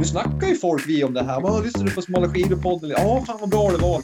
Nu 0.00 0.06
snackar 0.06 0.48
ju 0.48 0.54
folk 0.54 0.88
vi 0.88 1.04
om 1.04 1.14
det 1.14 1.22
här. 1.22 1.40
Vad 1.40 1.64
lyssnar 1.64 1.84
du 1.84 1.94
på 1.94 2.02
Smala 2.02 2.26
skidor-podden? 2.26 2.90
Ja, 2.90 3.24
fan 3.26 3.38
vad 3.40 3.50
bra 3.50 3.70
det 3.70 3.76
var. 3.76 4.02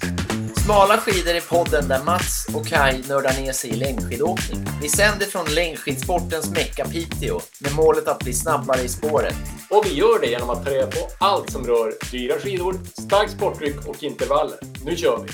Smala 0.65 0.97
skidor 0.97 1.35
är 1.35 1.41
podden 1.41 1.89
där 1.89 2.05
Mats 2.05 2.47
och 2.55 2.67
Kai 2.67 3.03
nördar 3.09 3.43
ner 3.43 3.53
sig 3.53 3.71
i 3.71 3.77
längdskidåkning. 3.77 4.67
Vi 4.83 4.89
sänder 4.89 5.27
från 5.27 5.45
längdskidsportens 5.55 6.51
Mecka 6.51 6.85
Piteå 6.85 7.41
med 7.61 7.75
målet 7.77 8.09
att 8.09 8.19
bli 8.19 8.33
snabbare 8.33 8.83
i 8.83 8.89
spåret. 8.89 9.35
Och 9.71 9.87
vi 9.87 9.95
gör 9.95 10.21
det 10.21 10.27
genom 10.27 10.51
att 10.51 10.65
ta 10.65 10.71
reda 10.71 10.87
på 10.87 11.09
allt 11.21 11.51
som 11.51 11.65
rör 11.65 11.93
dyra 12.11 12.39
skidor, 12.39 12.75
starkt 12.85 13.33
sporttryck 13.33 13.89
och 13.89 14.03
intervaller. 14.03 14.59
Nu 14.85 14.97
kör 14.97 15.19
vi! 15.23 15.29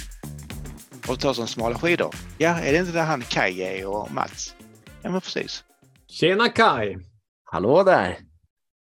Och 1.08 1.20
ta 1.20 1.34
som 1.34 1.46
smala 1.46 1.74
skidor. 1.74 2.14
Ja, 2.38 2.58
är 2.58 2.72
det 2.72 2.78
inte 2.78 2.92
där 2.92 3.04
han 3.04 3.22
Kaj 3.22 3.62
är 3.62 3.86
och 3.86 4.10
Mats? 4.10 4.54
Ja, 5.02 5.10
men 5.10 5.20
precis. 5.20 5.64
Tjena 6.08 6.48
Kai! 6.48 6.98
Hallå 7.44 7.82
där! 7.82 8.18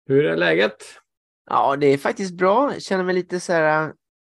Hur 0.08 0.26
är 0.26 0.38
läget? 0.38 1.01
Ja, 1.52 1.76
det 1.76 1.88
är 1.88 1.98
faktiskt 1.98 2.34
bra. 2.34 2.74
Jag 2.74 2.82
känner 2.82 3.04
mig 3.04 3.16
lite 3.16 3.40
så 3.40 3.54
här 3.54 3.94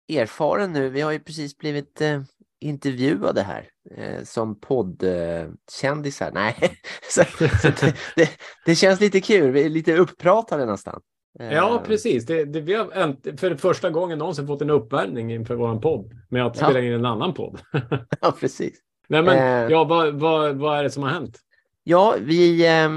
äh, 0.10 0.22
erfaren 0.22 0.74
nu. 0.74 0.90
Vi 0.90 1.02
har 1.02 1.12
ju 1.12 1.20
precis 1.20 1.58
blivit 1.58 2.02
eh, 2.02 2.22
intervjuade 2.62 3.42
här 3.42 3.70
eh, 3.98 4.24
som 4.24 4.60
poddkändisar. 4.60 6.32
Nej, 6.34 6.56
så, 7.10 7.24
så 7.62 7.68
det, 7.68 7.96
det, 8.16 8.30
det, 8.66 8.76
känns 8.76 9.02
lite 9.02 9.22
kul. 9.22 9.52
Vi 9.52 9.66
är 9.66 9.70
lite 9.70 9.98
uppratade 9.98 10.66
nästan. 10.66 11.02
Ja, 11.40 11.84
precis. 11.86 12.26
Det, 12.26 12.46
det, 12.46 12.62
vi 12.62 12.74
har 12.74 13.38
för 13.38 13.56
första 13.56 13.90
gången 13.90 14.20
någonsin 14.20 14.48
fått 14.48 14.62
en 14.62 14.70
uppvärmning 14.70 15.34
inför 15.34 15.56
vår 15.56 15.76
podd 15.76 16.12
med 16.30 16.46
att 16.46 16.58
spela 16.58 16.80
ja. 16.80 16.86
in 16.86 16.94
en 16.94 17.06
annan 17.06 17.34
podd. 17.34 17.60
ja, 18.22 18.34
precis. 18.40 18.80
Nej, 19.08 19.24
men 19.24 19.38
eh, 19.38 19.72
ja, 19.72 19.84
vad, 19.84 20.14
vad, 20.14 20.56
vad 20.56 20.80
är 20.80 20.84
det 20.84 20.90
som 20.90 21.04
har 21.04 21.10
hänt? 21.10 21.40
Ja, 21.84 22.16
vi, 22.20 22.68
eh, 22.68 22.90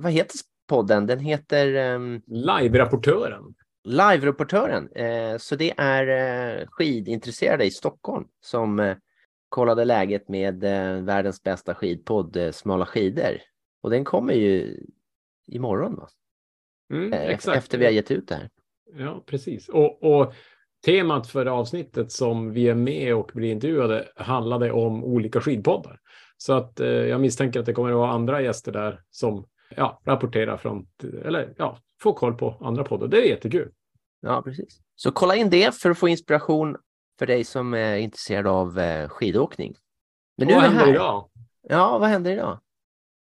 vad 0.00 0.12
heter 0.12 0.38
podden? 0.66 1.06
Den 1.06 1.18
heter... 1.18 1.94
Um, 1.94 2.22
Live-rapportören. 2.26 3.54
Live-rapportören. 3.84 4.92
Eh, 4.92 5.38
så 5.38 5.56
det 5.56 5.74
är 5.76 6.06
eh, 6.60 6.66
skidintresserade 6.66 7.64
i 7.64 7.70
Stockholm 7.70 8.28
som 8.40 8.80
eh, 8.80 8.96
kollade 9.48 9.84
läget 9.84 10.28
med 10.28 10.64
eh, 10.64 11.02
världens 11.02 11.42
bästa 11.42 11.74
skidpodd, 11.74 12.36
eh, 12.36 12.50
Smala 12.50 12.86
skidor. 12.86 13.38
Och 13.82 13.90
den 13.90 14.04
kommer 14.04 14.34
ju 14.34 14.80
imorgon, 15.46 15.96
va? 15.96 16.08
Mm, 16.92 17.12
eh, 17.12 17.20
exakt. 17.20 17.58
Efter 17.58 17.78
vi 17.78 17.84
har 17.84 17.92
gett 17.92 18.10
ut 18.10 18.28
det 18.28 18.34
här. 18.34 18.50
Ja, 18.98 19.24
precis. 19.26 19.68
Och, 19.68 20.02
och 20.02 20.34
temat 20.84 21.26
för 21.26 21.46
avsnittet 21.46 22.12
som 22.12 22.52
vi 22.52 22.68
är 22.68 22.74
med 22.74 23.14
och 23.14 23.30
blir 23.34 23.50
intervjuade 23.50 24.08
handlade 24.16 24.72
om 24.72 25.04
olika 25.04 25.40
skidpoddar. 25.40 26.00
Så 26.36 26.52
att 26.52 26.72
jag 26.80 27.20
misstänker 27.20 27.60
att 27.60 27.66
det 27.66 27.72
kommer 27.72 27.90
att 27.90 27.96
vara 27.96 28.10
andra 28.10 28.42
gäster 28.42 28.72
där 28.72 29.00
som 29.10 29.46
ja, 29.68 30.00
rapporterar 30.04 30.56
från, 30.56 30.86
eller 31.24 31.54
ja, 31.58 31.78
får 32.02 32.12
koll 32.12 32.34
på 32.34 32.56
andra 32.60 32.84
poddar. 32.84 33.08
Det 33.08 33.16
är 33.16 33.28
jättekul. 33.28 33.72
Ja, 34.20 34.42
precis. 34.42 34.80
Så 34.94 35.10
kolla 35.10 35.36
in 35.36 35.50
det 35.50 35.74
för 35.74 35.90
att 35.90 35.98
få 35.98 36.08
inspiration 36.08 36.76
för 37.18 37.26
dig 37.26 37.44
som 37.44 37.74
är 37.74 37.96
intresserad 37.96 38.46
av 38.46 38.78
eh, 38.78 39.08
skidåkning. 39.08 39.74
Men 40.36 40.48
nu 40.48 40.54
vad 40.54 40.62
händer 40.62 40.80
här. 40.80 40.90
idag? 40.90 41.30
Ja, 41.62 41.98
vad 41.98 42.08
händer 42.08 42.32
idag? 42.32 42.60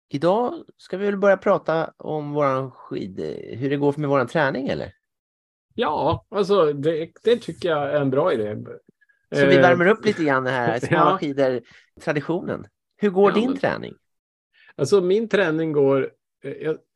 Idag 0.09 0.63
ska 0.77 0.97
vi 0.97 1.05
väl 1.05 1.17
börja 1.17 1.37
prata 1.37 1.93
om 1.97 2.33
våran 2.33 2.71
skid, 2.71 3.19
hur 3.49 3.69
det 3.69 3.77
går 3.77 3.93
med 3.97 4.09
våran 4.09 4.27
träning 4.27 4.67
eller? 4.67 4.93
Ja, 5.73 6.25
alltså 6.29 6.73
det, 6.73 7.11
det 7.23 7.37
tycker 7.37 7.69
jag 7.69 7.89
är 7.89 8.01
en 8.01 8.09
bra 8.09 8.33
idé. 8.33 8.57
Så 9.35 9.45
vi 9.45 9.57
värmer 9.57 9.87
upp 9.87 10.05
lite 10.05 10.23
grann 10.23 10.45
här 10.47 10.79
smala 10.79 11.11
ja. 11.11 11.17
skidor-traditionen. 11.17 12.67
Hur 12.97 13.09
går 13.09 13.31
ja, 13.31 13.35
din 13.35 13.49
men, 13.49 13.59
träning? 13.59 13.93
Alltså 14.75 15.01
min 15.01 15.29
träning 15.29 15.71
går, 15.71 16.03
eh, 16.03 16.09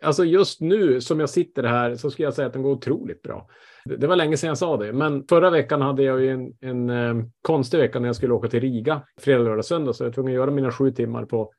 alltså 0.03 0.25
just 0.25 0.61
nu 0.61 1.01
som 1.01 1.19
jag 1.19 1.29
sitter 1.29 1.63
här 1.63 1.95
så 1.95 2.11
skulle 2.11 2.25
jag 2.25 2.33
säga 2.33 2.47
att 2.47 2.53
den 2.53 2.61
går 2.61 2.71
otroligt 2.71 3.21
bra. 3.21 3.49
Det 3.85 4.07
var 4.07 4.15
länge 4.15 4.37
sedan 4.37 4.47
jag 4.47 4.57
sa 4.57 4.77
det, 4.77 4.93
men 4.93 5.27
förra 5.27 5.49
veckan 5.49 5.81
hade 5.81 6.03
jag 6.03 6.21
ju 6.21 6.29
en, 6.29 6.53
en, 6.61 6.89
eh, 6.89 7.25
konstig 7.41 7.77
vecka 7.77 7.99
när 7.99 8.07
jag 8.07 8.15
skulle 8.15 8.33
åka 8.33 8.47
till 8.47 8.59
Riga 8.59 9.01
fredag, 9.17 9.43
lördag, 9.43 9.65
söndag, 9.65 9.93
så 9.93 10.03
jag 10.03 10.09
var 10.09 10.13
tvungen 10.13 10.33
att 10.33 10.35
göra 10.35 10.51
mina 10.51 10.71
sju 10.71 10.91
timmar 10.91 11.25
på 11.25 11.51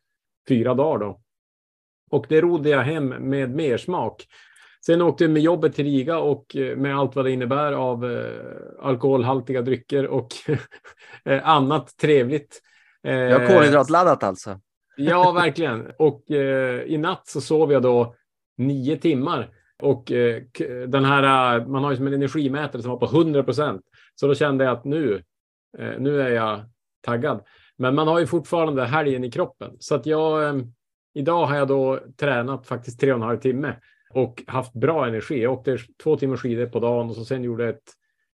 fyra 0.49 0.75
dagar 0.75 0.99
då. 0.99 1.21
Och 2.11 2.27
det 2.28 2.41
rodde 2.41 2.69
jag 2.69 2.83
hem 2.83 3.09
med 3.09 3.51
mer 3.51 3.77
smak. 3.77 4.27
Sen 4.87 5.03
åkte 5.03 5.25
jag 5.25 5.31
med 5.31 5.43
jobbet 5.43 5.75
till 5.75 5.84
Riga 5.84 6.19
och 6.19 6.57
eh, 6.57 6.77
med 6.77 6.99
allt 6.99 7.17
vad 7.17 7.25
det 7.25 7.31
innebär 7.31 7.72
av 7.72 8.12
eh, 8.12 8.87
alkoholhaltiga 8.87 9.62
drycker 9.62 10.07
och 10.07 10.28
annat 11.43 11.97
trevligt. 11.97 12.61
Ja, 13.03 13.47
kolhydratladdat 13.47 14.22
alltså. 14.22 14.61
Ja, 15.00 15.33
verkligen. 15.33 15.93
Och 15.99 16.31
eh, 16.31 16.83
i 16.83 16.99
natt 16.99 17.28
så 17.28 17.41
sov 17.41 17.72
jag 17.72 17.83
då 17.83 18.15
nio 18.56 18.97
timmar. 18.97 19.49
Och 19.83 20.12
eh, 20.12 20.43
den 20.88 21.05
här, 21.05 21.59
eh, 21.59 21.66
man 21.66 21.84
har 21.84 21.91
ju 21.91 21.97
som 21.97 22.06
en 22.06 22.12
energimätare 22.12 22.83
som 22.83 22.91
var 22.91 22.99
på 22.99 23.06
100 23.06 23.43
procent. 23.43 23.83
Så 24.15 24.27
då 24.27 24.34
kände 24.34 24.65
jag 24.65 24.72
att 24.72 24.84
nu, 24.84 25.22
eh, 25.78 25.93
nu 25.99 26.21
är 26.21 26.28
jag 26.28 26.60
taggad. 27.00 27.43
Men 27.77 27.94
man 27.94 28.09
har 28.09 28.21
ju 28.21 28.27
fortfarande 28.27 28.84
helgen 28.84 29.25
i 29.25 29.31
kroppen. 29.31 29.77
Så 29.78 29.94
att 29.94 30.06
jag, 30.06 30.49
eh, 30.49 30.62
idag 31.15 31.47
har 31.47 31.56
jag 31.56 31.69
då 31.69 31.99
tränat 32.16 32.66
faktiskt 32.66 33.00
tre 33.00 33.12
och 33.12 33.16
en 33.16 33.22
halv 33.22 33.39
timme 33.39 33.77
och 34.15 34.43
haft 34.47 34.72
bra 34.72 35.06
energi. 35.06 35.43
Jag 35.43 35.53
åkte 35.53 35.78
två 36.03 36.16
timmar 36.16 36.37
skidor 36.37 36.66
på 36.66 36.81
dagen 36.81 37.09
och 37.09 37.15
så 37.15 37.25
sen 37.25 37.44
gjorde 37.44 37.65
jag 37.65 37.75
ett 37.75 37.93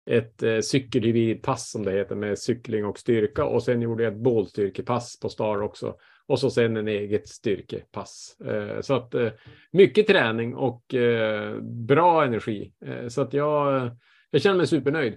ett 0.05 0.43
eh, 0.43 0.59
cykelhybridpass 0.59 1.71
som 1.71 1.85
det 1.85 1.91
heter 1.91 2.15
med 2.15 2.39
cykling 2.39 2.85
och 2.85 2.99
styrka 2.99 3.45
och 3.45 3.63
sen 3.63 3.81
gjorde 3.81 4.03
jag 4.03 4.13
ett 4.13 4.19
bålstyrkepass 4.19 5.19
på 5.19 5.29
Star 5.29 5.61
också 5.61 5.95
och 6.27 6.39
så 6.39 6.49
sen 6.49 6.77
en 6.77 6.87
eget 6.87 7.27
styrkepass. 7.27 8.37
Eh, 8.45 8.81
så 8.81 8.93
att 8.93 9.13
eh, 9.13 9.29
mycket 9.71 10.07
träning 10.07 10.55
och 10.55 10.93
eh, 10.93 11.61
bra 11.61 12.23
energi 12.23 12.73
eh, 12.85 13.07
så 13.07 13.21
att 13.21 13.33
jag, 13.33 13.91
jag 14.31 14.41
känner 14.41 14.57
mig 14.57 14.67
supernöjd 14.67 15.13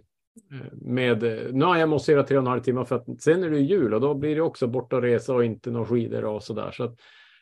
eh, 0.52 0.72
med. 0.72 1.22
Nu 1.52 1.64
har 1.64 1.76
jag 1.76 1.88
måste 1.88 2.22
tre 2.22 2.36
och 2.36 2.42
en 2.42 2.46
halv 2.46 2.60
timme 2.60 2.84
för 2.84 2.96
att 2.96 3.22
sen 3.22 3.44
är 3.44 3.50
det 3.50 3.60
jul 3.60 3.94
och 3.94 4.00
då 4.00 4.14
blir 4.14 4.34
det 4.34 4.42
också 4.42 4.66
borta 4.66 4.96
och 4.96 5.02
resa 5.02 5.34
och 5.34 5.44
inte 5.44 5.70
några 5.70 5.86
skidor 5.86 6.24
och 6.24 6.42
så 6.42 6.54
där 6.54 6.70
så 6.70 6.84
att 6.84 6.94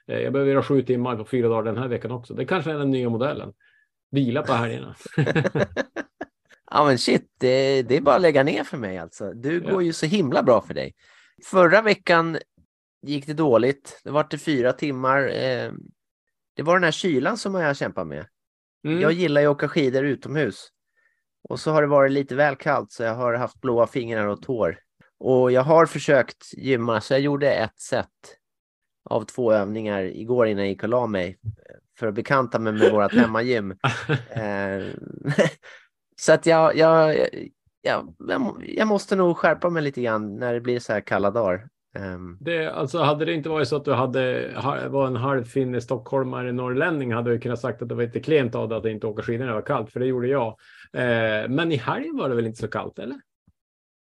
jag 0.07 0.33
behöver 0.33 0.53
göra 0.53 0.63
sju 0.63 0.83
timmar 0.83 1.17
på 1.17 1.25
fyra 1.25 1.49
dagar 1.49 1.63
den 1.63 1.83
här 1.83 1.89
veckan 1.89 2.11
också. 2.11 2.35
Det 2.35 2.45
kanske 2.45 2.71
är 2.71 2.79
den 2.79 2.91
nya 2.91 3.09
modellen. 3.09 3.53
Vila 4.11 4.43
på 4.43 4.53
helgerna. 4.53 4.95
Ja 6.75 6.85
men 6.85 6.99
shit, 6.99 7.35
det, 7.41 7.83
det, 7.83 7.97
är 7.97 8.01
bara 8.01 8.15
att 8.17 8.23
lägga 8.23 8.43
ner 8.43 8.65
för 8.65 8.77
mig 8.77 8.99
alltså. 8.99 9.33
Du 9.33 9.63
ja. 9.65 9.71
går 9.71 9.83
ju 9.83 9.93
så 9.93 10.07
himla 10.07 10.43
bra 10.43 10.61
för 10.61 10.75
dig. 10.75 10.95
Förra 11.45 11.83
veckan 11.83 12.39
gick 13.03 13.27
det 13.27 13.35
dåligt. 13.35 14.01
Det 14.05 14.11
var 14.11 14.25
till 14.25 14.39
fyra 14.39 14.73
timmar. 14.73 15.29
Eh, 15.29 15.73
det 16.57 16.63
var 16.63 16.75
den 16.75 16.85
här 16.85 16.91
kylan 16.91 17.39
som 17.39 17.55
jag 17.55 17.77
kämpar 17.77 18.05
med. 18.05 18.27
Mm. 18.87 19.01
Jag 19.01 19.13
gillar 19.13 19.41
ju 19.41 19.47
att 19.47 19.57
åka 19.57 19.69
skidor 19.69 20.05
utomhus. 20.05 20.69
Och 21.49 21.61
så 21.61 21.71
har 21.71 21.83
det 21.83 21.89
varit 21.89 22.13
lite 22.13 22.35
väl 22.35 22.57
kallt 22.57 22.93
så 22.93 23.03
jag 23.03 23.15
har 23.15 23.35
haft 23.35 23.61
blåa 23.61 23.87
fingrar 23.87 24.27
och 24.27 24.43
tår. 24.43 24.79
Och 25.19 25.53
jag 25.53 25.63
har 25.63 25.87
försökt 25.87 26.55
gymma 26.55 27.01
så 27.01 27.15
jag 27.15 27.21
gjorde 27.21 27.53
ett 27.53 27.81
set 27.81 28.09
av 29.05 29.25
två 29.25 29.53
övningar 29.53 30.03
igår 30.03 30.47
innan 30.47 30.63
jag 30.65 30.71
gick 30.71 30.83
och 30.83 30.89
la 30.89 31.07
mig 31.07 31.39
för 31.99 32.07
att 32.07 32.15
bekanta 32.15 32.59
mig 32.59 32.73
med 32.73 32.93
vårt 32.93 33.13
hemmagym. 33.15 33.75
Så 36.17 36.33
att 36.33 36.47
jag, 36.47 36.77
jag, 36.77 37.17
jag, 37.83 38.15
jag 38.61 38.89
måste 38.89 39.17
nog 39.17 39.37
skärpa 39.37 39.71
mig 39.71 39.83
lite 39.83 40.03
grann 40.03 40.37
när 40.37 40.55
det 40.55 40.61
blir 40.61 40.79
så 40.79 40.93
här 40.93 41.01
kalla 41.01 41.31
dagar. 41.31 41.69
Um... 41.99 42.39
Det, 42.41 42.67
alltså, 42.67 42.99
hade 42.99 43.25
det 43.25 43.33
inte 43.33 43.49
varit 43.49 43.69
så 43.69 43.77
att 43.77 43.85
du 43.85 43.93
hade, 43.93 44.51
var 44.89 45.07
en 45.07 45.17
halvfinne 45.17 45.81
stockholmare 45.81 46.53
norrlänning 46.53 47.13
hade 47.13 47.31
du 47.31 47.39
kunnat 47.39 47.61
sagt 47.61 47.83
att 47.83 47.89
det 47.89 47.95
var 47.95 48.03
lite 48.03 48.21
klent 48.21 48.55
av 48.55 48.69
dig 48.69 48.79
att 48.79 48.85
inte 48.85 49.07
åka 49.07 49.23
skidor 49.23 49.45
när 49.45 49.47
det 49.47 49.55
var 49.55 49.67
kallt, 49.67 49.93
för 49.93 50.01
det 50.01 50.07
gjorde 50.07 50.29
jag. 50.29 50.49
Eh, 50.93 51.49
men 51.49 51.73
i 51.73 51.77
helgen 51.77 52.17
var 52.17 52.29
det 52.29 52.35
väl 52.35 52.47
inte 52.47 52.61
så 52.61 52.69
kallt, 52.69 52.99
eller? 52.99 53.21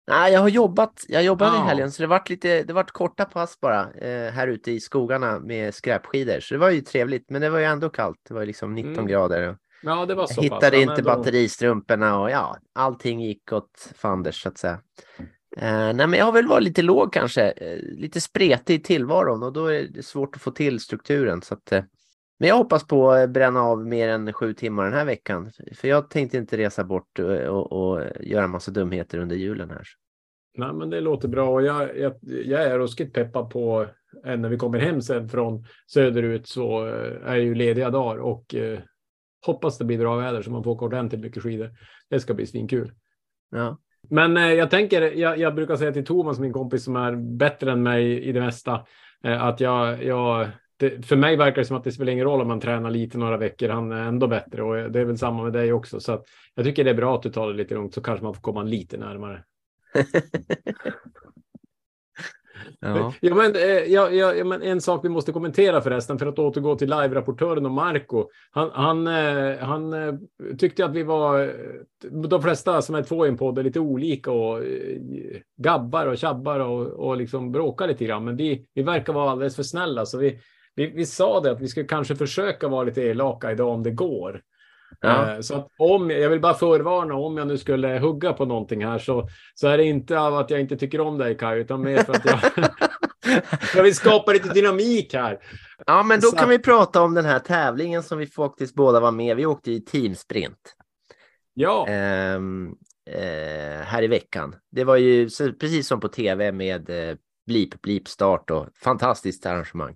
Nej, 0.07 0.33
jag 0.33 0.41
har 0.41 0.49
jobbat. 0.49 1.05
Jag 1.07 1.23
jobbade 1.23 1.51
ah. 1.51 1.63
i 1.63 1.67
helgen, 1.67 1.91
så 1.91 2.03
det 2.03 2.07
vart 2.07 2.29
lite. 2.29 2.63
Det 2.63 2.73
vart 2.73 2.91
korta 2.91 3.25
pass 3.25 3.59
bara 3.59 3.93
eh, 3.93 4.31
här 4.31 4.47
ute 4.47 4.71
i 4.71 4.79
skogarna 4.79 5.39
med 5.39 5.73
skräpskidor, 5.73 6.39
så 6.39 6.53
det 6.53 6.57
var 6.57 6.69
ju 6.69 6.81
trevligt. 6.81 7.29
Men 7.29 7.41
det 7.41 7.49
var 7.49 7.59
ju 7.59 7.65
ändå 7.65 7.89
kallt. 7.89 8.17
Det 8.27 8.33
var 8.33 8.45
liksom 8.45 8.73
19 8.73 8.93
mm. 8.93 9.07
grader. 9.07 9.57
Ja, 9.83 10.05
det 10.05 10.15
var 10.15 10.27
så 10.27 10.33
jag 10.37 10.43
hittade 10.43 10.71
pass. 10.71 10.81
inte 10.81 10.93
ändå... 10.93 11.03
batteristrumporna 11.03 12.19
och 12.19 12.31
ja, 12.31 12.57
allting 12.73 13.21
gick 13.21 13.51
åt 13.53 13.93
fanders 13.95 14.41
så 14.41 14.49
att 14.49 14.57
säga. 14.57 14.81
Uh, 15.57 15.93
nej, 15.93 16.07
men 16.07 16.13
jag 16.13 16.25
har 16.25 16.31
väl 16.31 16.47
varit 16.47 16.63
lite 16.63 16.81
låg 16.81 17.13
kanske, 17.13 17.53
uh, 17.61 17.99
lite 17.99 18.21
spretig 18.21 18.75
i 18.75 18.79
tillvaron 18.79 19.43
och 19.43 19.53
då 19.53 19.65
är 19.67 19.83
det 19.83 20.03
svårt 20.03 20.35
att 20.35 20.41
få 20.41 20.51
till 20.51 20.79
strukturen. 20.79 21.41
Så 21.41 21.53
att, 21.53 21.73
uh, 21.73 21.81
men 22.39 22.49
jag 22.49 22.55
hoppas 22.55 22.87
på 22.87 23.11
att 23.11 23.29
bränna 23.29 23.61
av 23.61 23.87
mer 23.87 24.09
än 24.09 24.33
sju 24.33 24.53
timmar 24.53 24.83
den 24.83 24.93
här 24.93 25.05
veckan. 25.05 25.51
För 25.75 25.87
jag 25.87 26.09
tänkte 26.09 26.37
inte 26.37 26.57
resa 26.57 26.83
bort 26.83 27.19
och, 27.19 27.71
och 27.71 28.01
göra 28.19 28.47
massa 28.47 28.71
dumheter 28.71 29.17
under 29.17 29.35
julen 29.35 29.69
här. 29.69 29.83
Nej, 30.57 30.73
men 30.73 30.89
det 30.89 31.01
låter 31.01 31.27
bra 31.27 31.49
och 31.49 31.61
jag, 31.61 31.97
jag, 31.97 32.13
jag 32.21 32.63
är 32.63 32.79
ruskigt 32.79 33.13
peppad 33.13 33.49
på 33.49 33.87
när 34.23 34.49
vi 34.49 34.57
kommer 34.57 34.79
hem 34.79 35.01
sen 35.01 35.29
från 35.29 35.65
söderut 35.87 36.47
så 36.47 36.83
är 37.25 37.35
ju 37.35 37.55
lediga 37.55 37.89
dagar 37.89 38.17
och 38.17 38.55
hoppas 39.45 39.77
det 39.77 39.85
blir 39.85 39.97
bra 39.97 40.15
väder 40.15 40.41
så 40.41 40.51
man 40.51 40.63
får 40.63 40.71
åka 40.71 40.85
ordentligt 40.85 41.21
mycket 41.21 41.43
skidor. 41.43 41.71
Det 42.09 42.19
ska 42.19 42.33
bli 42.33 42.47
svinkul. 42.47 42.91
Ja. 43.51 43.77
Men 44.09 44.37
eh, 44.37 44.53
jag 44.53 44.69
tänker, 44.69 45.01
jag, 45.01 45.37
jag, 45.37 45.55
brukar 45.55 45.75
säga 45.75 45.91
till 45.91 46.05
Thomas, 46.05 46.39
min 46.39 46.53
kompis 46.53 46.83
som 46.83 46.95
är 46.95 47.15
bättre 47.15 47.71
än 47.71 47.83
mig 47.83 48.23
i 48.23 48.31
det 48.31 48.41
mesta, 48.41 48.85
eh, 49.23 49.43
att 49.43 49.59
jag, 49.59 50.03
jag 50.03 50.49
det, 50.77 51.05
för 51.05 51.15
mig 51.15 51.35
verkar 51.35 51.61
det 51.61 51.65
som 51.65 51.77
att 51.77 51.83
det 51.83 51.91
spelar 51.91 52.11
ingen 52.11 52.25
roll 52.25 52.41
om 52.41 52.47
man 52.47 52.59
tränar 52.59 52.91
lite 52.91 53.17
några 53.17 53.37
veckor. 53.37 53.69
Han 53.69 53.91
är 53.91 54.07
ändå 54.07 54.27
bättre 54.27 54.63
och 54.63 54.91
det 54.91 54.99
är 54.99 55.05
väl 55.05 55.17
samma 55.17 55.43
med 55.43 55.53
dig 55.53 55.73
också. 55.73 55.99
Så 55.99 56.23
jag 56.55 56.65
tycker 56.65 56.83
det 56.83 56.89
är 56.89 56.95
bra 56.95 57.15
att 57.15 57.23
du 57.23 57.29
tar 57.29 57.47
det 57.47 57.53
lite 57.53 57.73
lugnt 57.73 57.93
så 57.93 58.01
kanske 58.01 58.23
man 58.23 58.33
får 58.33 58.41
komma 58.41 58.63
lite 58.63 58.97
närmare. 58.97 59.43
ja. 62.81 63.13
Ja, 63.19 63.35
men, 63.35 63.55
eh, 63.55 63.61
ja, 63.61 64.09
ja, 64.09 64.33
ja, 64.33 64.45
men 64.45 64.61
en 64.61 64.81
sak 64.81 65.05
vi 65.05 65.09
måste 65.09 65.31
kommentera 65.31 65.81
förresten 65.81 66.19
för 66.19 66.25
att 66.25 66.39
återgå 66.39 66.75
till 66.75 66.89
live-rapportören 66.89 67.65
och 67.65 67.71
Marco. 67.71 68.29
Han, 68.51 68.69
han, 68.73 69.07
eh, 69.07 69.57
han 69.59 69.93
eh, 69.93 70.13
tyckte 70.57 70.85
att 70.85 70.95
vi 70.95 71.03
var, 71.03 71.53
de 72.27 72.41
flesta 72.41 72.81
som 72.81 72.95
är 72.95 73.03
två 73.03 73.25
i 73.25 73.29
en 73.29 73.37
podd 73.37 73.59
är 73.59 73.63
lite 73.63 73.79
olika 73.79 74.31
och 74.31 74.63
gabbar 75.57 76.07
och 76.07 76.17
tjabbar 76.17 76.59
och, 76.59 76.87
och 76.87 77.17
liksom 77.17 77.51
bråkar 77.51 77.87
lite 77.87 78.05
grann. 78.05 78.25
Men 78.25 78.35
vi, 78.35 78.65
vi 78.73 78.83
verkar 78.83 79.13
vara 79.13 79.31
alldeles 79.31 79.55
för 79.55 79.63
snälla 79.63 80.05
så 80.05 80.17
vi, 80.17 80.39
vi, 80.75 80.87
vi 80.87 81.05
sa 81.05 81.39
det 81.39 81.51
att 81.51 81.61
vi 81.61 81.67
skulle 81.67 81.87
kanske 81.87 82.15
försöka 82.15 82.67
vara 82.67 82.83
lite 82.83 83.01
elaka 83.01 83.51
idag 83.51 83.69
om 83.69 83.83
det 83.83 83.91
går. 83.91 84.41
Ja. 84.99 85.33
Eh, 85.33 85.39
Så 85.41 85.55
att 85.55 85.67
om, 85.77 86.09
jag 86.09 86.29
vill 86.29 86.39
bara 86.41 86.53
förvarna, 86.53 87.15
om 87.15 87.37
jag 87.37 87.47
nu 87.47 87.57
skulle 87.57 87.99
hugga 87.99 88.33
på 88.33 88.45
någonting 88.45 88.85
här 88.85 88.99
så, 88.99 89.27
så 89.55 89.67
är 89.67 89.77
det 89.77 89.83
inte 89.83 90.19
av 90.19 90.35
att 90.35 90.49
jag 90.49 90.59
inte 90.59 90.77
tycker 90.77 91.01
om 91.01 91.17
dig 91.17 91.37
Kaj, 91.37 91.59
utan 91.59 91.81
mer 91.81 92.03
för 92.03 92.13
att 92.13 92.25
jag, 92.25 92.39
jag 93.75 93.83
vill 93.83 93.95
skapa 93.95 94.31
lite 94.31 94.53
dynamik 94.53 95.13
här. 95.13 95.39
ja, 95.85 96.03
men 96.03 96.19
då 96.19 96.27
Så 96.27 96.37
kan 96.37 96.49
vi 96.49 96.59
prata 96.59 97.01
om 97.01 97.13
den 97.13 97.25
här 97.25 97.39
tävlingen 97.39 98.03
som 98.03 98.17
vi 98.17 98.27
faktiskt 98.27 98.75
båda 98.75 98.99
var 98.99 99.11
med. 99.11 99.35
Vi 99.37 99.45
åkte 99.45 99.71
i 99.71 99.81
teamsprint. 99.81 100.75
Ja, 101.53 101.87
ehm, 101.87 102.75
eh, 103.09 103.81
här 103.85 104.03
i 104.03 104.07
veckan. 104.07 104.55
Det 104.71 104.83
var 104.83 104.97
ju 104.97 105.29
precis 105.59 105.87
som 105.87 105.99
på 105.99 106.07
tv 106.07 106.51
med 106.51 106.89
eh, 106.89 107.15
blip, 107.47 107.81
blip 107.81 108.07
start 108.07 108.51
och 108.51 108.67
fantastiskt 108.83 109.45
arrangemang. 109.45 109.95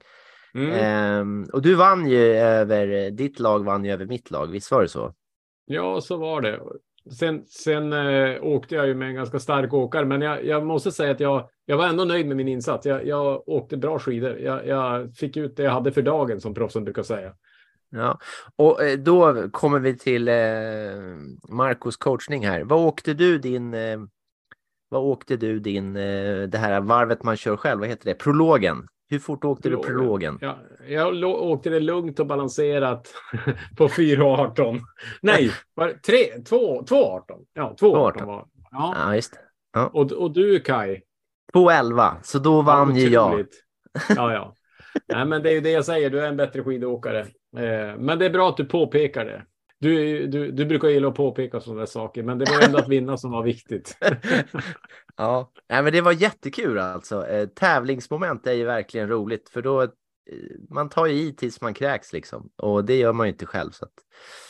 Mm. 0.56 0.72
Ehm, 0.72 1.46
och 1.54 1.62
du 1.62 1.75
vann 1.75 2.10
ju 2.10 2.24
över, 2.36 3.12
ditt 3.12 3.40
lag 3.40 3.66
vann 3.66 3.86
ju 3.86 3.92
över 3.92 4.06
mitt 4.06 4.31
lag, 4.31 4.48
visst 4.48 4.72
var 4.72 4.81
det 4.81 4.88
så? 4.88 5.13
ja 5.66 6.02
så 6.02 6.18
var 6.18 6.42
det. 6.42 6.60
Sen, 7.19 7.46
sen 7.46 7.94
eh, 7.94 8.44
åkte 8.44 8.75
jag 8.75 8.88
ju 8.88 8.96
med 8.96 9.07
en 9.07 9.16
ganska 9.16 9.40
stark 9.40 9.74
åkare, 9.74 10.06
men 10.06 10.22
jag, 10.22 10.46
jag 10.46 10.66
måste 10.66 10.92
säga 10.92 11.12
att 11.12 11.19
jag, 11.19 11.50
jag 11.66 11.78
var 11.78 11.88
ändå 11.88 12.04
nöjd 12.04 12.28
med 12.28 12.38
min 12.38 12.48
insats. 12.48 12.86
Jag, 12.86 13.07
jag 13.07 13.50
åkte 13.50 13.78
bra 13.78 14.00
skidor. 14.00 14.38
Jag, 14.40 14.68
jag 14.68 15.16
fick 15.16 15.38
ut 15.38 15.57
det 15.57 15.63
jag 15.63 15.72
hade 15.72 15.92
för 15.92 16.02
dagen, 16.02 16.42
som 16.42 16.54
proffsen 16.54 16.84
brukar 16.84 17.04
säga. 17.04 17.34
Ja, 17.90 18.19
och 18.56 18.84
eh, 18.84 18.98
då 18.98 19.50
kommer 19.51 19.80
vi 19.80 19.98
till 19.98 20.28
eh, 20.28 20.34
Marcos 21.50 21.98
coachning 21.98 22.48
här. 22.48 22.63
Vad 22.63 22.80
åkte 22.80 23.13
du 23.13 23.38
din, 23.38 23.74
eh, 23.74 24.00
vad 24.90 25.04
åkte 25.04 25.38
du 25.38 25.60
din, 25.60 25.96
eh, 25.96 26.42
det 26.42 26.58
här 26.58 26.81
varvet 26.81 27.24
man 27.24 27.38
kör 27.38 27.58
själv, 27.58 27.80
vad 27.80 27.90
heter 27.90 28.06
det, 28.06 28.16
prologen? 28.16 28.88
Hur 29.10 29.19
fort 29.19 29.46
åkte 29.46 29.69
du 29.69 29.78
Prologen. 29.78 30.38
Ja, 30.42 30.57
jag 30.88 31.24
åkte 31.24 31.69
det 31.69 31.80
lugnt 31.80 32.19
och 32.19 32.28
balanserat 32.28 33.13
på 33.78 33.88
4.18. 33.88 34.80
Nej, 35.22 35.52
var 35.74 35.88
det 35.88 36.00
tre, 36.00 36.42
två, 36.50 36.81
2.18. 36.81 37.22
Ja, 37.54 37.75
2.18 37.80 38.25
var 38.25 38.46
ja. 38.72 38.96
Ja, 38.98 39.16
just 39.16 39.34
det. 39.74 39.81
Och, 39.81 40.12
och 40.12 40.31
du 40.31 40.60
Kai? 40.60 41.02
2.11, 41.54 42.13
så 42.24 42.40
då 42.40 42.62
vann 42.62 42.96
ju 42.96 43.10
jag. 43.10 43.46
Ja, 44.16 44.34
ja. 44.34 44.56
Nej, 45.08 45.25
men 45.25 45.44
det 45.44 45.50
är 45.50 45.54
ju 45.54 45.62
det 45.62 45.72
jag 45.72 45.86
säger. 45.86 46.10
Du 46.10 46.19
är 46.19 46.28
en 46.28 46.38
bättre 46.38 46.63
skidåkare. 46.63 47.19
Eh, 47.58 47.98
men 47.98 48.19
det 48.19 48.25
är 48.25 48.30
bra 48.30 48.50
att 48.50 48.58
du 48.58 48.66
påpekar 48.66 49.25
det. 49.25 49.44
Du, 49.80 50.27
du, 50.27 50.51
du 50.51 50.66
brukar 50.66 50.88
gilla 50.88 51.07
att 51.07 51.16
påpeka 51.16 51.60
sådana 51.60 51.80
där 51.80 51.86
saker, 51.86 52.24
men 52.24 52.38
det 52.38 52.45
var 52.51 52.66
ändå 52.66 52.77
att 52.77 52.88
vinna 52.89 53.18
som 53.18 53.31
var 53.31 53.44
viktigt. 53.44 53.98
Ja, 55.18 55.51
Nej, 55.69 55.83
men 55.83 55.94
det 55.94 56.01
var 56.01 56.12
jättekul 56.12 56.80
alltså. 56.80 57.27
Eh, 57.27 57.48
tävlingsmoment 57.48 58.48
är 58.48 58.54
ju 58.54 58.66
verkligen 58.66 59.10
roligt 59.10 59.50
för 59.50 59.62
då 59.62 59.81
eh, 59.81 59.88
man 60.69 60.89
tar 60.89 61.06
ju 61.06 61.13
i 61.13 61.33
tills 61.33 61.62
man 61.62 61.74
kräks 61.74 62.13
liksom 62.13 62.50
och 62.57 62.86
det 62.86 62.95
gör 62.98 63.13
man 63.13 63.27
ju 63.27 63.31
inte 63.31 63.45
själv. 63.45 63.72
Så 63.72 63.86
att, 63.86 63.92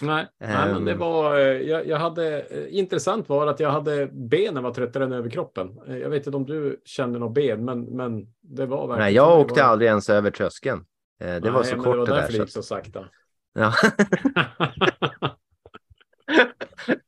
Nej, 0.01 0.27
nej 0.39 0.73
men 0.73 0.85
det 0.85 0.91
Ehm. 0.91 0.97
var. 0.99 1.39
eh, 1.39 1.45
Jag, 1.45 1.87
jag 1.87 1.97
hade 1.97 2.45
intressant 2.69 3.29
var 3.29 3.47
att 3.47 3.59
jag 3.59 3.69
hade 3.71 4.07
benen 4.07 4.63
var 4.63 4.73
tröttare 4.73 5.03
än 5.03 5.13
överkroppen. 5.13 5.69
Jag 5.87 6.09
vet 6.09 6.25
inte 6.27 6.37
om 6.37 6.45
du 6.45 6.81
kände 6.85 7.19
något 7.19 7.33
ben, 7.33 7.65
men, 7.65 7.81
men 7.81 8.27
det 8.41 8.65
var 8.65 8.87
verkligen. 8.87 8.99
nej, 8.99 9.13
så. 9.13 9.17
jag 9.17 9.39
åkte 9.39 9.61
var- 9.61 9.69
aldrig 9.69 9.87
ens 9.89 10.09
över 10.09 10.31
tröskeln. 10.31 10.85
Det 11.19 11.39
var 11.39 11.51
Nej, 11.51 11.65
så 11.65 11.75
men 11.75 11.83
kort 11.85 11.93
det 11.93 11.97
var 11.99 12.05
det 12.05 12.11
där. 12.13 12.21
därför 12.21 12.31
det 12.31 12.37
Så 12.37 12.43
gick 12.43 12.51
så 12.51 12.61
sakta. 12.63 13.05
Ja. 13.53 13.73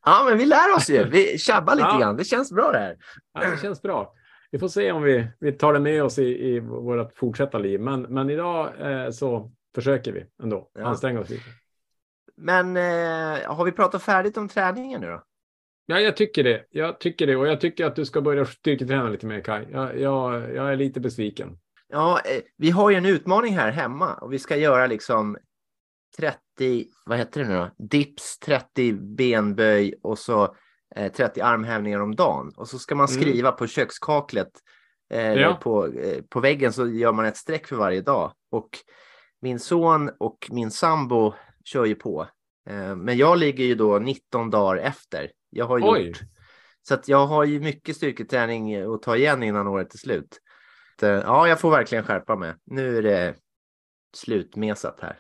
ja, 0.10 0.26
men 0.30 0.38
vi 0.38 0.46
lär 0.46 0.76
oss 0.76 0.90
ju. 0.90 1.04
Vi 1.10 1.38
tjabbar 1.38 1.76
lite 1.76 1.88
Ja. 1.92 2.00
grann. 2.00 2.18
Det 2.18 2.24
känns 2.24 2.52
bra 2.52 2.72
det 2.72 2.78
här. 2.80 2.98
Ja, 3.34 3.50
det 3.50 3.62
känns 3.62 3.82
bra. 3.82 4.14
Vi 4.52 4.60
får 4.60 4.68
se 4.68 4.92
om 4.92 5.02
vi, 5.04 5.28
vi 5.40 5.52
tar 5.52 5.74
det 5.74 5.80
med 5.80 6.04
oss 6.04 6.20
i, 6.20 6.24
i 6.56 6.60
vårt 6.60 7.18
fortsatta 7.18 7.58
liv. 7.58 7.80
Men, 7.82 8.02
men 8.02 8.30
idag 8.30 8.70
eh, 8.80 9.10
så 9.12 9.52
försöker 9.76 10.12
vi 10.12 10.26
ändå 10.44 10.70
Ja. 10.80 10.86
anstränga 10.86 11.20
oss 11.20 11.30
lite. 11.30 11.44
Men 12.38 12.78
eh, 12.78 13.56
har 13.56 13.66
vi 13.66 13.72
pratat 13.72 14.04
färdigt 14.04 14.38
om 14.38 14.48
träningen 14.50 15.02
nu 15.02 15.08
då? 15.08 15.24
Ja, 15.86 16.00
jag 16.00 16.18
tycker 16.18 16.44
det. 16.44 16.66
Jag 16.70 17.00
tycker 17.00 17.28
det 17.28 17.36
och 17.36 17.48
jag 17.48 17.62
tycker 17.62 17.86
att 17.86 17.96
du 17.96 18.06
ska 18.06 18.22
börja 18.22 18.46
styrketräna 18.46 19.10
lite 19.10 19.26
mer 19.26 19.42
Kaj. 19.42 19.68
Jag, 19.72 20.00
jag, 20.00 20.56
jag 20.56 20.72
är 20.72 20.76
lite 20.76 21.00
besviken. 21.00 21.58
Ja, 21.88 22.20
eh, 22.26 22.42
vi 22.58 22.70
har 22.70 22.90
ju 22.90 22.96
en 22.96 23.06
utmaning 23.06 23.54
här 23.58 23.72
hemma 23.72 24.14
och 24.14 24.34
vi 24.34 24.40
ska 24.40 24.56
göra 24.56 24.88
liksom 24.88 25.38
30, 26.18 26.86
vad 27.06 27.18
heter 27.18 27.42
det 27.44 27.48
nu 27.48 27.56
då? 27.56 27.86
Dips, 27.86 28.40
30 28.40 28.94
benböj 28.94 29.94
och 30.04 30.20
så 30.20 30.56
eh, 30.96 31.12
30 31.12 31.42
armhävningar 31.42 32.00
om 32.00 32.16
dagen. 32.16 32.52
Och 32.58 32.68
så 32.70 32.80
ska 32.80 32.96
man 32.96 33.08
Mm. 33.10 33.22
skriva 33.22 33.52
på 33.52 33.68
kökskaklet 33.68 34.50
eh, 35.14 35.34
Ja. 35.34 35.54
på, 35.62 35.88
eh, 35.88 36.22
på 36.30 36.40
väggen 36.40 36.74
så 36.74 36.88
gör 36.88 37.12
man 37.14 37.26
ett 37.26 37.38
streck 37.38 37.68
för 37.68 37.76
varje 37.76 38.02
dag. 38.02 38.34
Och 38.52 38.70
min 39.42 39.60
son 39.60 40.10
och 40.20 40.48
min 40.52 40.72
sambo 40.72 41.34
kör 41.64 41.86
ju 41.86 41.96
på. 41.96 42.28
Eh, 42.70 42.96
men 42.96 43.18
jag 43.18 43.38
ligger 43.38 43.64
ju 43.66 43.76
då 43.76 44.00
19 44.00 44.50
dagar 44.50 44.78
efter. 44.78 45.32
Jag 45.50 45.66
har 45.66 45.80
Oj. 45.94 46.08
gjort 46.08 46.18
så 46.88 46.94
att 46.94 47.08
jag 47.08 47.28
har 47.28 47.44
ju 47.44 47.60
mycket 47.60 47.96
styrketräning 47.96 48.76
att 48.76 49.02
ta 49.02 49.16
igen 49.16 49.44
innan 49.44 49.68
året 49.68 49.94
är 49.94 49.98
slut. 49.98 50.40
Så, 51.00 51.06
Ja, 51.06 51.48
jag 51.48 51.60
får 51.60 51.72
verkligen 51.72 52.04
skärpa 52.04 52.36
mig. 52.36 52.54
Nu 52.66 52.98
är 52.98 53.02
det 53.02 53.36
slutmesat 54.16 55.00
här. 55.02 55.20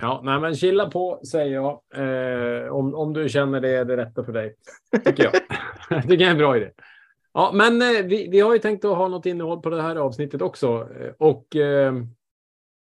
Ja, 0.00 0.20
nej, 0.24 0.40
men 0.40 0.54
chilla 0.54 0.90
på 0.90 1.20
säger 1.30 1.54
jag. 1.54 1.80
Eh, 1.94 2.68
om, 2.72 2.94
om 2.94 3.12
du 3.12 3.28
känner 3.28 3.60
det 3.60 3.68
är 3.70 3.84
det 3.84 3.96
rätta 3.96 4.24
för 4.24 4.32
dig. 4.32 4.54
Tycker 5.04 5.24
jag. 5.24 5.34
jag 6.10 6.20
är 6.22 6.30
en 6.30 6.38
bra 6.38 6.56
idé. 6.56 6.70
Ja, 7.32 7.50
men 7.54 7.82
eh, 7.82 8.02
vi, 8.04 8.28
vi 8.30 8.40
har 8.40 8.52
ju 8.52 8.58
tänkt 8.58 8.84
att 8.84 8.96
ha 8.96 9.08
något 9.08 9.26
innehåll 9.26 9.62
på 9.62 9.70
det 9.70 9.82
här 9.82 9.96
avsnittet 9.96 10.42
också. 10.42 10.88
Eh, 11.00 11.12
Och 11.18 11.56
eh, 11.56 11.94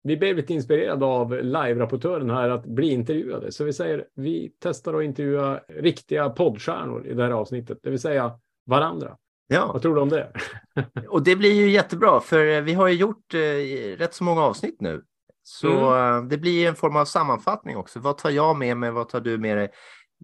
vi 0.03 0.17
blev 0.17 0.37
lite 0.37 0.55
inspirerade 0.55 1.05
av 1.05 1.33
live-rapportören 1.43 2.31
här 2.31 2.49
att 2.51 2.67
bli 2.67 2.91
intervjuade. 2.91 3.53
Så 3.53 3.65
vi 3.65 3.73
säger 3.73 4.05
vi 4.15 4.53
testar 4.63 4.95
att 4.95 5.05
intervjua 5.05 5.61
riktiga 5.69 6.31
poddstjärnor 6.31 7.07
i 7.07 7.15
det 7.15 7.23
här 7.23 7.31
avsnittet, 7.31 7.79
det 7.83 7.91
vill 7.91 8.01
säga 8.01 8.33
varandra. 8.67 9.17
Ja, 9.47 9.71
Vad 9.73 9.83
tror 9.83 9.95
du 9.95 10.01
om 10.01 10.09
det? 10.09 10.33
och 11.09 11.23
det 11.23 11.37
blir 11.37 11.53
ju 11.53 11.71
jättebra 11.71 12.21
för 12.21 12.47
eh, 12.47 12.61
vi 12.61 12.75
har 12.75 12.89
ju 12.89 12.95
gjort 12.95 13.35
eh, 13.35 13.99
rätt 13.99 14.15
så 14.15 14.25
många 14.25 14.43
avsnitt 14.43 14.81
nu. 14.81 15.03
Så 15.51 15.97
eh, 15.97 16.23
det 16.25 16.39
blir 16.39 16.61
ju 16.61 16.67
en 16.67 16.75
form 16.77 16.97
av 16.97 17.05
sammanfattning 17.05 17.77
också. 17.77 18.01
Vad 18.01 18.19
tar 18.19 18.31
jag 18.31 18.57
med 18.57 18.77
mig? 18.77 18.91
Vad 18.91 19.09
tar 19.09 19.21
du 19.21 19.39
med 19.39 19.57
dig? 19.57 19.69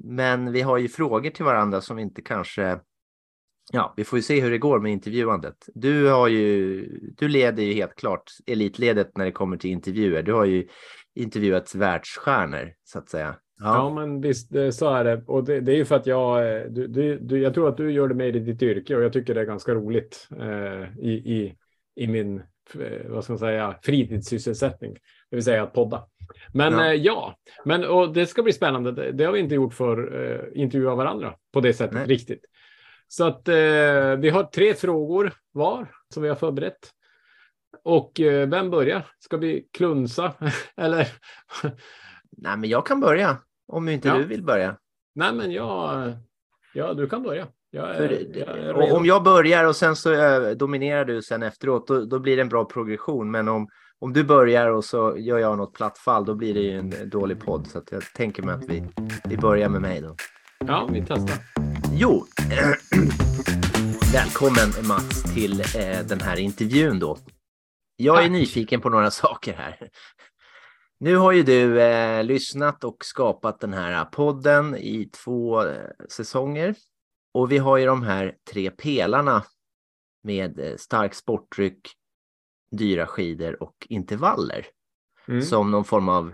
Men 0.05 0.53
vi 0.53 0.61
har 0.61 0.79
ju 0.79 0.89
frågor 0.89 1.31
till 1.31 1.45
varandra 1.45 1.81
som 1.81 1.99
inte 1.99 2.23
kanske... 2.23 2.79
Ja, 3.73 3.95
vi 3.97 4.05
får 4.05 4.19
ju 4.19 4.23
se 4.23 4.41
hur 4.41 4.51
det 4.51 4.59
går 4.59 4.81
med 4.81 4.93
intervjuandet. 4.93 5.55
Du 5.75 6.09
har 6.09 6.29
ju, 6.29 6.85
du 7.17 7.29
leder 7.29 7.63
ju 7.63 7.73
helt 7.73 7.95
klart 7.95 8.23
elitledet 8.47 9.17
när 9.17 9.25
det 9.25 9.33
kommer 9.33 9.57
till 9.57 9.71
intervjuer. 9.71 10.23
Du 10.23 10.33
har 10.33 10.45
ju 10.45 10.69
intervjuat 11.15 11.75
världsstjärnor 11.75 12.73
så 12.85 12.99
att 12.99 13.09
säga. 13.09 13.37
Ja, 13.61 13.95
men 13.95 14.21
visst, 14.21 14.53
det- 14.53 14.73
så 14.73 14.91
är 14.95 15.05
det. 15.05 15.23
Och 15.27 15.45
det, 15.45 15.61
det 15.61 15.73
är 15.73 15.77
ju 15.77 15.85
för 15.85 15.97
att 15.97 16.07
jag, 16.07 16.57
eh, 16.57 16.63
du, 16.71 16.87
du, 16.87 17.19
du, 17.19 17.39
jag 17.39 17.55
tror 17.55 17.69
att 17.69 17.77
du 17.77 17.93
gör 17.93 18.09
det 18.09 18.15
med 18.15 18.37
i 18.37 18.39
ditt 18.39 18.63
yrke 18.63 18.97
och 18.97 19.03
jag 19.03 19.13
tycker 19.13 19.35
det 19.35 19.41
är 19.41 19.45
ganska 19.45 19.75
roligt 19.75 20.29
eh, 20.41 20.99
i, 20.99 21.13
i, 21.13 21.57
i 21.97 22.07
min, 22.07 22.43
vad 23.09 23.25
ska 23.25 23.33
man 23.33 23.39
säga, 23.39 23.79
fritidssysselsättning. 23.83 24.93
Det 25.31 25.37
vill 25.37 25.45
säga 25.45 25.63
att 25.63 25.73
podda. 25.73 26.07
Men 26.53 26.73
Ja. 26.73 26.79
ja, 26.87 26.93
eh, 26.95 27.01
ja. 27.03 27.37
men 27.65 27.85
och 27.85 28.13
det 28.13 28.27
ska 28.27 28.43
bli 28.43 28.53
spännande. 28.53 28.93
Det, 28.93 29.13
det 29.13 29.25
har 29.25 29.33
vi 29.33 29.39
inte 29.39 29.55
gjort 29.55 29.75
för 29.75 30.23
eh, 30.33 30.63
intervjua 30.63 30.95
varandra 30.95 31.35
på 31.53 31.61
det 31.61 31.75
sättet 31.75 31.95
Nej. 31.95 32.07
riktigt. 32.07 32.45
Så 33.09 33.25
att 33.25 33.49
eh, 33.49 33.55
vi 34.19 34.31
har 34.31 34.45
tre 34.45 34.75
frågor 34.75 35.33
var 35.53 35.87
som 36.15 36.23
vi 36.23 36.29
har 36.29 36.37
förberett. 36.37 36.91
Och 37.85 38.21
eh, 38.21 38.49
vem 38.49 38.71
börjar? 38.71 39.07
Ska 39.19 39.37
vi 39.37 39.69
klunsa 39.73 40.35
eller? 40.77 41.09
Nej, 42.37 42.57
men 42.57 42.71
jag 42.71 42.87
kan 42.87 43.01
börja 43.01 43.37
om 43.69 43.89
inte 43.89 44.09
Ja. 44.09 44.19
du 44.19 44.25
vill 44.25 44.43
börja. 44.43 44.77
Nej, 45.15 45.33
men 45.35 45.53
jag, 45.53 46.13
ja, 46.75 46.95
du 46.95 47.09
kan 47.09 47.23
börja. 47.23 47.47
Jag 47.75 47.97
För, 47.97 48.37
jag 48.37 48.93
om 48.93 49.07
jag 49.07 49.23
börjar 49.23 49.65
och 49.65 49.77
sen 49.77 49.97
så 49.97 50.13
eh, 50.13 50.51
dominerar 50.51 51.05
du 51.05 51.23
sen 51.23 51.43
efteråt, 51.43 51.87
då, 51.87 52.05
då 52.05 52.19
blir 52.19 52.37
det 52.37 52.43
en 52.43 52.49
bra 52.49 52.65
progression. 52.65 53.31
Men 53.31 53.49
om, 53.49 53.69
om 53.99 54.13
du 54.13 54.25
börjar 54.25 54.69
och 54.69 54.85
så 54.85 55.17
gör 55.19 55.39
jag 55.39 55.59
något 55.59 55.75
platt 55.75 55.99
fall, 55.99 56.25
då 56.25 56.35
blir 56.35 56.55
det 56.55 56.61
ju 56.61 56.79
en 56.79 57.11
dålig 57.11 57.41
podd. 57.41 57.67
Så 57.67 57.83
jag 57.91 58.03
tänker 58.03 58.43
mig 58.43 58.55
att 58.55 58.65
vi, 58.65 58.85
vi 59.25 59.37
börjar 59.37 59.69
med 59.69 59.83
mig 59.83 60.01
då. 60.01 60.17
Ja, 60.67 60.89
vi 60.93 61.05
testar. 61.09 61.39
Jo, 61.93 62.27
välkommen 64.13 64.89
Mats 64.89 65.35
till 65.35 65.61
eh, 65.61 66.07
den 66.09 66.21
här 66.21 66.39
intervjun 66.39 66.99
då. 66.99 67.19
Jag 67.97 68.19
är 68.19 68.23
Tack. 68.23 68.31
nyfiken 68.31 68.81
på 68.81 68.89
några 68.89 69.11
saker 69.25 69.53
här. 69.53 69.89
Nu 71.01 71.17
har 71.17 71.33
ju 71.33 71.43
du 71.43 71.81
eh, 71.81 72.25
lyssnat 72.25 72.85
och 72.85 72.97
skapat 73.01 73.61
den 73.61 73.73
här 73.73 74.05
podden 74.05 74.77
i 74.77 75.11
två 75.25 75.67
eh, 75.67 75.91
säsonger. 76.09 76.75
Och 77.35 77.53
vi 77.53 77.59
har 77.59 77.77
ju 77.77 77.87
de 77.87 78.03
här 78.03 78.37
tre 78.51 78.71
pelarna 78.71 79.45
med 80.23 80.59
eh, 80.61 80.77
stark 80.77 81.15
sportdryck, 81.15 81.89
dyra 82.71 83.07
skidor 83.07 83.63
och 83.63 83.87
intervaller 83.89 84.67
Mm. 85.29 85.43
som 85.43 85.71
någon 85.71 85.85
form 85.85 86.09
av 86.09 86.33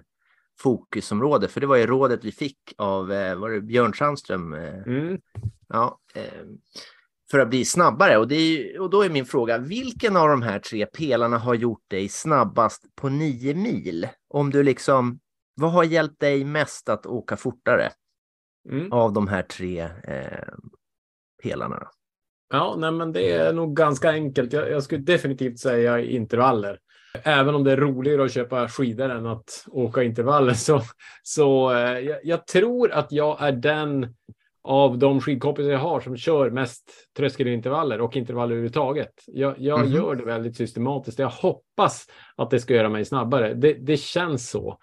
fokusområde. 0.60 1.48
För 1.48 1.60
det 1.60 1.66
var 1.66 1.76
ju 1.76 1.86
rådet 1.86 2.24
vi 2.24 2.32
fick 2.32 2.58
av 2.78 3.12
eh, 3.12 3.34
var 3.36 3.50
det 3.50 3.60
Björn 3.60 3.94
Sandström. 3.94 4.52
Eh, 4.54 4.74
Mm. 4.82 5.20
ja, 5.68 5.98
för 7.30 7.38
att 7.38 7.48
bli 7.50 7.64
snabbare. 7.64 8.18
Och, 8.18 8.32
ju- 8.32 8.78
och 8.78 8.90
då 8.90 9.02
är 9.02 9.10
min 9.10 9.24
fråga, 9.26 9.58
vilken 9.58 10.16
av 10.16 10.28
de 10.28 10.42
här 10.42 10.58
tre 10.58 10.86
pelarna 10.86 11.38
har 11.38 11.54
gjort 11.54 11.84
dig 11.88 12.08
snabbast 12.08 12.84
på 12.94 13.08
nio 13.08 13.54
mil? 13.54 14.08
Om 14.28 14.50
du 14.50 14.62
liksom, 14.62 15.20
vad 15.54 15.72
har 15.72 15.84
hjälpt 15.84 16.20
dig 16.20 16.44
mest 16.44 16.88
att 16.88 17.06
åka 17.06 17.36
fortare 17.36 17.90
Mm. 18.70 18.92
av 18.92 19.12
de 19.12 19.28
här 19.28 19.42
tre 19.42 19.80
eh, 20.04 20.48
pelarna? 21.42 21.88
Ja, 22.52 22.74
nej, 22.78 22.92
men 22.92 23.12
det 23.12 23.32
är 23.32 23.52
nog 23.52 23.76
ganska 23.76 24.10
enkelt. 24.10 24.52
Jag, 24.52 24.70
jag 24.70 24.82
skulle 24.82 25.00
definitivt 25.02 25.58
säga 25.58 26.00
intervaller. 26.00 26.78
Även 27.22 27.54
om 27.54 27.64
det 27.64 27.72
är 27.72 27.76
roligare 27.76 28.24
att 28.24 28.32
köpa 28.32 28.68
skidor 28.68 29.10
än 29.10 29.26
att 29.26 29.64
åka 29.68 30.02
intervaller 30.02 30.52
så, 30.54 30.80
så 31.22 31.72
eh, 31.72 31.98
jag, 32.22 32.46
tror 32.46 32.92
att 32.92 33.12
jag 33.12 33.36
är 33.42 33.52
den 33.52 34.14
av 34.62 34.98
de 34.98 35.20
skidkompisar 35.20 35.70
jag 35.70 35.78
har 35.78 36.00
som 36.00 36.16
kör 36.16 36.50
mest 36.50 36.90
tröskelintervaller 37.16 38.00
och 38.00 38.16
intervaller 38.16 38.52
överhuvudtaget. 38.52 39.12
Jag, 39.26 39.54
jag 39.58 39.80
Mhm. 39.80 39.92
gör 39.92 40.14
det 40.14 40.24
väldigt 40.24 40.56
systematiskt. 40.56 41.18
Jag 41.18 41.28
hoppas 41.30 42.06
att 42.36 42.50
det 42.50 42.60
ska 42.60 42.74
göra 42.74 42.88
mig 42.88 43.04
snabbare. 43.04 43.54
Det, 43.54 43.72
det 43.72 43.96
känns 43.96 44.50
så. 44.50 44.78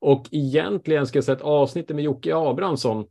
Och 0.00 0.26
egentligen 0.30 1.06
ska 1.06 1.16
jag 1.16 1.24
säga 1.24 1.36
att 1.36 1.42
avsnittet 1.42 1.96
med 1.96 2.04
Jocke 2.04 2.36
Abrahamsson, 2.36 3.04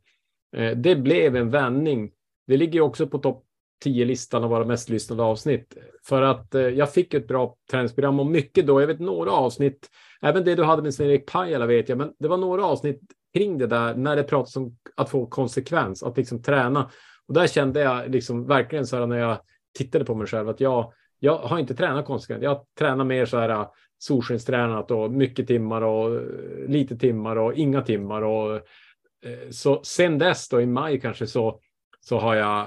eh, 0.56 0.70
det 0.76 0.96
blev 0.96 1.36
en 1.36 1.50
vändning. 1.50 2.10
Det 2.48 2.56
ligger 2.56 2.74
ju 2.74 2.80
också 2.80 3.06
på 3.06 3.18
topp 3.18 3.44
10-listan 3.84 4.44
av 4.44 4.50
våra 4.50 4.64
mest 4.64 4.88
lyssnade 4.88 5.22
avsnitt. 5.22 5.76
För 6.04 6.22
att 6.22 6.54
eh, 6.54 6.62
jag 6.62 6.92
fick 6.92 7.14
ett 7.14 7.28
bra 7.28 7.56
träningsprogram 7.70 8.20
och 8.20 8.26
mycket 8.26 8.66
då, 8.66 8.80
jag 8.80 8.86
vet 8.86 9.00
några 9.00 9.30
avsnitt, 9.30 9.88
även 10.22 10.44
det 10.44 10.54
du 10.54 10.64
hade 10.64 10.82
med 10.82 10.94
Sven-Erik 10.94 11.26
Pajala 11.26 11.66
vet 11.66 11.88
jag, 11.88 11.98
men 11.98 12.12
det 12.18 12.28
var 12.28 12.36
några 12.36 12.64
avsnitt 12.64 13.00
kring 13.34 13.58
det 13.58 13.66
där 13.66 13.94
när 13.94 14.16
det 14.16 14.22
pratas 14.22 14.56
om 14.56 14.76
att 14.96 15.10
få 15.10 15.26
konsekvens, 15.26 16.02
att 16.02 16.16
liksom 16.16 16.42
träna. 16.42 16.90
Och 17.26 17.34
där 17.34 17.46
kände 17.46 17.80
jag 17.80 18.10
liksom 18.10 18.46
verkligen 18.46 18.86
så 18.86 18.96
här 18.96 19.06
när 19.06 19.18
jag 19.18 19.38
tittade 19.78 20.04
på 20.04 20.14
mig 20.14 20.26
själv 20.26 20.48
att 20.48 20.60
jag, 20.60 20.92
jag 21.18 21.38
har 21.38 21.58
inte 21.58 21.74
tränat 21.74 22.06
konsekvent. 22.06 22.42
Jag 22.42 22.60
tränar 22.78 23.04
mer 23.04 23.26
så 23.26 23.38
här 23.38 23.48
eh, 23.48 23.68
solskenstränat 23.98 24.90
och 24.90 25.10
mycket 25.10 25.46
timmar 25.46 25.82
och 25.82 26.14
eh, 26.16 26.22
lite 26.68 26.96
timmar 26.96 27.36
och 27.36 27.54
inga 27.54 27.82
timmar. 27.82 28.22
Och, 28.22 28.54
eh, 28.54 29.50
så 29.50 29.80
sen 29.84 30.18
dess 30.18 30.48
då 30.48 30.60
i 30.60 30.66
maj 30.66 31.00
kanske 31.00 31.26
så, 31.26 31.60
så 32.08 32.18
har 32.18 32.34
jag 32.34 32.66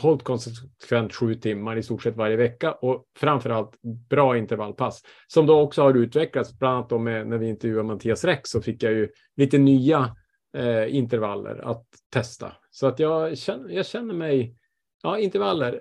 hållit 0.00 0.22
konsekvent 0.22 1.14
sju 1.14 1.34
timmar 1.34 1.76
i 1.76 1.82
stort 1.82 2.02
sett 2.02 2.16
varje 2.16 2.36
vecka 2.36 2.72
och 2.72 3.04
framförallt 3.18 3.82
bra 4.10 4.36
intervallpass 4.36 5.02
som 5.26 5.46
då 5.46 5.60
också 5.60 5.82
har 5.82 5.94
utvecklats. 5.94 6.58
Bland 6.58 6.76
annat 6.76 6.88
då 6.88 6.98
med, 6.98 7.26
när 7.26 7.38
vi 7.38 7.48
intervjuade 7.48 7.88
Mattias 7.88 8.24
Rex 8.24 8.50
så 8.50 8.62
fick 8.62 8.82
jag 8.82 8.92
ju 8.92 9.08
lite 9.36 9.58
nya 9.58 10.16
eh, 10.56 10.96
intervaller 10.96 11.70
att 11.70 11.86
testa. 12.12 12.52
Så 12.70 12.86
att 12.86 12.98
jag 12.98 13.38
känner, 13.38 13.70
jag 13.70 13.86
känner 13.86 14.14
mig, 14.14 14.56
ja 15.02 15.18
intervaller, 15.18 15.80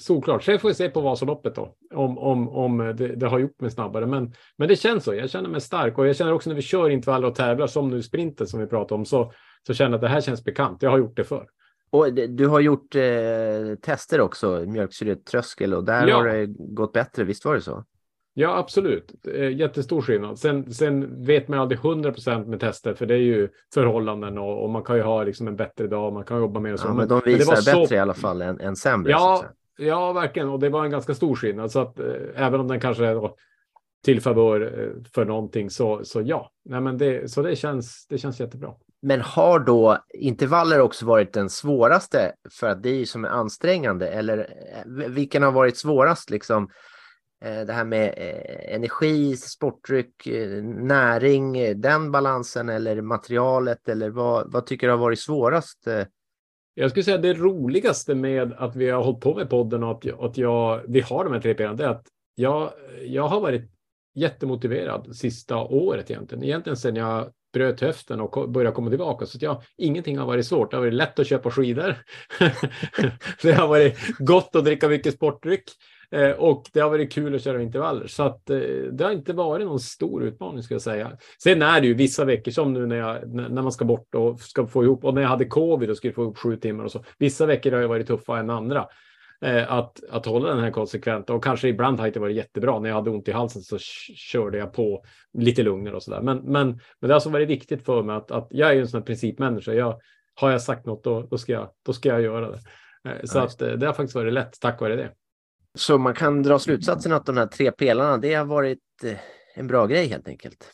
solklart. 0.00 0.42
Sen 0.42 0.58
får 0.58 0.68
vi 0.68 0.74
se 0.74 0.90
på 0.90 1.00
Vasaloppet 1.00 1.54
då, 1.54 1.76
om, 1.94 2.18
om, 2.18 2.48
om 2.48 2.78
det, 2.78 3.16
det 3.16 3.26
har 3.26 3.38
gjort 3.38 3.60
mig 3.60 3.70
snabbare. 3.70 4.06
Men, 4.06 4.34
men 4.56 4.68
det 4.68 4.76
känns 4.76 5.04
så, 5.04 5.14
jag 5.14 5.30
känner 5.30 5.48
mig 5.48 5.60
stark 5.60 5.98
och 5.98 6.08
jag 6.08 6.16
känner 6.16 6.32
också 6.32 6.50
när 6.50 6.56
vi 6.56 6.62
kör 6.62 6.90
intervaller 6.90 7.28
och 7.28 7.34
tävlar 7.34 7.66
som 7.66 7.90
nu 7.90 8.02
sprinten 8.02 8.46
som 8.46 8.60
vi 8.60 8.66
pratade 8.66 8.94
om 8.94 9.04
så, 9.04 9.32
så 9.66 9.74
känner 9.74 9.90
jag 9.90 9.94
att 9.94 10.00
det 10.00 10.08
här 10.08 10.20
känns 10.20 10.44
bekant. 10.44 10.82
Jag 10.82 10.90
har 10.90 10.98
gjort 10.98 11.16
det 11.16 11.24
förr. 11.24 11.46
Och 11.94 12.12
du 12.14 12.46
har 12.46 12.60
gjort 12.60 12.94
eh, 12.94 13.74
tester 13.82 14.20
också, 14.20 14.64
mjölksyretröskel, 14.66 15.74
och 15.74 15.84
där 15.84 16.06
Ja. 16.06 16.16
har 16.16 16.24
det 16.26 16.46
gått 16.58 16.92
bättre, 16.92 17.24
visst 17.24 17.44
var 17.44 17.54
det 17.54 17.60
så? 17.60 17.84
Ja, 18.36 18.56
absolut. 18.58 19.14
Jättestor 19.54 20.02
skillnad. 20.02 20.38
Sen, 20.38 20.72
sen 20.72 21.24
vet 21.24 21.48
man 21.48 21.58
aldrig 21.58 21.78
100 21.84 22.12
procent 22.12 22.48
med 22.48 22.60
tester, 22.60 22.94
för 22.94 23.06
det 23.06 23.14
är 23.14 23.18
ju 23.18 23.48
förhållanden 23.74 24.38
och, 24.38 24.62
och 24.64 24.70
man 24.70 24.82
kan 24.82 24.96
ju 24.96 25.02
ha 25.02 25.22
liksom 25.22 25.48
en 25.48 25.56
bättre 25.56 25.86
dag, 25.86 26.12
man 26.12 26.24
kan 26.24 26.38
jobba 26.38 26.60
mer 26.60 26.72
och 26.72 26.80
så. 26.80 26.88
Ja, 26.88 26.94
men 26.94 27.08
de 27.08 27.14
det 27.24 27.30
var 27.30 27.38
visar 27.38 27.56
så- 27.56 27.80
bättre 27.80 27.96
i 27.96 27.98
alla 27.98 28.14
fall 28.14 28.42
än, 28.42 28.60
än 28.60 28.76
sämre. 28.76 29.10
Ja, 29.10 29.44
ja, 29.78 30.12
verkligen. 30.12 30.48
Och 30.48 30.58
det 30.60 30.68
var 30.68 30.84
en 30.84 30.90
ganska 30.90 31.14
stor 31.14 31.34
skillnad. 31.34 31.70
Så 31.70 31.80
att 31.80 31.98
eh, 32.00 32.06
även 32.34 32.60
om 32.60 32.68
den 32.68 32.80
kanske 32.80 33.06
är 33.06 33.30
till 34.04 34.20
favör 34.20 34.60
eh, 34.80 35.02
för 35.14 35.24
någonting 35.24 35.70
så, 35.70 36.00
så 36.04 36.22
ja. 36.22 36.50
Nej, 36.64 36.80
men 36.80 36.98
det, 36.98 37.30
så 37.30 37.42
det 37.42 37.56
känns, 37.56 38.06
det 38.08 38.18
känns 38.18 38.40
jättebra. 38.40 38.72
Men 39.04 39.20
har 39.20 39.58
då 39.58 39.98
intervaller 40.14 40.80
också 40.80 41.06
varit 41.06 41.32
den 41.32 41.50
svåraste 41.50 42.32
för 42.50 42.68
att 42.68 42.82
det 42.82 42.88
är 42.88 42.94
ju 42.94 43.06
som 43.06 43.24
är 43.24 43.28
ansträngande 43.28 44.08
eller 44.08 44.38
eh, 44.38 45.08
vilken 45.08 45.42
har 45.42 45.52
varit 45.52 45.76
svårast 45.76 46.30
liksom? 46.30 46.68
Eh, 47.44 47.60
det 47.60 47.72
här 47.72 47.84
med 47.84 48.14
eh, 48.16 48.74
energi, 48.74 49.36
sportdryck, 49.36 50.28
näring, 50.62 51.80
den 51.80 52.12
balansen 52.12 52.68
eller 52.68 53.00
materialet 53.00 53.88
eller 53.88 54.10
vad, 54.10 54.52
vad 54.52 54.66
tycker 54.66 54.86
du 54.86 54.92
har 54.92 54.98
varit 54.98 55.20
svårast? 55.20 55.88
Jag 56.74 56.90
skulle 56.90 57.04
säga 57.04 57.18
det 57.18 57.34
roligaste 57.34 58.14
med 58.14 58.52
att 58.52 58.76
vi 58.76 58.90
har 58.90 59.04
hållit 59.04 59.20
på 59.20 59.34
med 59.34 59.50
podden 59.50 59.82
och 59.82 59.90
att, 59.90 60.04
jag, 60.04 60.24
att 60.24 60.38
jag, 60.38 60.80
vi 60.88 61.00
har 61.00 61.24
de 61.24 61.32
här 61.32 61.40
tre 61.40 61.54
benen, 61.54 61.76
det 61.76 61.84
är 61.84 61.88
att 61.88 62.06
jag, 62.34 62.70
jag 63.02 63.28
har 63.28 63.40
varit 63.40 63.70
jättemotiverad 64.14 65.16
sista 65.16 65.56
året 65.56 66.10
egentligen. 66.10 66.44
Egentligen 66.44 66.76
sedan 66.76 66.96
jag 66.96 67.30
bröt 67.54 67.80
höften 67.80 68.20
och 68.20 68.50
började 68.50 68.74
komma 68.74 68.90
tillbaka. 68.90 69.26
Så 69.26 69.50
att 69.50 69.64
ingenting 69.76 70.18
har 70.18 70.26
varit 70.26 70.46
svårt. 70.46 70.70
Det 70.70 70.76
har 70.76 70.82
varit 70.82 70.94
lätt 70.94 71.18
att 71.18 71.26
köpa 71.26 71.50
skidor. 71.50 71.94
det 73.42 73.52
har 73.52 73.68
varit 73.68 74.18
gott 74.18 74.56
att 74.56 74.64
dricka 74.64 74.88
mycket 74.88 75.14
sportdryck. 75.14 75.64
Eh, 76.10 76.30
och 76.30 76.70
det 76.72 76.80
har 76.80 76.90
varit 76.90 77.12
kul 77.12 77.34
att 77.34 77.42
köra 77.42 77.62
intervaller. 77.62 78.06
Så 78.06 78.22
att 78.22 78.50
eh, 78.50 78.58
det 78.92 79.04
har 79.04 79.12
inte 79.12 79.32
varit 79.32 79.66
någon 79.66 79.80
stor 79.80 80.24
utmaning 80.24 80.62
ska 80.62 80.74
jag 80.74 80.82
säga. 80.82 81.12
Sen 81.42 81.62
är 81.62 81.80
det 81.80 81.86
ju 81.86 81.94
vissa 81.94 82.24
veckor 82.24 82.50
som 82.50 82.72
nu 82.72 82.86
när, 82.86 82.96
jag, 82.96 83.34
när 83.34 83.48
när 83.48 83.62
man 83.62 83.72
ska 83.72 83.84
bort 83.84 84.14
och 84.14 84.40
ska 84.40 84.66
få 84.66 84.84
ihop. 84.84 85.04
Och 85.04 85.14
när 85.14 85.22
jag 85.22 85.28
hade 85.28 85.44
covid 85.44 85.90
och 85.90 85.96
skulle 85.96 86.12
få 86.12 86.22
ihop 86.22 86.38
sju 86.38 86.56
timmar 86.56 86.84
och 86.84 86.92
så. 86.92 87.04
Vissa 87.18 87.46
veckor 87.46 87.72
har 87.72 87.80
ju 87.80 87.86
varit 87.86 88.06
tuffa 88.06 88.38
än 88.38 88.50
andra. 88.50 88.86
Eh, 89.44 89.72
att, 89.72 90.04
att 90.10 90.26
hålla 90.26 90.48
den 90.48 90.64
här 90.64 90.70
konsekvent. 90.70 91.30
Och 91.30 91.44
kanske 91.44 91.68
ibland 91.68 91.98
har 91.98 92.04
det 92.04 92.08
inte 92.08 92.20
varit 92.20 92.36
jättebra. 92.36 92.78
När 92.78 92.88
jag 92.88 92.96
hade 92.96 93.10
ont 93.10 93.28
i 93.28 93.32
halsen 93.32 93.62
så 93.62 93.78
körde 93.78 94.58
jag 94.58 94.72
på 94.72 95.04
lite 95.32 95.62
lugnare 95.62 95.94
och 95.94 96.02
sådär. 96.02 96.20
Men, 96.20 96.38
men, 96.38 96.68
men 96.68 96.78
det 97.00 97.06
har 97.06 97.14
alltså 97.14 97.30
varit 97.30 97.48
viktigt 97.48 97.84
för 97.84 98.02
mig 98.02 98.16
att, 98.16 98.30
att 98.30 98.48
jag 98.50 98.70
är 98.70 98.74
ju 98.74 98.80
en 98.80 98.88
sån 98.88 99.00
här 99.00 99.06
principmänniska. 99.06 99.72
Jag, 99.72 100.00
har 100.34 100.50
jag 100.50 100.62
sagt 100.62 100.86
något 100.86 101.04
då, 101.04 101.22
då, 101.22 101.38
ska, 101.38 101.52
jag, 101.52 101.70
då 101.86 101.92
ska 101.92 102.08
jag 102.08 102.22
göra 102.22 102.50
det. 102.50 102.58
Eh, 103.08 103.24
så 103.24 103.38
Ja, 103.38 103.44
att, 103.44 103.62
eh, 103.62 103.72
det 103.72 103.86
har 103.86 103.92
faktiskt 103.92 104.14
varit 104.14 104.32
lätt 104.32 104.60
tack 104.60 104.80
vare 104.80 104.96
det. 104.96 105.12
Så 105.74 105.98
man 105.98 106.14
kan 106.14 106.42
dra 106.42 106.58
slutsatsen 106.58 107.12
att 107.12 107.26
de 107.26 107.36
här 107.36 107.46
tre 107.46 107.72
pelarna, 107.72 108.18
det 108.18 108.34
har 108.34 108.44
varit 108.44 108.78
en 109.54 109.66
bra 109.66 109.86
grej 109.86 110.06
helt 110.06 110.28
enkelt. 110.28 110.70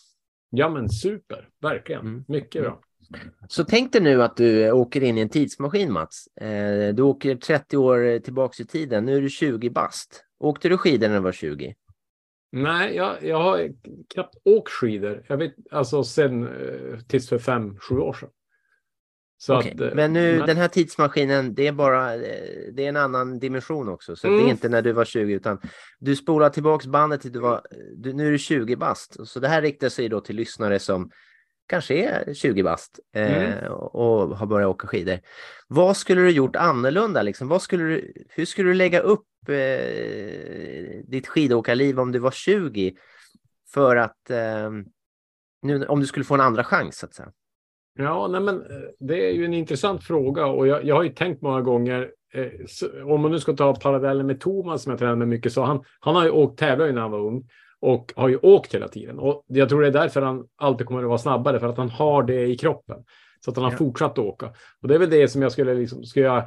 Ja 0.51 0.69
men 0.69 0.89
super, 0.89 1.49
verkligen. 1.61 2.01
Mm. 2.01 2.25
Mycket 2.29 2.63
bra. 2.63 2.81
Så 3.49 3.65
tänk 3.65 3.93
dig 3.93 4.03
nu 4.03 4.23
att 4.23 4.37
du 4.37 4.71
åker 4.71 5.03
in 5.03 5.19
i 5.19 5.21
en 5.21 5.29
tidsmaskin 5.29 5.93
Mats. 5.93 6.27
Eh, 6.41 6.95
Du 6.95 7.03
åker 7.03 7.35
30 7.37 7.77
år 7.77 8.19
tillbaks 8.19 8.61
i 8.61 8.67
tiden, 8.67 9.05
nu 9.05 9.17
är 9.17 9.21
du 9.21 9.31
20 9.31 9.71
bast. 9.71 10.25
Åkte 10.39 10.69
du 10.69 10.79
skidor 10.79 11.09
när 11.09 11.15
du 11.15 11.21
var 11.23 11.33
20? 11.33 11.75
Nej, 12.53 12.97
jag, 12.97 13.25
jag 13.25 13.43
har 13.43 13.69
knappt 14.15 14.35
åkt 14.45 14.73
skidor. 14.73 15.25
Jag 15.29 15.37
vet 15.37 15.55
alltså 15.71 16.05
sen 16.05 16.43
eh, 16.43 16.99
tills 17.09 17.29
för 17.29 17.39
fem, 17.39 17.77
sju 17.79 17.99
år 17.99 18.13
sedan. 18.13 18.29
Okej, 19.49 19.73
att, 19.75 19.81
eh, 19.81 19.91
Men 19.95 20.13
nu, 20.13 20.39
nej. 20.39 20.47
den 20.47 20.57
här 20.57 20.69
tidsmaskinen, 20.69 21.55
det 21.55 21.67
är 21.67 21.73
bara, 21.73 22.17
det 22.73 22.85
är 22.85 22.89
en 22.89 22.97
annan 22.97 23.39
dimension 23.39 23.89
också. 23.89 24.17
Så 24.17 24.27
det 24.27 24.33
Mm. 24.33 24.47
är 24.47 24.51
inte 24.51 24.69
när 24.69 24.83
du 24.83 24.93
var 24.93 25.05
20, 25.05 25.33
utan 25.35 25.61
du 25.99 26.17
spolar 26.17 26.51
tillbaks 26.51 26.87
bandet 26.87 27.21
till 27.21 27.33
du 27.33 27.39
var, 27.39 27.61
du, 27.97 28.13
nu 28.13 28.27
är 28.27 28.31
du 28.31 28.39
20 28.39 28.77
bast. 28.77 29.29
Så 29.29 29.41
det 29.41 29.49
här 29.49 29.63
riktar 29.63 29.89
sig 29.89 30.09
då 30.09 30.21
till 30.21 30.37
lyssnare 30.37 30.79
som 30.79 31.11
kanske 31.71 31.95
är 31.95 32.35
20 32.35 32.63
bast 32.63 33.01
eh, 33.15 33.53
Mm. 33.53 33.73
och, 33.73 33.95
och 33.95 34.37
har 34.37 34.47
börjat 34.47 34.69
åka 34.69 34.87
skidor. 34.87 35.19
Vad 35.69 35.97
skulle 35.97 36.21
du 36.21 36.31
gjort 36.31 36.57
annorlunda? 36.57 37.23
Liksom? 37.23 37.49
Vad 37.49 37.63
skulle 37.63 37.85
du, 37.85 38.13
hur 38.29 38.45
skulle 38.45 38.69
du 38.69 38.75
lägga 38.75 39.01
upp 39.01 39.27
eh, 39.49 41.01
ditt 41.05 41.27
skidåkarliv 41.27 42.01
om 42.01 42.13
du 42.13 42.19
var 42.19 42.31
20 42.31 42.97
för 43.75 43.97
att 43.97 44.31
eh, 44.31 44.71
nu, 45.63 45.87
om 45.87 46.01
du 46.01 46.07
skulle 46.07 46.25
få 46.25 46.35
en 46.35 46.41
andra 46.41 46.65
chans 46.65 46.99
så 46.99 47.07
att 47.07 47.15
säga? 47.15 47.33
Ja, 47.99 48.29
nej 48.29 48.41
men 48.41 48.57
eh, 48.57 48.89
det 48.99 49.29
är 49.29 49.33
ju 49.33 49.45
en 49.45 49.55
intressant 49.55 50.05
fråga 50.05 50.47
och 50.47 50.67
jag, 50.67 50.85
jag 50.85 50.95
har 50.95 51.03
ju 51.03 51.09
tänkt 51.09 51.43
många 51.43 51.61
gånger, 51.61 52.11
eh, 52.35 52.51
så, 52.69 53.05
om 53.05 53.21
man 53.21 53.31
nu 53.31 53.39
ska 53.41 53.53
ta 53.53 53.75
parallellen 53.75 54.27
med 54.27 54.41
Thomas 54.41 54.83
som 54.83 54.91
jag 54.91 54.99
tränar 54.99 55.17
med 55.17 55.29
mycket, 55.29 55.53
så 55.53 55.63
han, 55.63 55.85
han 56.01 56.15
har 56.15 56.25
ju 56.25 56.31
åkt 56.31 56.59
tävlar 56.59 56.87
ju 56.87 56.93
när 56.93 57.01
han 57.01 57.11
var 57.11 57.19
ung 57.21 57.49
och 57.81 58.13
har 58.17 58.29
ju 58.29 58.37
åkt 58.37 58.75
hela 58.75 58.89
tiden. 58.89 59.19
Och 59.19 59.45
jag 59.47 59.69
tror 59.69 59.81
det 59.81 59.87
är 59.87 59.93
därför 59.93 60.23
han 60.23 60.47
alltid 60.57 60.87
kommer 60.87 61.03
att 61.03 61.09
vara 61.09 61.19
snabbare, 61.19 61.61
för 61.61 61.69
att 61.69 61.77
han 61.79 61.91
har 61.91 62.23
det 62.23 62.47
i 62.47 62.57
kroppen. 62.57 63.05
Så 63.45 63.51
att 63.51 63.57
han 63.57 63.65
har 63.65 63.73
Ja. 63.73 63.77
fortsatt 63.79 64.13
att 64.13 64.19
åka. 64.19 64.53
Och 64.83 64.89
det 64.89 64.95
är 64.95 64.99
väl 64.99 65.11
det 65.11 65.29
som 65.29 65.43
jag 65.43 65.53
skulle 65.53 65.75
liksom, 65.75 66.05
ska 66.05 66.21
jag 66.21 66.45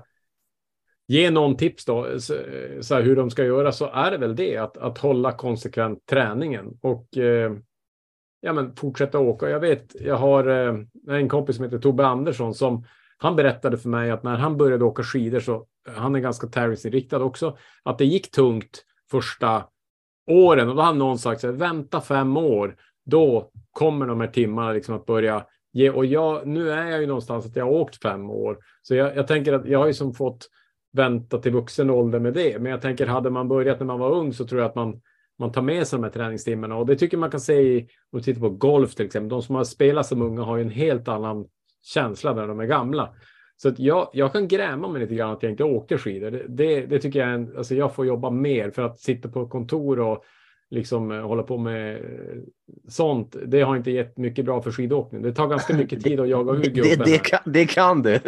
ge 1.08 1.30
någon 1.32 1.58
tips 1.58 1.86
då, 1.86 2.20
så, 2.20 2.36
så 2.82 2.96
här, 2.96 3.02
hur 3.02 3.16
de 3.16 3.30
ska 3.30 3.46
göra, 3.46 3.72
så 3.72 3.86
är 3.94 4.12
det 4.12 4.18
väl 4.18 4.36
det, 4.36 4.58
att, 4.58 4.78
att 4.78 4.98
hålla 4.98 5.32
konsekvent 5.32 6.06
träningen 6.06 6.78
och 6.82 7.18
eh, 7.18 7.54
ja, 8.42 8.54
men 8.54 8.76
fortsätta 8.76 9.20
åka. 9.20 9.50
Jag 9.50 9.60
vet, 9.60 9.96
jag 10.02 10.16
har 10.16 10.48
eh, 10.48 10.76
en 11.18 11.30
kompis 11.30 11.56
som 11.56 11.66
heter 11.66 11.80
Tobbe 11.80 12.06
Andersson 12.06 12.54
som 12.54 12.86
han 13.18 13.36
berättade 13.36 13.78
för 13.78 13.90
mig 13.90 14.12
att 14.12 14.24
när 14.24 14.38
han 14.38 14.58
började 14.58 14.86
åka 14.86 15.04
skidor 15.04 15.40
så 15.40 15.66
han 15.96 16.16
är 16.16 16.20
ganska 16.20 16.48
tävlingsinriktad 16.48 17.24
också, 17.24 17.58
att 17.84 17.98
det 17.98 18.06
gick 18.06 18.32
tungt 18.32 18.86
första 19.12 19.64
åren 20.28 20.70
och 20.70 20.76
då 20.76 20.82
hade 20.82 20.98
någon 20.98 21.20
sagt 21.20 21.42
så 21.42 21.48
här, 21.48 21.54
vänta 21.54 22.02
fem 22.02 22.38
år, 22.38 22.76
då 23.06 23.52
kommer 23.72 24.06
de 24.06 24.22
här 24.22 24.28
timmarna 24.28 24.72
liksom 24.72 24.96
att 24.96 25.06
börja 25.06 25.46
ge. 25.74 25.90
Och 25.90 26.06
jag, 26.06 26.48
nu 26.48 26.72
är 26.72 26.88
jag 26.88 27.02
ju 27.02 27.08
någonstans 27.08 27.46
att 27.46 27.56
jag 27.56 27.66
har 27.66 27.72
åkt 27.72 28.02
fem 28.02 28.30
år, 28.30 28.58
så 28.82 28.96
jag, 28.96 29.16
jag 29.16 29.28
tänker 29.28 29.54
att 29.54 29.66
jag 29.66 29.80
har 29.80 29.88
ju 29.88 29.94
som 29.94 30.14
fått 30.14 30.50
vänta 30.94 31.38
till 31.38 31.52
vuxen 31.52 31.90
ålder 31.90 32.20
med 32.20 32.34
det. 32.34 32.60
Men 32.60 32.72
jag 32.72 32.82
tänker, 32.82 33.08
hade 33.08 33.30
man 33.30 33.48
börjat 33.48 33.80
när 33.80 33.86
man 33.86 34.00
var 34.00 34.12
ung 34.12 34.34
så 34.34 34.48
tror 34.48 34.62
jag 34.62 34.70
att 34.70 34.76
man 34.76 35.02
man 35.40 35.52
tar 35.52 35.62
med 35.62 35.88
sig 35.88 35.98
de 35.98 36.04
här 36.04 36.12
träningstimmarna 36.12 36.76
och 36.76 36.86
det 36.86 36.96
tycker 36.96 37.18
man 37.18 37.32
kan 37.32 37.40
se 37.40 37.54
i, 37.54 37.80
om 38.12 38.20
du 38.20 38.22
tittar 38.22 38.42
på 38.42 38.50
golf 38.50 38.96
till 38.96 39.06
exempel. 39.06 39.30
De 39.30 39.42
som 39.42 39.56
har 39.56 39.64
spelat 39.64 40.06
som 40.06 40.22
unga 40.22 40.42
har 40.42 40.58
ju 40.58 40.64
en 40.64 40.70
helt 40.70 41.08
annan 41.08 41.46
känsla 41.82 42.34
när 42.34 42.48
de 42.48 42.60
är 42.60 42.66
gamla. 42.66 43.14
Så 43.64 43.70
att 43.70 43.80
jag, 43.80 44.10
jag 44.14 44.32
kan 44.34 44.48
gräma 44.48 44.88
mig 44.88 45.02
lite 45.02 45.16
grann 45.16 45.32
att 45.32 45.44
jag 45.44 45.52
inte 45.52 45.64
åkte 45.64 45.98
skidor. 45.98 46.32
Det, 46.32 46.46
det, 46.48 46.86
det 46.86 47.00
tycker 47.00 47.20
jag 47.20 47.30
är 47.30 47.34
en, 47.34 47.58
alltså 47.58 47.76
jag 47.76 47.96
får 47.96 48.06
jobba 48.06 48.30
mer 48.30 48.72
för 48.72 48.82
att 48.82 49.00
sitta 49.00 49.30
på 49.30 49.48
kontor 49.48 50.00
och 50.00 50.24
liksom 50.74 51.12
eh, 51.12 51.28
hålla 51.28 51.44
på 51.44 51.58
med 51.58 51.96
eh, 51.96 52.42
sånt. 52.88 53.36
Det 53.46 53.62
har 53.62 53.76
inte 53.76 53.92
gett 53.92 54.18
mycket 54.18 54.46
bra 54.46 54.62
för 54.62 54.72
skidåkning. 54.72 55.22
Det 55.22 55.34
tar 55.34 55.48
ganska 55.48 55.78
mycket 55.78 56.04
tid 56.04 56.20
att 56.20 56.30
jaga 56.30 56.54
ur 56.54 56.62
det, 56.64 57.06
det, 57.06 57.18
kan, 57.18 57.40
det 57.46 57.66
kan 57.66 58.02
du. 58.02 58.20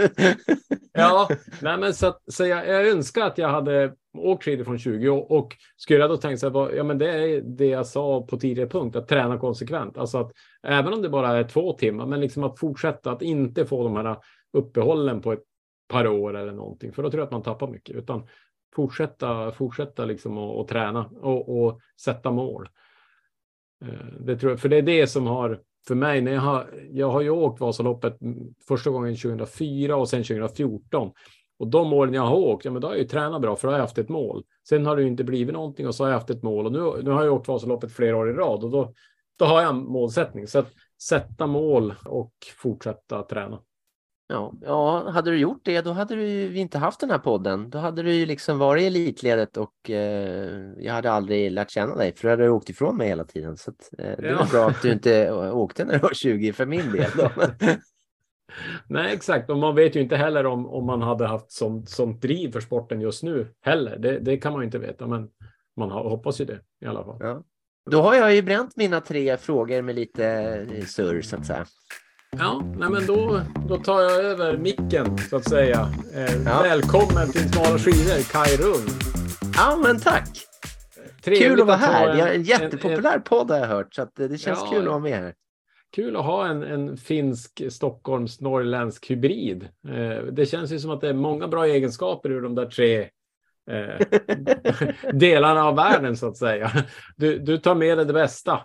ja, 0.93 1.29
nej, 1.61 1.77
men 1.77 1.93
så, 1.93 2.13
så 2.27 2.45
jag, 2.45 2.67
jag 2.67 2.87
önskar 2.87 3.21
att 3.21 3.37
jag 3.37 3.49
hade 3.49 3.93
åkt 4.17 4.43
skidor 4.43 4.63
från 4.63 4.79
20 4.79 5.09
och, 5.09 5.31
och 5.31 5.55
skulle 5.77 5.99
jag 5.99 6.09
då 6.09 6.17
tänka 6.17 6.37
så 6.37 6.49
här, 6.49 6.75
ja 6.75 6.83
men 6.83 6.97
det 6.97 7.09
är 7.09 7.41
det 7.41 7.67
jag 7.67 7.87
sa 7.87 8.21
på 8.21 8.37
tidigare 8.37 8.69
punkt, 8.69 8.95
att 8.95 9.07
träna 9.07 9.37
konsekvent. 9.37 9.97
Alltså 9.97 10.17
att 10.17 10.31
även 10.67 10.93
om 10.93 11.01
det 11.01 11.09
bara 11.09 11.37
är 11.37 11.43
två 11.43 11.73
timmar, 11.73 12.05
men 12.05 12.21
liksom 12.21 12.43
att 12.43 12.59
fortsätta 12.59 13.11
att 13.11 13.21
inte 13.21 13.65
få 13.65 13.83
de 13.83 13.95
här 13.95 14.17
uppehållen 14.53 15.21
på 15.21 15.33
ett 15.33 15.43
par 15.87 16.07
år 16.07 16.37
eller 16.37 16.53
någonting, 16.53 16.93
för 16.93 17.03
då 17.03 17.09
tror 17.09 17.21
jag 17.21 17.25
att 17.25 17.31
man 17.31 17.43
tappar 17.43 17.67
mycket, 17.67 17.95
utan 17.95 18.27
fortsätta, 18.75 19.51
fortsätta 19.51 20.05
liksom 20.05 20.37
och, 20.37 20.59
och 20.59 20.67
träna 20.67 21.09
och, 21.21 21.63
och, 21.65 21.79
sätta 22.01 22.31
mål. 22.31 22.69
Eh, 23.85 24.19
det 24.19 24.37
tror 24.37 24.51
jag, 24.51 24.59
för 24.59 24.69
det 24.69 24.77
är 24.77 24.81
det 24.81 25.07
som 25.07 25.27
har 25.27 25.61
för 25.87 25.95
mig, 25.95 26.21
när 26.21 26.31
jag 26.31 26.41
har, 26.41 26.69
jag 26.91 27.11
har 27.11 27.21
ju 27.21 27.29
åkt 27.29 27.61
Vasaloppet 27.61 28.17
första 28.67 28.89
gången 28.89 29.15
2004 29.15 29.95
och 29.95 30.09
sen 30.09 30.23
2014. 30.23 31.11
Och 31.59 31.67
de 31.67 31.93
åren 31.93 32.13
jag 32.13 32.21
har 32.21 32.35
åkt, 32.35 32.65
ja, 32.65 32.71
men 32.71 32.81
då 32.81 32.87
har 32.87 32.93
jag 32.93 33.01
ju 33.01 33.07
tränat 33.07 33.41
bra 33.41 33.55
för 33.55 33.67
då 33.67 33.71
har 33.71 33.77
jag 33.77 33.83
haft 33.83 33.97
ett 33.97 34.09
mål. 34.09 34.43
Sen 34.69 34.85
har 34.85 34.95
det 34.95 35.01
ju 35.01 35.07
inte 35.07 35.23
blivit 35.23 35.53
någonting 35.53 35.87
och 35.87 35.95
så 35.95 36.03
har 36.03 36.09
jag 36.09 36.17
haft 36.17 36.29
ett 36.29 36.43
mål 36.43 36.65
och 36.65 36.71
nu, 36.71 37.03
nu 37.03 37.11
har 37.11 37.23
jag 37.23 37.33
åkt 37.33 37.47
Vasaloppet 37.47 37.91
flera 37.91 38.17
år 38.17 38.29
i 38.29 38.33
rad 38.33 38.63
och 38.63 38.71
då, 38.71 38.93
då 39.39 39.45
har 39.45 39.61
jag 39.61 39.69
en 39.69 39.85
målsättning. 39.85 40.47
Så 40.47 40.59
att 40.59 40.67
sätta 41.01 41.47
mål 41.47 41.93
och 42.05 42.33
fortsätta 42.57 43.23
träna. 43.23 43.59
Ja, 44.27 44.53
ja, 44.61 45.09
hade 45.09 45.31
du 45.31 45.37
gjort 45.37 45.61
det, 45.63 45.81
då 45.81 45.91
hade 45.91 46.15
du 46.15 46.57
inte 46.57 46.77
haft 46.77 46.99
den 46.99 47.11
här 47.11 47.17
podden. 47.17 47.69
Då 47.69 47.77
hade 47.77 48.03
du 48.03 48.13
ju 48.13 48.25
liksom 48.25 48.57
varit 48.57 48.83
i 48.83 48.85
elitledet 48.85 49.57
och 49.57 49.89
eh, 49.89 50.71
jag 50.77 50.93
hade 50.93 51.11
aldrig 51.11 51.51
lärt 51.51 51.71
känna 51.71 51.95
dig, 51.95 52.15
för 52.15 52.27
du 52.27 52.29
hade 52.29 52.49
åkt 52.49 52.69
ifrån 52.69 52.97
mig 52.97 53.07
hela 53.07 53.23
tiden. 53.23 53.57
Så 53.57 53.71
att, 53.71 53.89
eh, 53.97 54.17
det 54.17 54.27
är 54.27 54.31
ja. 54.31 54.47
bra 54.51 54.69
att 54.69 54.81
du 54.81 54.91
inte 54.91 55.31
åkte 55.51 55.85
när 55.85 55.93
du 55.93 55.99
var 55.99 56.13
20 56.13 56.53
för 56.53 56.65
min 56.65 56.91
del. 56.91 57.11
Nej, 58.87 59.13
exakt. 59.13 59.49
Och 59.49 59.57
man 59.57 59.75
vet 59.75 59.95
ju 59.95 60.01
inte 60.01 60.15
heller 60.15 60.45
om, 60.45 60.67
om 60.67 60.85
man 60.85 61.01
hade 61.01 61.27
haft 61.27 61.51
sånt, 61.51 61.89
sånt 61.89 62.21
driv 62.21 62.51
för 62.51 62.59
sporten 62.59 63.01
just 63.01 63.23
nu 63.23 63.47
heller. 63.61 63.97
Det, 63.97 64.19
det 64.19 64.37
kan 64.37 64.51
man 64.51 64.61
ju 64.61 64.65
inte 64.65 64.79
veta, 64.79 65.07
men 65.07 65.29
man 65.77 65.91
hoppas 65.91 66.41
ju 66.41 66.45
det 66.45 66.59
i 66.81 66.85
alla 66.85 67.03
fall. 67.03 67.17
Ja. 67.19 67.43
Då 67.91 68.01
har 68.01 68.15
jag 68.15 68.35
ju 68.35 68.41
bränt 68.41 68.75
mina 68.75 69.01
tre 69.01 69.37
frågor 69.37 69.81
med 69.81 69.95
lite 69.95 70.67
surr 70.87 71.21
så 71.21 71.35
att 71.35 71.45
säga. 71.45 71.65
Ja, 72.37 72.63
nej 72.77 72.89
men 72.89 73.05
då, 73.05 73.41
då 73.69 73.77
tar 73.77 74.01
jag 74.01 74.11
över 74.11 74.57
micken 74.57 75.17
så 75.17 75.35
att 75.35 75.49
säga. 75.49 75.89
Eh, 76.13 76.43
ja. 76.45 76.61
Välkommen 76.63 77.31
till 77.31 77.49
Smala 77.51 77.79
skidor, 77.79 78.31
Kaj 78.31 78.57
Rung. 78.57 78.87
Ja, 79.55 79.79
men 79.83 79.99
tack. 79.99 80.29
Trevligt 81.23 81.47
kul 81.47 81.61
att 81.61 81.67
vara 81.67 81.77
här. 81.77 82.09
En, 82.09 82.27
en 82.27 82.43
jättepopulär 82.43 83.09
en, 83.09 83.15
en... 83.15 83.21
podd 83.21 83.51
har 83.51 83.57
jag 83.57 83.67
hört, 83.67 83.93
så 83.93 84.01
att 84.01 84.15
det 84.15 84.37
känns 84.41 84.59
ja, 84.63 84.69
kul 84.71 84.81
att 84.81 84.87
vara 84.87 84.99
med 84.99 85.19
här. 85.19 85.33
Kul 85.95 86.15
att 86.15 86.25
ha 86.25 86.47
en, 86.47 86.63
en 86.63 86.97
finsk 86.97 87.61
Stockholms 87.69 88.41
norrländsk 88.41 89.11
hybrid. 89.11 89.67
Eh, 89.87 90.23
det 90.31 90.45
känns 90.45 90.71
ju 90.71 90.79
som 90.79 90.91
att 90.91 91.01
det 91.01 91.09
är 91.09 91.13
många 91.13 91.47
bra 91.47 91.65
egenskaper 91.65 92.31
ur 92.31 92.41
de 92.41 92.55
där 92.55 92.65
tre 92.65 93.09
eh, 93.71 94.07
delarna 95.13 95.63
av 95.63 95.75
världen 95.75 96.17
så 96.17 96.27
att 96.27 96.37
säga. 96.37 96.71
Du, 97.17 97.39
du 97.39 97.57
tar 97.57 97.75
med 97.75 97.97
dig 97.97 98.05
det 98.05 98.13
bästa, 98.13 98.61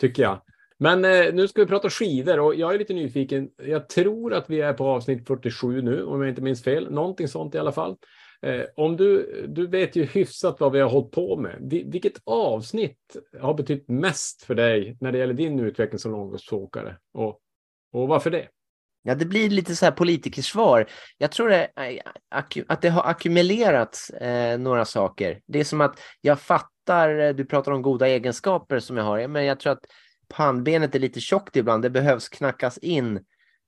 tycker 0.00 0.22
jag. 0.22 0.40
Men 0.84 1.04
eh, 1.04 1.34
nu 1.34 1.48
ska 1.48 1.60
vi 1.60 1.66
prata 1.66 1.90
skidor 1.90 2.40
och 2.40 2.54
jag 2.54 2.74
är 2.74 2.78
lite 2.78 2.94
nyfiken. 2.94 3.50
Jag 3.56 3.88
tror 3.88 4.34
att 4.34 4.50
vi 4.50 4.60
är 4.60 4.72
på 4.72 4.86
avsnitt 4.86 5.26
47 5.26 5.82
nu, 5.82 6.04
om 6.04 6.20
jag 6.20 6.28
inte 6.28 6.42
minns 6.42 6.62
fel. 6.62 6.90
Någonting 6.90 7.28
sånt 7.28 7.54
i 7.54 7.58
alla 7.58 7.72
fall. 7.72 7.96
Eh, 8.42 8.62
om 8.76 8.96
du, 8.96 9.44
du 9.48 9.66
vet 9.66 9.96
ju 9.96 10.04
hyfsat 10.04 10.60
vad 10.60 10.72
vi 10.72 10.80
har 10.80 10.90
hållit 10.90 11.10
på 11.10 11.36
med. 11.36 11.56
Vilket 11.86 12.12
avsnitt 12.24 13.16
har 13.40 13.54
betytt 13.54 13.88
mest 13.88 14.42
för 14.42 14.54
dig 14.54 14.96
när 15.00 15.12
det 15.12 15.18
gäller 15.18 15.34
din 15.34 15.60
utveckling 15.60 15.98
som 15.98 16.12
långloppsåkare? 16.12 16.96
Och, 17.14 17.40
och 17.92 18.08
varför 18.08 18.30
det? 18.30 18.48
Ja, 19.02 19.14
det 19.14 19.24
blir 19.24 19.50
lite 19.50 19.76
så 19.76 19.84
här 19.84 19.92
politikersvar. 19.92 20.86
Jag 21.18 21.32
tror 21.32 21.48
det, 21.48 21.70
eh, 21.76 22.64
att 22.68 22.82
det 22.82 22.88
har 22.88 23.10
ackumulerats 23.10 24.10
eh, 24.10 24.58
några 24.58 24.84
saker. 24.84 25.40
Det 25.46 25.60
är 25.60 25.64
som 25.64 25.80
att 25.80 26.00
jag 26.20 26.40
fattar, 26.40 27.18
eh, 27.18 27.34
du 27.34 27.44
pratar 27.44 27.72
om 27.72 27.82
goda 27.82 28.08
egenskaper 28.08 28.78
som 28.78 28.96
jag 28.96 29.04
har, 29.04 29.28
men 29.28 29.44
jag 29.44 29.60
tror 29.60 29.72
att 29.72 29.84
pannbenet 30.36 30.94
är 30.94 30.98
lite 30.98 31.20
tjockt 31.20 31.56
ibland. 31.56 31.82
Det 31.82 31.90
behövs 31.90 32.28
knackas 32.28 32.78
in 32.78 33.24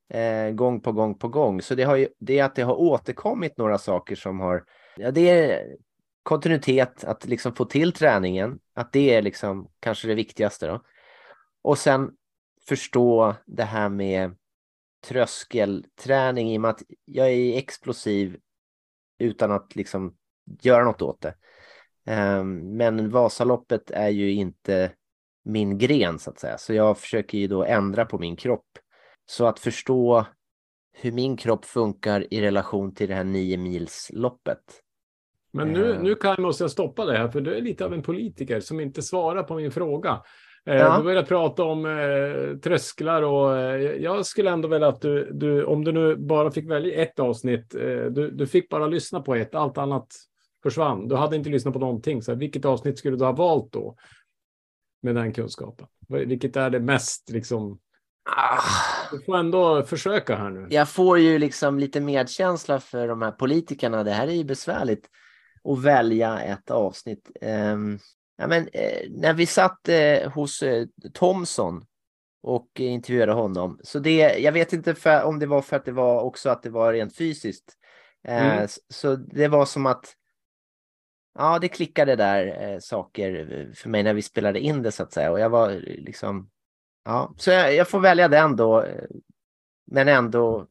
eh, 0.08 0.50
gång 0.50 0.80
på 0.80 0.92
gång 0.92 1.18
på 1.18 1.28
gång. 1.28 1.62
Så 1.62 1.74
det, 1.74 1.82
har 1.82 1.96
ju, 1.96 2.08
det 2.18 2.38
är 2.38 2.44
att 2.44 2.54
det 2.54 2.62
har 2.62 2.74
återkommit 2.74 3.58
några 3.58 3.78
saker 3.78 4.16
som 4.16 4.40
har... 4.40 4.64
Ja, 4.96 5.10
det 5.10 5.28
är 5.30 5.76
kontinuitet, 6.22 7.04
att 7.04 7.26
liksom 7.26 7.54
få 7.54 7.64
till 7.64 7.92
träningen. 7.92 8.58
Att 8.74 8.92
det 8.92 9.14
är 9.14 9.22
liksom 9.22 9.70
kanske 9.80 10.08
det 10.08 10.14
viktigaste. 10.14 10.66
Då. 10.66 10.82
Och 11.62 11.78
sen 11.78 12.10
förstå 12.68 13.34
det 13.46 13.64
här 13.64 13.88
med 13.88 14.36
tröskelträning 15.08 16.52
i 16.52 16.56
och 16.56 16.60
med 16.60 16.70
att 16.70 16.82
jag 17.04 17.32
är 17.32 17.58
explosiv 17.58 18.36
utan 19.18 19.52
att 19.52 19.76
liksom 19.76 20.16
göra 20.62 20.84
något 20.84 21.02
åt 21.02 21.20
det. 21.20 21.34
Ehm, 22.06 22.76
men 22.76 23.10
Vasaloppet 23.10 23.90
är 23.90 24.08
ju 24.08 24.32
inte 24.32 24.92
min 25.46 25.78
gren 25.78 26.18
så 26.18 26.30
att 26.30 26.38
säga. 26.38 26.58
Så 26.58 26.74
jag 26.74 26.98
försöker 26.98 27.38
ju 27.38 27.46
då 27.46 27.64
ändra 27.64 28.04
på 28.04 28.18
min 28.18 28.36
kropp. 28.36 28.66
Så 29.26 29.46
att 29.46 29.58
förstå 29.58 30.26
hur 30.92 31.12
min 31.12 31.36
kropp 31.36 31.64
funkar 31.64 32.34
i 32.34 32.40
relation 32.40 32.94
till 32.94 33.08
det 33.08 33.14
här 33.14 33.24
nio 33.24 33.56
milsloppet. 33.56 34.62
Men 35.52 35.72
nu, 35.72 35.92
eh. 35.92 36.02
nu 36.02 36.14
kan, 36.14 36.42
måste 36.42 36.64
jag 36.64 36.70
stoppa 36.70 37.04
det 37.04 37.18
här, 37.18 37.28
för 37.28 37.40
du 37.40 37.54
är 37.54 37.60
lite 37.60 37.84
av 37.84 37.94
en 37.94 38.02
politiker 38.02 38.60
som 38.60 38.80
inte 38.80 39.02
svarar 39.02 39.42
på 39.42 39.54
min 39.54 39.70
fråga. 39.70 40.22
Eh, 40.66 40.76
ja. 40.76 40.98
Du 40.98 41.04
började 41.04 41.26
prata 41.26 41.64
om 41.64 41.86
eh, 41.86 42.58
trösklar 42.58 43.22
och 43.22 43.58
eh, 43.58 43.80
jag 43.80 44.26
skulle 44.26 44.50
ändå 44.50 44.68
vilja 44.68 44.88
att 44.88 45.00
du, 45.00 45.30
du, 45.32 45.64
om 45.64 45.84
du 45.84 45.92
nu 45.92 46.16
bara 46.16 46.50
fick 46.50 46.70
välja 46.70 47.02
ett 47.02 47.18
avsnitt, 47.18 47.74
eh, 47.74 48.04
du, 48.04 48.30
du 48.30 48.46
fick 48.46 48.68
bara 48.68 48.86
lyssna 48.86 49.20
på 49.20 49.34
ett, 49.34 49.54
allt 49.54 49.78
annat 49.78 50.06
försvann. 50.62 51.08
Du 51.08 51.14
hade 51.14 51.36
inte 51.36 51.50
lyssnat 51.50 51.74
på 51.74 51.80
någonting, 51.80 52.22
så 52.22 52.34
vilket 52.34 52.64
avsnitt 52.64 52.98
skulle 52.98 53.16
du 53.16 53.24
ha 53.24 53.32
valt 53.32 53.72
då? 53.72 53.96
Med 55.06 55.14
den 55.14 55.32
kunskapen? 55.32 55.86
Vilket 56.08 56.56
är 56.56 56.70
det 56.70 56.80
mest 56.80 57.30
liksom? 57.30 57.78
Ah. 58.36 58.62
Du 59.10 59.24
får 59.24 59.36
ändå 59.36 59.82
försöka 59.82 60.36
här 60.36 60.50
nu. 60.50 60.66
Jag 60.70 60.88
får 60.88 61.18
ju 61.18 61.38
liksom 61.38 61.78
lite 61.78 62.00
medkänsla 62.00 62.80
för 62.80 63.08
de 63.08 63.22
här 63.22 63.30
politikerna. 63.30 64.04
Det 64.04 64.10
här 64.10 64.28
är 64.28 64.32
ju 64.32 64.44
besvärligt 64.44 65.06
att 65.64 65.82
välja 65.82 66.40
ett 66.40 66.70
avsnitt. 66.70 67.30
Um, 67.40 67.98
ja, 68.38 68.46
men, 68.46 68.68
eh, 68.72 69.10
när 69.10 69.34
vi 69.34 69.46
satt 69.46 69.88
eh, 69.88 70.32
hos 70.32 70.62
eh, 70.62 70.86
Thomson 71.14 71.84
och 72.42 72.80
intervjuade 72.80 73.32
honom. 73.32 73.78
Så 73.82 73.98
det, 73.98 74.38
jag 74.38 74.52
vet 74.52 74.72
inte 74.72 74.94
för, 74.94 75.22
om 75.22 75.38
det 75.38 75.46
var 75.46 75.62
för 75.62 75.76
att 75.76 75.84
det 75.84 75.92
var 75.92 76.20
också 76.20 76.50
att 76.50 76.62
det 76.62 76.70
var 76.70 76.92
rent 76.92 77.16
fysiskt. 77.16 77.76
Mm. 78.28 78.58
Eh, 78.58 78.68
så 78.88 79.16
det 79.16 79.48
var 79.48 79.64
som 79.64 79.86
att 79.86 80.14
ja, 81.38 81.58
det 81.58 81.68
klickade 81.68 82.16
där 82.16 82.72
eh, 82.72 82.78
saker 82.78 83.72
för 83.74 83.88
mig 83.88 84.02
när 84.02 84.14
vi 84.14 84.22
spelade 84.22 84.60
in 84.60 84.82
det 84.82 84.92
så 84.92 85.02
att 85.02 85.12
säga. 85.12 85.30
Och 85.30 85.40
jag 85.40 85.50
var 85.50 85.70
liksom, 85.84 86.50
ja, 87.04 87.34
så 87.36 87.50
jag, 87.50 87.74
jag 87.74 87.88
får 87.88 88.00
välja 88.00 88.28
den 88.28 88.56
då. 88.56 88.82
Eh, 88.82 89.04
men 89.86 90.08
ändå 90.08 90.66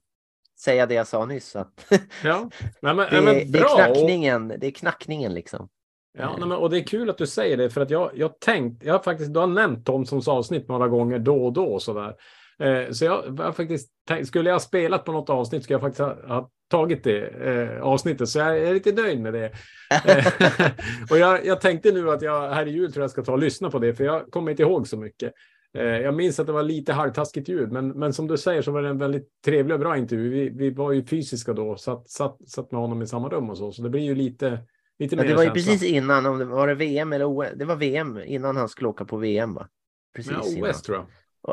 säga 0.59 0.85
det 0.85 0.93
jag 0.93 1.07
sa 1.07 1.25
nyss. 1.25 1.55
Att 1.55 1.85
ja, 2.23 2.49
nej, 2.79 2.95
men, 2.95 2.97
det, 3.11 3.21
men 3.21 3.51
det, 3.51 3.59
är 3.59 3.75
knackningen, 3.75 4.47
det 4.47 4.67
är 4.67 4.71
knackningen 4.71 5.33
liksom. 5.33 5.69
Ja, 6.17 6.35
nej, 6.39 6.47
men, 6.47 6.57
och 6.57 6.69
det 6.69 6.79
är 6.79 6.83
kul 6.83 7.09
att 7.09 7.17
du 7.17 7.27
säger 7.27 7.57
det 7.57 7.69
för 7.69 7.81
att 7.81 7.89
jag, 7.89 8.11
jag 8.15 8.39
tänkt, 8.39 8.83
jag 8.83 8.93
har 8.93 8.99
faktiskt, 8.99 9.33
du 9.33 9.39
har 9.39 9.47
nämnt 9.47 9.85
Thomsons 9.85 10.27
avsnitt 10.27 10.67
några 10.67 10.87
gånger 10.87 11.19
då 11.19 11.45
och 11.45 11.53
då 11.53 11.65
och 11.65 11.81
så 11.81 11.93
där. 11.93 12.15
Eh, 12.59 12.91
så 12.91 13.05
jag 13.05 13.23
var 13.27 13.51
faktiskt, 13.51 13.89
tänkt- 14.07 14.27
skulle 14.27 14.49
jag 14.49 14.55
ha 14.55 14.59
spelat 14.59 15.05
på 15.05 15.11
något 15.11 15.29
avsnitt 15.29 15.63
skulle 15.63 15.73
jag 15.75 15.81
faktiskt 15.81 15.99
ha, 15.99 16.27
ha 16.27 16.49
tagit 16.67 17.03
det 17.03 17.27
eh, 17.27 17.81
avsnittet. 17.81 18.29
Så 18.29 18.39
jag 18.39 18.59
är 18.59 18.73
lite 18.73 18.91
nöjd 18.91 19.21
med 19.21 19.33
det. 19.33 19.51
Eh, 20.05 20.25
och 21.11 21.17
jag, 21.17 21.45
jag 21.45 21.61
tänkte 21.61 21.91
nu 21.91 22.09
att 22.11 22.21
jag 22.21 22.49
här 22.49 22.65
i 22.65 22.71
jul 22.71 22.93
tror 22.93 23.03
jag 23.03 23.11
ska 23.11 23.23
ta 23.23 23.31
och 23.31 23.39
lyssna 23.39 23.71
på 23.71 23.79
det, 23.79 23.93
för 23.93 24.03
jag 24.03 24.31
kommer 24.31 24.51
inte 24.51 24.63
ihåg 24.63 24.87
så 24.87 24.97
mycket. 24.97 25.33
Eh, 25.77 25.83
jag 25.83 26.13
minns 26.13 26.39
att 26.39 26.47
det 26.47 26.53
var 26.53 26.63
lite 26.63 26.93
halvtaskigt 26.93 27.49
ljud, 27.49 27.71
men, 27.71 27.87
men 27.89 28.13
som 28.13 28.27
du 28.27 28.37
säger 28.37 28.61
så 28.61 28.71
var 28.71 28.81
det 28.81 28.89
en 28.89 28.97
väldigt 28.97 29.29
trevlig 29.45 29.73
och 29.73 29.79
bra 29.79 29.97
intervju. 29.97 30.29
Vi, 30.29 30.49
vi 30.49 30.69
var 30.69 30.91
ju 30.91 31.05
fysiska 31.05 31.53
då, 31.53 31.75
satt, 31.75 32.09
satt, 32.09 32.49
satt 32.49 32.71
med 32.71 32.81
honom 32.81 33.01
i 33.01 33.07
samma 33.07 33.29
rum 33.29 33.49
och 33.49 33.57
så, 33.57 33.71
så 33.71 33.81
det 33.81 33.89
blir 33.89 34.01
ju 34.01 34.15
lite, 34.15 34.59
lite 34.99 35.15
Ja, 35.15 35.21
mer 35.21 35.29
det 35.29 35.35
var 35.35 35.43
ju 35.43 35.49
känsla. 35.49 35.71
precis 35.71 35.89
innan, 35.89 36.25
om 36.25 36.39
det 36.39 36.45
var 36.45 36.67
det 36.67 36.75
VM 36.75 37.13
eller 37.13 37.25
OS? 37.25 37.47
Det 37.55 37.65
var 37.65 37.75
VM 37.75 38.19
innan 38.25 38.57
han 38.57 38.69
skulle 38.69 38.89
åka 38.89 39.05
på 39.05 39.17
VM 39.17 39.53
va? 39.53 39.67
Precis 40.15 40.31
Ja, 40.31 40.41
innan. 40.47 40.69
OS 40.69 40.81
tror 40.81 40.97
jag. 40.97 41.07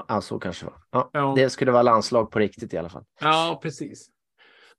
Ja, 0.09 0.21
så 0.21 0.39
kanske 0.39 0.65
det 0.67 0.71
var. 0.71 0.81
Ja, 0.91 1.11
Ja. 1.13 1.35
Det 1.37 1.51
skulle 1.51 1.73
vara 1.73 1.83
landslag 1.83 2.31
på 2.31 2.39
riktigt 2.39 2.75
i 2.75 2.77
alla 2.79 2.89
fall. 2.89 3.05
Ja, 3.21 3.61
precis. 3.63 4.09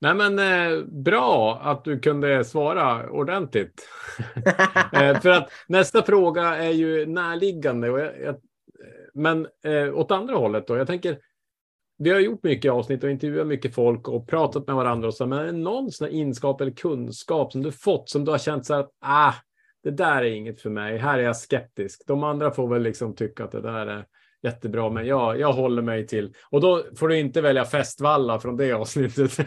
Nej, 0.04 0.16
men 0.16 0.40
eh, 0.40 0.86
bra 0.86 1.60
att 1.64 1.84
du 1.84 2.00
kunde 2.00 2.44
svara 2.44 3.10
ordentligt. 3.10 3.90
eh, 4.94 5.20
för 5.20 5.30
att 5.30 5.52
nästa 5.68 6.04
fråga 6.04 6.56
är 6.56 6.70
ju 6.70 7.06
närliggande. 7.06 7.90
Och 7.90 8.00
jag, 8.00 8.22
jag, 8.22 8.36
men 9.14 9.48
eh, 9.64 9.98
åt 9.98 10.12
andra 10.12 10.36
hållet 10.36 10.68
då. 10.68 10.78
Jag 10.78 10.88
tänker, 10.88 11.18
vi 11.98 12.10
har 12.10 12.20
gjort 12.20 12.44
mycket 12.44 12.72
avsnitt 12.72 13.04
och 13.04 13.10
intervjuat 13.10 13.48
mycket 13.48 13.76
folk 13.76 14.08
och 14.08 14.28
pratat 14.28 14.68
med 14.68 14.76
varandra 14.76 15.08
och 15.08 15.14
så. 15.14 15.26
Men 15.26 15.40
är 15.40 15.46
det 15.46 15.52
någon 15.52 15.92
sån 15.92 16.06
här 16.06 16.14
inskap 16.14 16.62
eller 16.62 16.72
kunskap 16.72 17.52
som 17.52 17.64
du 17.64 17.72
fått 17.72 18.10
som 18.10 18.26
du 18.26 18.32
har 18.32 18.38
känt 18.38 18.66
så 18.66 18.74
här 18.74 18.82
att 18.82 18.92
ah, 19.02 19.34
det 19.84 19.92
där 19.92 20.22
är 20.22 20.32
inget 20.32 20.62
för 20.62 20.70
mig. 20.70 20.98
Här 20.98 21.20
är 21.20 21.24
jag 21.24 21.38
skeptisk. 21.38 22.04
De 22.08 22.24
andra 22.24 22.52
får 22.52 22.68
väl 22.68 22.82
liksom 22.82 23.16
tycka 23.16 23.44
att 23.44 23.52
det 23.52 23.62
där 23.62 23.88
är 23.88 24.06
jättebra, 24.44 24.90
men 24.90 25.06
jag, 25.06 25.40
jag 25.40 25.54
håller 25.54 25.82
mig 25.82 26.08
till. 26.08 26.34
Och 26.50 26.62
då 26.62 26.84
får 26.96 27.08
du 27.08 27.20
inte 27.20 27.42
välja 27.42 27.66
festvalla 27.66 28.40
från 28.40 28.58
det 28.58 28.72
avsnittet. 28.72 29.34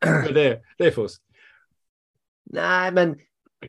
För 0.00 0.32
det, 0.32 0.62
det 0.78 0.86
är 0.86 0.90
fusk. 0.90 1.22
Nej, 2.44 2.92
men 2.92 3.18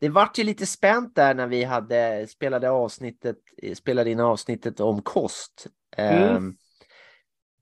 det 0.00 0.08
vart 0.08 0.38
ju 0.38 0.44
lite 0.44 0.66
spänt 0.66 1.14
där 1.14 1.34
när 1.34 1.46
vi 1.46 1.64
hade 1.64 2.26
spelade 2.26 2.70
avsnittet, 2.70 3.36
spelade 3.74 4.10
in 4.10 4.20
avsnittet 4.20 4.80
om 4.80 5.02
kost. 5.02 5.66
Mm. 5.96 6.36
Ehm, 6.36 6.56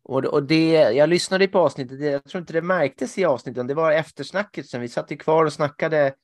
och, 0.02 0.24
och 0.24 0.42
det, 0.42 0.72
jag 0.72 1.09
lyssnade 1.09 1.48
på 1.48 1.59
avsnittet, 1.59 2.00
jag 2.00 2.24
tror 2.24 2.40
inte 2.40 2.52
det 2.52 2.62
märktes 2.62 3.18
i 3.18 3.24
avsnittet, 3.24 3.68
det 3.68 3.74
var 3.74 3.92
eftersnacket 3.92 4.68
sen 4.68 4.80
vi 4.80 4.88
satt 4.88 5.12
ju 5.12 5.16
kvar 5.16 5.44
och 5.44 5.52
snackade. 5.52 6.14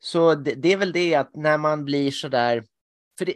Så 0.00 0.34
det, 0.34 0.54
det 0.54 0.72
är 0.72 0.76
väl 0.76 0.92
det 0.92 1.14
att 1.14 1.36
när 1.36 1.58
man 1.58 1.84
blir 1.84 2.10
så 2.10 2.28
där, 2.28 2.64
för 3.18 3.24
det, 3.26 3.34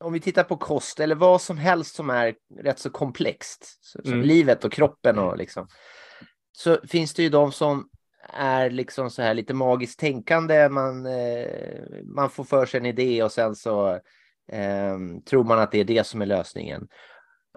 om 0.00 0.12
vi 0.12 0.20
tittar 0.20 0.44
på 0.44 0.56
kost 0.56 1.00
eller 1.00 1.14
vad 1.14 1.42
som 1.42 1.58
helst 1.58 1.94
som 1.94 2.10
är 2.10 2.34
rätt 2.62 2.78
så 2.78 2.90
komplext, 2.90 3.78
som 3.80 4.12
Mm. 4.12 4.26
livet 4.26 4.64
och 4.64 4.72
kroppen 4.72 5.18
och 5.18 5.38
liksom, 5.38 5.68
så 6.52 6.78
finns 6.88 7.14
det 7.14 7.22
ju 7.22 7.28
de 7.28 7.52
som 7.52 7.88
är 8.32 8.70
liksom 8.70 9.10
så 9.10 9.22
här 9.22 9.34
lite 9.34 9.54
magiskt 9.54 10.00
tänkande. 10.00 10.68
Man, 10.68 11.06
eh, 11.06 11.46
man 12.04 12.30
får 12.30 12.44
för 12.44 12.66
sig 12.66 12.80
en 12.80 12.86
idé 12.86 13.22
och 13.22 13.32
sen 13.32 13.54
så 13.54 13.90
eh, 14.52 14.98
tror 15.30 15.44
man 15.44 15.58
att 15.58 15.72
det 15.72 15.80
är 15.80 15.84
det 15.84 16.06
som 16.06 16.22
är 16.22 16.26
lösningen. 16.26 16.88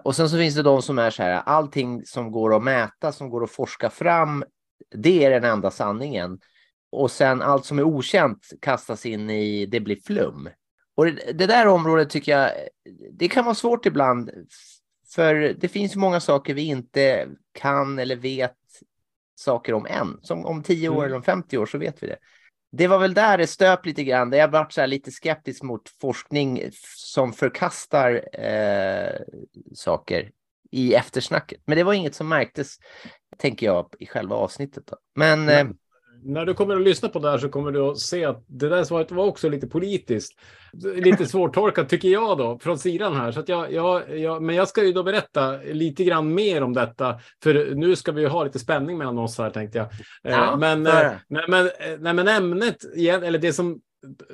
Och 0.02 0.16
sen 0.16 0.30
så 0.30 0.36
finns 0.36 0.54
det 0.54 0.62
de 0.62 0.82
som 0.82 0.98
är 0.98 1.10
så 1.10 1.22
här, 1.22 1.42
allting 1.46 2.04
som 2.04 2.30
går 2.32 2.56
att 2.56 2.62
mäta, 2.62 3.12
som 3.12 3.30
går 3.30 3.44
att 3.44 3.50
forska 3.50 3.90
fram, 3.90 4.44
det 4.94 5.24
är 5.24 5.30
den 5.30 5.44
enda 5.44 5.70
sanningen. 5.70 6.40
Och 6.92 7.10
sen 7.10 7.42
allt 7.42 7.64
som 7.64 7.78
är 7.78 7.82
okänt 7.82 8.50
kastas 8.60 9.06
in 9.06 9.30
i, 9.30 9.66
det 9.66 9.80
blir 9.80 9.96
flum. 10.06 10.48
Och 10.94 11.06
det, 11.06 11.32
det 11.32 11.46
där 11.46 11.66
området 11.66 12.10
tycker 12.10 12.38
jag, 12.38 12.52
det 13.12 13.28
kan 13.28 13.44
vara 13.44 13.54
svårt 13.54 13.86
ibland. 13.86 14.30
För 15.14 15.34
det 15.34 15.68
finns 15.68 15.96
många 15.96 16.20
saker 16.20 16.54
vi 16.54 16.62
inte 16.62 17.28
kan 17.52 17.98
eller 17.98 18.16
vet 18.16 18.56
saker 19.34 19.74
om 19.74 19.86
än. 19.86 20.18
Som 20.22 20.46
om 20.46 20.62
10 20.62 20.88
år 20.88 20.92
Mm. 20.94 21.04
eller 21.04 21.16
om 21.16 21.22
50 21.22 21.58
år 21.58 21.66
så 21.66 21.78
vet 21.78 22.02
vi 22.02 22.06
det. 22.06 22.16
Det 22.72 22.86
var 22.86 22.98
väl 22.98 23.14
där 23.14 23.38
det 23.38 23.46
stöp 23.46 23.86
lite 23.86 24.04
grann, 24.04 24.30
där 24.30 24.38
jag 24.38 24.48
varit 24.48 24.72
så 24.72 24.80
här 24.80 24.88
lite 24.88 25.10
skeptisk 25.10 25.62
mot 25.62 25.88
forskning 26.00 26.62
som 26.96 27.32
förkastar 27.32 28.28
eh, 28.32 29.20
saker 29.74 30.30
i 30.70 30.94
eftersnacket. 30.94 31.60
Men 31.64 31.76
det 31.76 31.84
var 31.84 31.92
inget 31.92 32.14
som 32.14 32.28
märktes, 32.28 32.76
tänker 33.38 33.66
jag, 33.66 33.94
i 33.98 34.06
själva 34.06 34.36
avsnittet. 34.36 34.86
Då. 34.86 34.96
Men 35.14 35.48
eh, 35.48 35.66
När 36.24 36.46
du 36.46 36.54
kommer 36.54 36.76
att 36.76 36.82
lyssna 36.82 37.08
på 37.08 37.18
det 37.18 37.30
här 37.30 37.38
så 37.38 37.48
kommer 37.48 37.70
du 37.70 37.80
att 37.80 37.98
se 37.98 38.24
att 38.24 38.44
det 38.46 38.68
där 38.68 38.84
svaret 38.84 39.10
var 39.10 39.24
också 39.24 39.48
lite 39.48 39.66
politiskt. 39.66 40.40
Lite 40.94 41.26
svårtolkat 41.26 41.88
tycker 41.88 42.08
jag 42.08 42.38
då, 42.38 42.58
från 42.58 42.78
sidan 42.78 43.16
här. 43.16 43.32
Så 43.32 43.40
att 43.40 43.48
jag, 43.48 43.72
jag, 43.72 44.18
jag, 44.18 44.42
men 44.42 44.56
jag 44.56 44.68
ska 44.68 44.84
ju 44.84 44.92
då 44.92 45.02
berätta 45.02 45.56
lite 45.56 46.04
grann 46.04 46.34
mer 46.34 46.62
om 46.62 46.72
detta. 46.72 47.20
För 47.42 47.74
nu 47.74 47.96
ska 47.96 48.12
vi 48.12 48.20
ju 48.20 48.28
ha 48.28 48.44
lite 48.44 48.58
spänning 48.58 48.98
mellan 48.98 49.18
oss 49.18 49.38
här 49.38 49.50
tänkte 49.50 49.78
jag. 49.78 49.86
Eh, 50.32 50.38
Ja, 50.38 50.56
men, 50.56 50.86
eh, 50.86 50.92
nej, 51.28 51.44
men, 51.48 51.66
eh, 51.66 51.98
nej, 51.98 52.14
men 52.14 52.28
ämnet, 52.28 52.76
eller 52.96 53.38
det 53.38 53.52
som, 53.52 53.80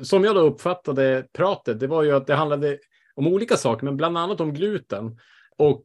som 0.03 0.25
jag 0.25 0.35
då 0.35 0.41
uppfattade 0.41 1.25
pratet, 1.33 1.81
det 1.81 1.87
var 1.87 2.03
ju 2.03 2.13
att 2.13 2.27
det 2.27 2.35
handlade 2.35 2.79
om 3.15 3.27
olika 3.27 3.57
saker, 3.57 3.85
men 3.85 3.97
bland 3.97 4.19
annat 4.19 4.41
om 4.41 4.55
gluten. 4.55 5.19
Och 5.59 5.85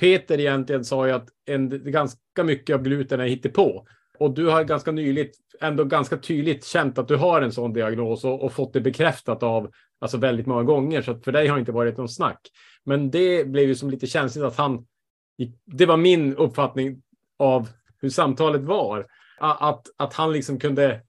Peter 0.00 0.40
egentligen 0.40 0.84
sa 0.84 1.06
ju 1.06 1.12
att 1.12 1.28
en, 1.46 1.92
ganska 1.92 2.44
mycket 2.44 2.74
av 2.74 2.82
gluten 2.82 3.20
är 3.20 3.26
hittepå. 3.26 3.86
Och 4.20 4.34
du 4.34 4.46
har 4.46 4.64
ganska 4.64 4.92
nyligt, 4.92 5.36
ändå 5.60 5.84
ganska 5.84 6.16
tydligt 6.16 6.64
känt 6.64 6.98
att 6.98 7.08
du 7.08 7.16
har 7.16 7.42
en 7.42 7.52
sån 7.52 7.72
diagnos 7.72 8.24
och, 8.24 8.44
och 8.44 8.52
fått 8.52 8.72
det 8.72 8.80
bekräftat 8.80 9.42
av, 9.42 9.70
alltså 10.00 10.16
väldigt 10.18 10.46
många 10.46 10.62
gånger. 10.62 11.02
Så 11.02 11.10
att 11.10 11.24
för 11.24 11.32
dig 11.32 11.46
har 11.46 11.56
det 11.56 11.60
inte 11.60 11.72
varit 11.72 11.96
någon 11.96 12.08
snack. 12.08 12.40
Men 12.84 13.10
det 13.10 13.44
blev 13.44 13.68
ju 13.68 13.74
som 13.74 13.90
lite 13.90 14.06
känsligt 14.06 14.44
att 14.44 14.56
han, 14.56 14.86
det 15.64 15.86
var 15.86 15.96
min 15.96 16.36
uppfattning 16.36 17.02
av 17.38 17.68
hur 18.00 18.08
samtalet 18.08 18.60
var. 18.60 19.06
Att, 19.40 19.86
att 19.96 20.14
han 20.14 20.32
liksom 20.32 20.58
kunde 20.58 21.00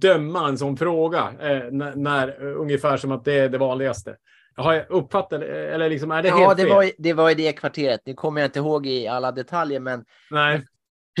döma 0.00 0.48
en 0.48 0.58
sån 0.58 0.76
fråga 0.76 1.32
eh, 1.40 1.70
när, 1.70 1.96
när, 1.96 2.28
eh, 2.28 2.60
ungefär 2.60 2.96
som 2.96 3.12
att 3.12 3.24
det 3.24 3.34
är 3.34 3.48
det 3.48 3.58
vanligaste. 3.58 4.16
Har 4.56 4.72
jag 4.72 4.90
uppfattat 4.90 5.40
det? 5.40 5.74
Eller 5.74 5.90
liksom, 5.90 6.10
är 6.10 6.22
det 6.22 6.28
ja, 6.28 6.36
helt 6.36 6.56
det 6.56 6.62
fel? 6.62 6.72
var, 6.72 6.90
det 6.98 7.12
var 7.12 7.30
i 7.30 7.34
det 7.34 7.52
kvarteret. 7.52 8.00
Nu 8.04 8.14
kommer 8.14 8.40
jag 8.40 8.48
inte 8.48 8.58
ihåg 8.58 8.86
i 8.86 9.06
alla 9.06 9.32
detaljer, 9.32 9.80
men 9.80 10.04
Nej. 10.30 10.64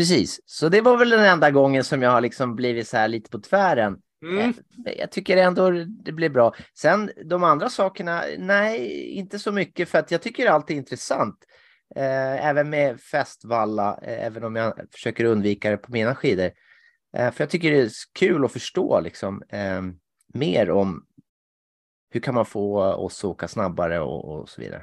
Precis. 0.00 0.40
Så 0.46 0.68
det 0.68 0.80
var 0.80 0.96
väl 0.96 1.10
den 1.10 1.24
enda 1.24 1.50
gången 1.50 1.84
som 1.84 2.02
jag 2.02 2.10
har 2.10 2.20
liksom 2.20 2.56
blivit 2.56 2.88
så 2.88 2.96
här 2.96 3.08
lite 3.08 3.30
på 3.30 3.38
tvären. 3.38 3.96
Mm. 4.22 4.54
Eh, 4.86 4.92
Jag 4.98 5.10
tycker 5.12 5.36
ändå 5.36 5.70
det 6.04 6.12
blir 6.12 6.28
bra. 6.28 6.54
Sen 6.74 7.10
de 7.24 7.44
andra 7.44 7.68
sakerna, 7.68 8.24
nej, 8.38 9.04
inte 9.10 9.38
så 9.38 9.52
mycket 9.52 9.88
för 9.88 9.98
att 9.98 10.10
jag 10.10 10.22
tycker 10.22 10.46
allt 10.46 10.70
är 10.70 10.74
intressant. 10.74 11.36
Eh, 11.96 12.46
även 12.46 12.70
med 12.70 13.00
festvalla, 13.00 13.98
eh, 14.02 14.26
även 14.26 14.44
om 14.44 14.56
jag 14.56 14.80
försöker 14.92 15.24
undvika 15.24 15.70
det 15.70 15.76
på 15.76 15.92
mina 15.92 16.14
skidor. 16.14 16.50
Eh, 17.16 17.30
för 17.32 17.42
jag 17.42 17.50
tycker 17.50 17.70
det 17.70 17.80
är 17.80 17.90
kul 18.18 18.44
att 18.44 18.52
förstå 18.52 19.00
liksom 19.00 19.42
eh, 19.48 19.82
mer 20.34 20.70
om 20.70 21.06
hur 22.10 22.20
kan 22.20 22.34
man 22.34 22.46
få 22.46 22.82
oss 22.82 23.24
att 23.24 23.30
åka 23.30 23.48
snabbare 23.48 24.00
och, 24.00 24.24
och 24.24 24.48
så 24.48 24.60
vidare. 24.60 24.82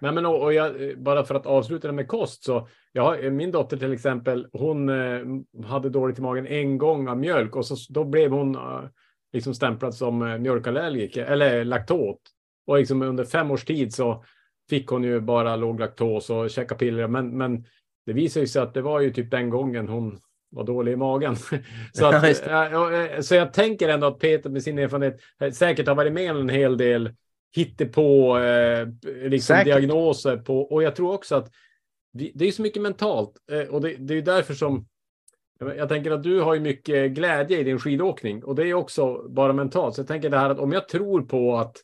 Nej, 0.00 0.12
men 0.12 0.26
och, 0.26 0.42
och 0.42 0.52
jag, 0.52 0.88
eh, 0.88 0.96
bara 0.96 1.24
för 1.24 1.34
att 1.34 1.46
avsluta 1.46 1.88
det 1.88 1.94
med 1.94 2.08
kost 2.08 2.44
så 2.44 2.68
jag 2.92 3.02
har, 3.02 3.30
min 3.30 3.50
dotter 3.50 3.76
till 3.76 3.92
exempel, 3.92 4.46
hon 4.52 4.88
eh, 4.88 5.20
hade 5.66 5.90
dåligt 5.90 6.18
i 6.18 6.22
magen 6.22 6.46
en 6.46 6.78
gång 6.78 7.08
av 7.08 7.18
mjölk 7.18 7.56
och 7.56 7.66
så, 7.66 7.92
då 7.92 8.04
blev 8.04 8.30
hon 8.30 8.54
eh, 8.54 8.84
liksom 9.32 9.54
stämplad 9.54 9.94
som 9.94 10.22
eh, 10.22 10.38
mjölkallergiker 10.38 11.24
eller 11.24 11.64
laktot. 11.64 12.20
Och 12.66 12.78
liksom 12.78 13.02
under 13.02 13.24
fem 13.24 13.50
års 13.50 13.64
tid 13.64 13.94
så 13.94 14.24
fick 14.70 14.88
hon 14.88 15.04
ju 15.04 15.20
bara 15.20 15.56
låg 15.56 15.80
laktos 15.80 16.30
och 16.30 16.50
käka 16.50 16.74
piller. 16.74 17.08
Men, 17.08 17.38
men 17.38 17.64
det 18.06 18.12
visade 18.12 18.46
sig 18.46 18.62
att 18.62 18.74
det 18.74 18.82
var 18.82 19.00
ju 19.00 19.10
typ 19.10 19.30
den 19.30 19.50
gången 19.50 19.88
hon 19.88 20.18
var 20.50 20.64
dålig 20.64 20.92
i 20.92 20.96
magen. 20.96 21.36
så, 21.92 22.06
att, 22.06 22.24
eh, 22.24 22.36
ja, 22.46 22.92
eh, 22.92 23.20
så 23.20 23.34
jag 23.34 23.52
tänker 23.52 23.88
ändå 23.88 24.06
att 24.06 24.18
Peter 24.18 24.50
med 24.50 24.62
sin 24.62 24.78
erfarenhet 24.78 25.20
eh, 25.40 25.50
säkert 25.50 25.86
har 25.86 25.94
varit 25.94 26.12
med 26.12 26.30
en 26.30 26.48
hel 26.48 26.76
del 26.76 27.14
hittepå 27.56 28.38
eh, 28.38 28.88
liksom 29.04 29.56
Säkert. 29.56 29.64
diagnoser 29.64 30.36
på. 30.36 30.60
Och 30.60 30.82
jag 30.82 30.96
tror 30.96 31.12
också 31.12 31.34
att 31.34 31.50
vi, 32.12 32.32
det 32.34 32.48
är 32.48 32.52
så 32.52 32.62
mycket 32.62 32.82
mentalt 32.82 33.32
eh, 33.52 33.74
och 33.74 33.80
det, 33.80 33.96
det 33.96 34.14
är 34.14 34.22
därför 34.22 34.54
som 34.54 34.86
jag 35.58 35.76
jag 35.76 35.88
tänker 35.88 36.10
att 36.10 36.22
du 36.22 36.40
har 36.40 36.54
ju 36.54 36.60
mycket 36.60 37.12
glädje 37.12 37.58
i 37.58 37.64
din 37.64 37.78
skidåkning 37.78 38.44
och 38.44 38.54
det 38.54 38.62
är 38.70 38.74
också 38.74 39.28
bara 39.28 39.52
mentalt. 39.52 39.94
Så 39.94 40.00
jag 40.00 40.08
tänker 40.08 40.30
det 40.30 40.38
här 40.38 40.50
att 40.50 40.58
om 40.58 40.72
jag 40.72 40.88
tror 40.88 41.22
på 41.22 41.56
att 41.56 41.76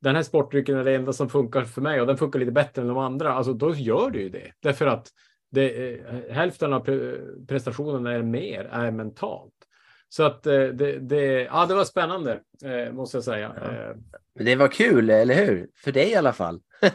den 0.00 0.16
här 0.16 0.22
sportdrycken 0.22 0.76
är 0.76 0.84
det 0.84 0.94
enda 0.94 1.12
som 1.12 1.28
funkar 1.28 1.64
för 1.64 1.80
mig 1.80 2.00
och 2.00 2.06
den 2.06 2.16
funkar 2.16 2.38
lite 2.38 2.52
bättre 2.52 2.82
än 2.82 2.88
de 2.88 2.98
andra, 2.98 3.32
alltså 3.32 3.52
då 3.52 3.74
gör 3.74 4.10
du 4.10 4.20
ju 4.22 4.28
det. 4.28 4.52
Därför 4.60 4.86
att 4.86 5.08
det, 5.50 5.94
eh, 5.94 6.30
hälften 6.30 6.72
av 6.72 6.80
pre, 6.80 7.16
prestationen 7.48 8.06
är 8.06 8.22
mer 8.22 8.64
är 8.72 8.90
mentalt. 8.90 9.52
Så 10.14 10.22
att 10.22 10.46
eh, 10.46 10.52
det, 10.64 10.98
det, 10.98 11.42
ja, 11.42 11.66
det 11.66 11.74
var 11.74 11.84
spännande, 11.84 12.40
eh, 12.64 12.92
måste 12.92 13.16
jag 13.16 13.24
säga. 13.24 13.52
Ja. 13.60 13.72
Eh, 13.72 13.96
det 14.44 14.56
var 14.56 14.68
kul, 14.68 15.10
eller 15.10 15.34
hur? 15.34 15.68
För 15.84 15.92
dig 15.92 16.10
i 16.10 16.14
alla 16.16 16.32
fall. 16.32 16.60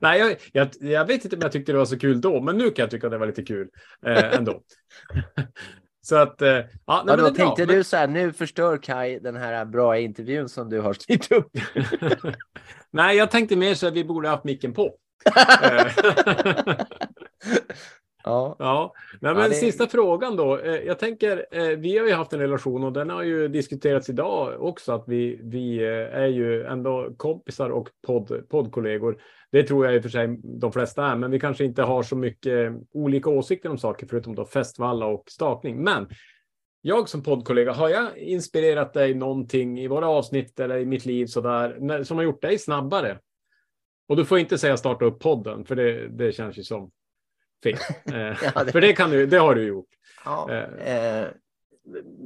Nej, 0.00 0.18
jag, 0.20 0.36
jag, 0.52 0.68
jag 0.80 1.04
vet 1.06 1.24
inte 1.24 1.36
om 1.36 1.42
jag 1.42 1.52
tyckte 1.52 1.72
det 1.72 1.78
var 1.78 1.84
så 1.84 1.98
kul 1.98 2.20
då, 2.20 2.40
men 2.40 2.58
nu 2.58 2.70
kan 2.70 2.82
jag 2.82 2.90
tycka 2.90 3.06
att 3.06 3.10
det 3.10 3.18
var 3.18 3.26
lite 3.26 3.42
kul 3.42 3.68
eh, 4.06 4.34
ändå. 4.34 4.62
Så 6.02 6.16
att, 6.16 6.42
eh, 6.42 6.48
ja, 6.48 6.58
nej, 6.58 6.66
Ja, 6.86 7.02
men 7.06 7.18
då 7.18 7.24
det 7.24 7.28
är 7.28 7.32
bra. 7.34 7.44
tänkte 7.46 7.66
Men- 7.66 7.76
du 7.76 7.84
så 7.84 7.96
här, 7.96 8.06
nu 8.08 8.32
förstör 8.32 8.76
Kai 8.76 9.18
den 9.18 9.36
här 9.36 9.64
bra 9.64 9.98
intervjun 9.98 10.48
som 10.48 10.70
du 10.70 10.80
har 10.80 10.92
styrt 10.92 11.32
upp. 11.32 11.50
Nej, 12.90 13.16
jag 13.16 13.30
tänkte 13.30 13.56
mer 13.56 13.74
så 13.74 13.86
att 13.86 13.94
vi 13.94 14.04
borde 14.04 14.28
haft 14.28 14.44
micken 14.44 14.72
på. 14.74 14.94
Ja. 18.30 18.56
ja, 18.58 18.92
nej, 19.20 19.32
Ja, 19.32 19.34
men 19.38 19.50
det- 19.50 19.56
sista 19.56 19.86
frågan 19.86 20.36
då. 20.36 20.58
Eh, 20.58 20.74
Jag 20.74 20.98
tänker, 20.98 21.46
eh, 21.50 21.78
vi 21.78 21.98
har 21.98 22.06
ju 22.06 22.12
haft 22.12 22.32
en 22.32 22.40
relation 22.40 22.84
och 22.84 22.92
den 22.92 23.10
har 23.10 23.22
ju 23.22 23.48
diskuterats 23.48 24.08
idag 24.08 24.62
också, 24.62 24.92
att 24.92 25.04
vi, 25.06 25.40
vi 25.42 25.78
eh, 25.78 26.18
är 26.18 26.26
ju 26.26 26.62
ändå 26.64 27.10
kompisar 27.16 27.70
och 27.70 27.88
podd, 28.06 28.48
poddkollegor. 28.48 29.22
Det 29.52 29.62
tror 29.62 29.86
jag 29.86 29.94
i 29.94 29.98
och 29.98 30.02
för 30.02 30.08
sig 30.10 30.38
de 30.42 30.72
flesta 30.72 31.06
är, 31.06 31.16
men 31.16 31.30
vi 31.30 31.40
kanske 31.40 31.64
inte 31.64 31.82
har 31.82 32.02
så 32.02 32.16
mycket 32.16 32.72
olika 32.92 33.30
åsikter 33.30 33.68
om 33.68 33.78
saker, 33.78 34.06
förutom 34.06 34.34
då 34.34 34.44
festvalla 34.44 35.06
och 35.06 35.24
stakning. 35.30 35.82
Men 35.82 36.08
jag 36.82 37.08
som 37.08 37.22
poddkollega, 37.22 37.72
har 37.72 37.88
jag 37.88 38.18
inspirerat 38.18 38.92
dig 38.92 39.14
någonting 39.14 39.80
i 39.80 39.88
våra 39.88 40.08
avsnitt 40.08 40.60
eller 40.60 40.78
i 40.78 40.86
mitt 40.86 41.06
liv 41.06 41.26
sådär, 41.26 42.02
som 42.04 42.16
har 42.16 42.24
gjort 42.24 42.42
dig 42.42 42.58
snabbare? 42.58 43.18
Och 44.08 44.16
du 44.16 44.24
får 44.24 44.38
inte 44.38 44.58
säga 44.58 44.76
starta 44.76 45.04
upp 45.04 45.18
podden, 45.20 45.64
för 45.64 45.76
det, 45.76 46.08
det 46.08 46.32
känns 46.32 46.58
ju 46.58 46.62
som 46.62 46.90
fel. 47.62 47.78
Eh, 48.14 48.36
Ja, 48.54 48.64
det- 48.64 48.72
För 48.72 48.80
det, 48.80 48.92
kan 48.92 49.10
du, 49.10 49.26
det 49.26 49.38
har 49.38 49.54
du 49.54 49.62
gjort. 49.66 49.88
Ja, 50.24 50.50
Eh. 50.50 50.96
eh, 51.22 51.28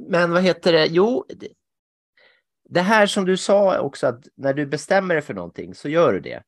men 0.09 0.31
vad 0.31 0.43
heter 0.43 0.73
det? 0.73 0.85
Jo, 0.85 1.25
det, 1.29 1.47
det 2.69 2.81
här 2.81 3.05
som 3.07 3.25
du 3.25 3.37
sa 3.37 3.79
också 3.79 4.07
att 4.07 4.23
när 4.35 4.53
du 4.53 4.65
bestämmer 4.65 5.15
dig 5.15 5.21
för 5.21 5.33
någonting 5.33 5.75
så 5.75 5.89
gör 5.89 6.13
du 6.13 6.19
det. 6.19 6.43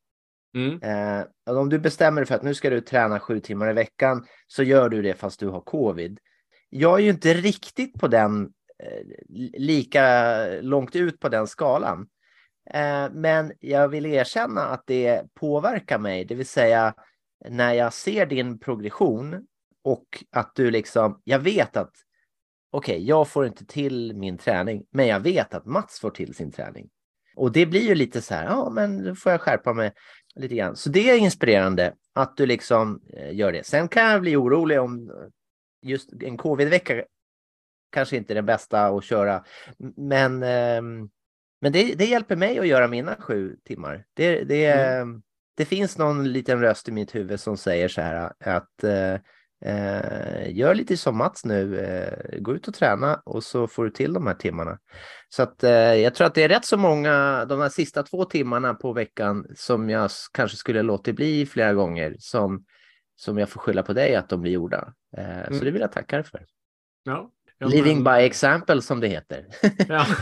Mm. 0.55 0.81
Eh, 0.81 1.25
om 1.57 1.69
du 1.69 1.79
bestämmer 1.79 2.21
dig 2.21 2.27
för 2.27 2.35
att 2.35 2.43
nu 2.43 2.53
ska 2.53 2.69
du 2.69 2.81
träna 2.81 3.19
sju 3.19 3.39
timmar 3.39 3.69
i 3.69 3.73
veckan 3.73 4.25
så 4.47 4.63
gör 4.63 4.89
du 4.89 5.01
det 5.01 5.13
fast 5.13 5.39
du 5.39 5.47
har 5.47 5.61
covid. 5.61 6.19
Jag 6.69 6.99
är 6.99 7.03
ju 7.03 7.09
inte 7.09 7.33
riktigt 7.33 7.93
på 7.99 8.07
den 8.07 8.43
eh, 8.83 9.01
lika 9.53 10.45
långt 10.61 10.95
ut 10.95 11.19
på 11.19 11.29
den 11.29 11.47
skalan. 11.47 12.07
Eh, 12.73 13.09
men 13.11 13.53
jag 13.59 13.87
vill 13.87 14.05
erkänna 14.05 14.61
att 14.61 14.83
det 14.85 15.23
påverkar 15.33 15.97
mig, 15.99 16.25
det 16.25 16.35
vill 16.35 16.45
säga 16.47 16.93
när 17.49 17.73
jag 17.73 17.93
ser 17.93 18.25
din 18.25 18.59
progression 18.59 19.47
och 19.83 20.23
att 20.31 20.55
du 20.55 20.71
liksom, 20.71 21.21
jag 21.23 21.39
vet 21.39 21.77
att 21.77 21.91
okej, 22.71 23.07
jag 23.07 23.27
får 23.27 23.47
inte 23.47 23.65
till 23.65 24.15
min 24.15 24.37
träning, 24.37 24.85
men 24.91 25.07
jag 25.07 25.19
vet 25.19 25.53
att 25.53 25.65
Mats 25.65 25.99
får 25.99 26.09
till 26.09 26.33
sin 26.33 26.51
träning. 26.51 26.89
Och 27.35 27.51
det 27.51 27.65
blir 27.65 27.81
ju 27.81 27.95
lite 27.95 28.21
så 28.21 28.33
här, 28.33 28.45
ja, 28.45 28.69
men 28.69 29.03
då 29.03 29.15
får 29.15 29.31
jag 29.31 29.41
skärpa 29.41 29.73
mig 29.73 29.91
lite 30.35 30.55
grann. 30.55 30.75
Så 30.75 30.89
det 30.89 31.09
är 31.09 31.17
inspirerande 31.17 31.93
att 32.13 32.37
du 32.37 32.45
liksom 32.45 33.01
eh, 33.13 33.35
gör 33.35 33.51
det. 33.51 33.65
Sen 33.65 33.87
kan 33.87 34.11
jag 34.11 34.21
bli 34.21 34.35
orolig 34.35 34.79
om 34.79 35.11
just 35.81 36.13
en 36.21 36.37
covid-vecka 36.37 37.03
kanske 37.89 38.17
inte 38.17 38.33
är 38.33 38.35
den 38.35 38.45
bästa 38.45 38.87
att 38.87 39.03
köra, 39.03 39.43
men, 39.95 40.43
ehm, 40.43 41.09
men 41.61 41.71
det, 41.71 41.95
det 41.95 42.05
hjälper 42.05 42.35
mig 42.35 42.59
att 42.59 42.67
göra 42.67 42.87
mina 42.87 43.15
sju 43.15 43.57
timmar. 43.63 44.05
Det, 44.13 44.43
det, 44.43 44.65
Mm. 44.67 45.21
Det 45.57 45.65
finns 45.65 45.97
någon 45.97 46.31
liten 46.31 46.59
röst 46.59 46.89
i 46.89 46.91
mitt 46.91 47.15
huvud 47.15 47.39
som 47.39 47.57
säger 47.57 47.87
så 47.87 48.01
här 48.01 48.31
att 48.39 48.83
eh, 48.83 49.13
eh, 49.65 50.51
gör 50.57 50.75
lite 50.75 50.97
som 50.97 51.17
Mats 51.17 51.45
nu, 51.45 51.79
eh, 51.79 52.39
gå 52.39 52.55
ut 52.55 52.67
och 52.67 52.73
träna 52.73 53.21
och 53.25 53.43
så 53.43 53.67
får 53.67 53.83
du 53.83 53.89
till 53.91 54.13
de 54.13 54.27
här 54.27 54.33
timmarna. 54.33 54.77
Så 55.29 55.43
att 55.43 55.63
eh, 55.63 55.71
jag 55.71 56.15
tror 56.15 56.27
att 56.27 56.35
det 56.35 56.43
är 56.43 56.49
rätt 56.49 56.65
så 56.65 56.77
många, 56.77 57.45
de 57.45 57.61
här 57.61 57.69
sista 57.69 58.03
två 58.03 58.25
timmarna 58.25 58.73
på 58.73 58.93
veckan 58.93 59.45
som 59.55 59.89
jag 59.89 60.09
kanske 60.33 60.57
skulle 60.57 60.81
låtit 60.81 61.15
bli 61.15 61.45
flera 61.45 61.73
gånger 61.73 62.15
som, 62.19 62.63
som 63.15 63.37
jag 63.37 63.49
får 63.49 63.59
skylla 63.59 63.83
på 63.83 63.93
dig 63.93 64.15
att 64.15 64.29
de 64.29 64.41
blir 64.41 64.51
gjorda. 64.51 64.93
Eh, 65.17 65.23
Så 65.47 65.51
Mm. 65.53 65.59
det 65.65 65.71
vill 65.71 65.81
jag 65.81 65.91
tacka 65.91 66.15
dig 66.15 66.25
för. 66.25 66.45
Ja. 67.03 67.31
Ja, 67.59 67.67
Living 67.67 68.03
men- 68.03 68.17
by 68.19 68.25
example 68.25 68.81
som 68.81 68.99
det 68.99 69.07
heter. 69.07 69.45
Ja. 69.87 70.05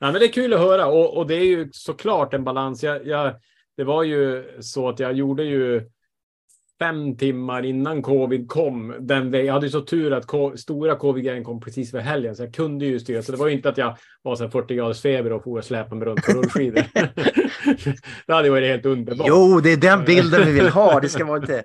ja, 0.00 0.10
men 0.10 0.12
det 0.14 0.24
är 0.24 0.32
kul 0.32 0.52
att 0.54 0.60
höra 0.60 0.86
och, 0.86 1.16
och 1.16 1.26
det 1.26 1.34
är 1.34 1.44
ju 1.44 1.68
såklart 1.72 2.34
en 2.34 2.44
balans. 2.44 2.82
Jag, 2.82 3.06
jag, 3.06 3.34
det 3.78 3.84
var 3.84 4.02
ju 4.02 4.44
så 4.60 4.88
att 4.88 5.00
jag 5.00 5.12
gjorde 5.12 5.44
ju 5.44 5.90
fem 6.78 7.16
timmar 7.16 7.64
innan 7.64 8.02
covid 8.02 8.48
kom. 8.48 8.94
Den. 9.00 9.32
Jag 9.32 9.52
hade 9.52 9.66
ju 9.66 9.70
så 9.70 9.80
tur 9.80 10.12
att 10.12 10.26
ko- 10.26 10.56
stora 10.56 10.96
covid-grejen 10.96 11.44
kom 11.44 11.60
precis 11.60 11.90
för 11.90 11.98
helgen, 11.98 12.36
så 12.36 12.42
jag 12.42 12.54
kunde 12.54 12.86
ju 12.86 13.00
styra. 13.00 13.22
Så 13.22 13.32
det 13.32 13.38
var 13.38 13.48
ju 13.48 13.54
inte 13.54 13.68
att 13.68 13.78
jag 13.78 13.96
var 14.22 14.36
så 14.36 14.44
här 14.44 14.50
40 14.50 14.74
graders 14.74 15.02
feber 15.02 15.32
och 15.32 15.44
for 15.44 15.58
och 15.58 15.64
släpa 15.64 15.94
mig 15.94 16.08
runt 16.08 16.26
på 16.26 16.32
rullskidor. 16.32 16.84
det 18.26 18.32
hade 18.32 18.50
varit 18.50 18.68
helt 18.68 18.86
underbart. 18.86 19.26
Jo, 19.28 19.60
det 19.60 19.72
är 19.72 19.76
den 19.76 20.04
bilden 20.04 20.46
vi 20.46 20.52
vill 20.52 20.68
ha. 20.68 21.00
Det 21.00 21.08
ska 21.08 21.24
vara 21.24 21.40
inte. 21.40 21.62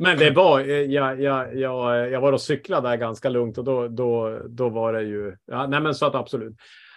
Men 0.00 0.18
det 0.18 0.30
var, 0.30 0.60
jag, 0.60 1.20
jag, 1.20 1.56
jag, 1.56 2.10
jag 2.10 2.20
var 2.20 2.32
och 2.32 2.40
cyklade 2.40 2.88
där 2.88 2.96
ganska 2.96 3.28
lugnt 3.28 3.58
och 3.58 3.64
då, 3.64 3.88
då, 3.88 4.40
då 4.48 4.68
var 4.68 4.92
det 4.92 5.02
ju, 5.02 5.36
ja, 5.46 5.66
nej 5.66 5.80
men 5.80 5.94
så 5.94 6.06
att 6.06 6.14
absolut. 6.14 6.56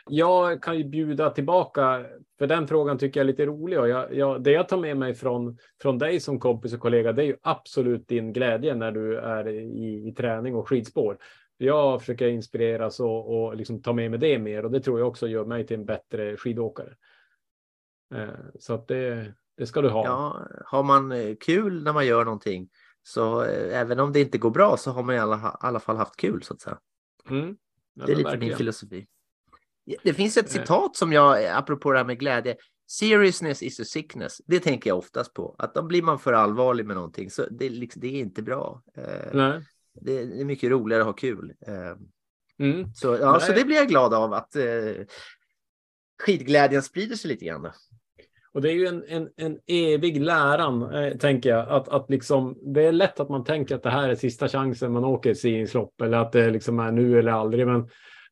Jag 0.10 0.64
kan 0.64 0.78
ju 0.78 0.84
bjuda 0.84 1.30
tillbaka, 1.30 2.06
för 2.40 2.48
den 2.48 2.68
frågan 2.68 2.98
tycker 2.98 3.20
jag 3.20 3.24
är 3.24 3.32
lite 3.32 3.46
rolig 3.46 3.80
och 3.80 3.90
jag, 3.90 4.16
jag, 4.16 4.44
det 4.44 4.52
jag 4.52 4.68
tar 4.68 4.78
med 4.78 4.98
mig 4.98 5.14
från, 5.14 5.58
från 5.82 5.98
dig 5.98 6.20
som 6.20 6.40
kompis 6.40 6.74
och 6.74 6.80
kollega, 6.80 7.14
det 7.14 7.22
är 7.22 7.26
ju 7.26 7.38
absolut 7.42 8.08
din 8.08 8.34
glädje 8.34 8.76
när 8.76 8.92
du 8.92 9.18
är 9.18 9.48
i, 9.48 10.08
i 10.08 10.12
träning 10.12 10.56
och 10.56 10.70
skidspår. 10.70 11.18
Jag 11.58 12.00
försöker 12.00 12.28
inspireras 12.28 13.00
och, 13.00 13.44
och 13.44 13.56
liksom 13.56 13.82
ta 13.82 13.94
med 13.94 14.12
mig 14.12 14.20
det 14.20 14.40
mer 14.40 14.66
och 14.66 14.72
det 14.72 14.80
tror 14.80 15.00
jag 15.00 15.08
också 15.08 15.28
gör 15.28 15.46
mig 15.46 15.68
till 15.68 15.80
en 15.80 15.86
bättre 15.86 16.38
skidåkare. 16.38 16.96
Eh, 18.16 18.28
Så 18.60 18.74
att 18.74 18.88
det, 18.88 19.34
det 19.58 19.66
ska 19.66 19.82
du 19.82 19.90
ha. 19.90 20.06
Ja, 20.06 20.48
har 20.66 20.84
man 20.84 21.12
eh, 21.12 21.36
kul 21.40 21.84
när 21.84 21.94
man 21.94 22.06
gör 22.06 22.26
någonting 22.26 22.70
så 23.04 23.44
eh, 23.44 23.80
även 23.80 24.00
om 24.00 24.14
det 24.14 24.20
inte 24.22 24.38
går 24.38 24.52
bra 24.52 24.78
så 24.78 24.92
har 24.92 25.04
man 25.04 25.16
i 25.16 25.20
alla, 25.20 25.58
alla 25.60 25.80
fall 25.80 25.98
haft 25.98 26.16
kul 26.16 26.44
så 26.44 26.54
att 26.54 26.62
säga. 26.62 26.80
Mm. 27.30 27.58
Det 27.96 28.04
är 28.04 28.08
lite 28.08 28.18
min 28.18 28.24
verkligen. 28.24 28.58
filosofi. 28.58 29.08
Det 30.04 30.14
finns 30.14 30.38
ett 30.38 30.46
Eh. 30.56 30.62
citat 30.62 30.96
som 30.96 31.14
jag, 31.14 31.46
apropå 31.46 31.92
det 31.92 31.98
här 31.98 32.06
med 32.06 32.20
glädje, 32.20 32.56
seriousness 32.88 33.64
is 33.64 33.80
a 33.80 33.84
sickness. 33.86 34.42
Det 34.48 34.60
tänker 34.60 34.90
jag 34.90 34.98
oftast 34.98 35.34
på. 35.34 35.56
Att 35.58 35.74
då 35.76 35.84
blir 35.84 36.02
man 36.02 36.20
för 36.20 36.34
allvarlig 36.34 36.86
med 36.86 36.96
någonting 36.96 37.30
så 37.30 37.46
det, 37.52 37.66
är 37.66 37.70
liksom, 37.70 38.02
det 38.02 38.08
är 38.08 38.20
inte 38.20 38.42
bra. 38.42 38.82
Eh, 38.98 39.04
Nej. 39.34 39.62
Det 40.02 40.20
är 40.22 40.46
mycket 40.46 40.72
roligare 40.72 41.02
att 41.02 41.08
ha 41.08 41.14
kul. 41.14 41.54
Eh, 41.68 41.74
Mm. 42.62 42.94
Så, 42.94 43.18
ja, 43.22 43.32
Nej. 43.32 43.42
så 43.42 43.52
det 43.54 43.66
blir 43.66 43.76
jag 43.76 43.88
glad 43.88 44.14
av 44.14 44.34
att 44.34 44.56
eh, 44.56 44.64
skidglädjen 46.24 46.82
sprider 46.84 47.16
sig 47.16 47.30
lite 47.30 47.46
grann. 47.46 47.72
Och 48.54 48.62
det 48.62 48.70
är 48.70 48.74
ju 48.74 48.88
en, 48.88 49.04
en, 49.08 49.30
en 49.38 49.60
evig 49.68 50.22
läran, 50.22 50.94
eh, 50.94 51.18
tänker 51.18 51.50
jag. 51.50 51.70
Att, 51.70 51.90
att 51.90 52.10
liksom, 52.10 52.58
det 52.74 52.84
är 52.84 52.92
lätt 52.92 53.20
att 53.20 53.30
man 53.30 53.44
tänker 53.44 53.76
att 53.76 53.84
det 53.84 53.90
här 53.90 54.10
är 54.10 54.16
sista 54.16 54.48
chansen 54.48 54.92
man 54.92 55.06
åker 55.06 55.32
ett 55.32 55.40
simningslopp 55.40 56.02
eller 56.02 56.18
att 56.18 56.32
det 56.32 56.50
liksom 56.50 56.80
är 56.80 56.92
nu 56.92 57.20
eller 57.20 57.32
aldrig. 57.32 57.68
Men, 57.68 57.90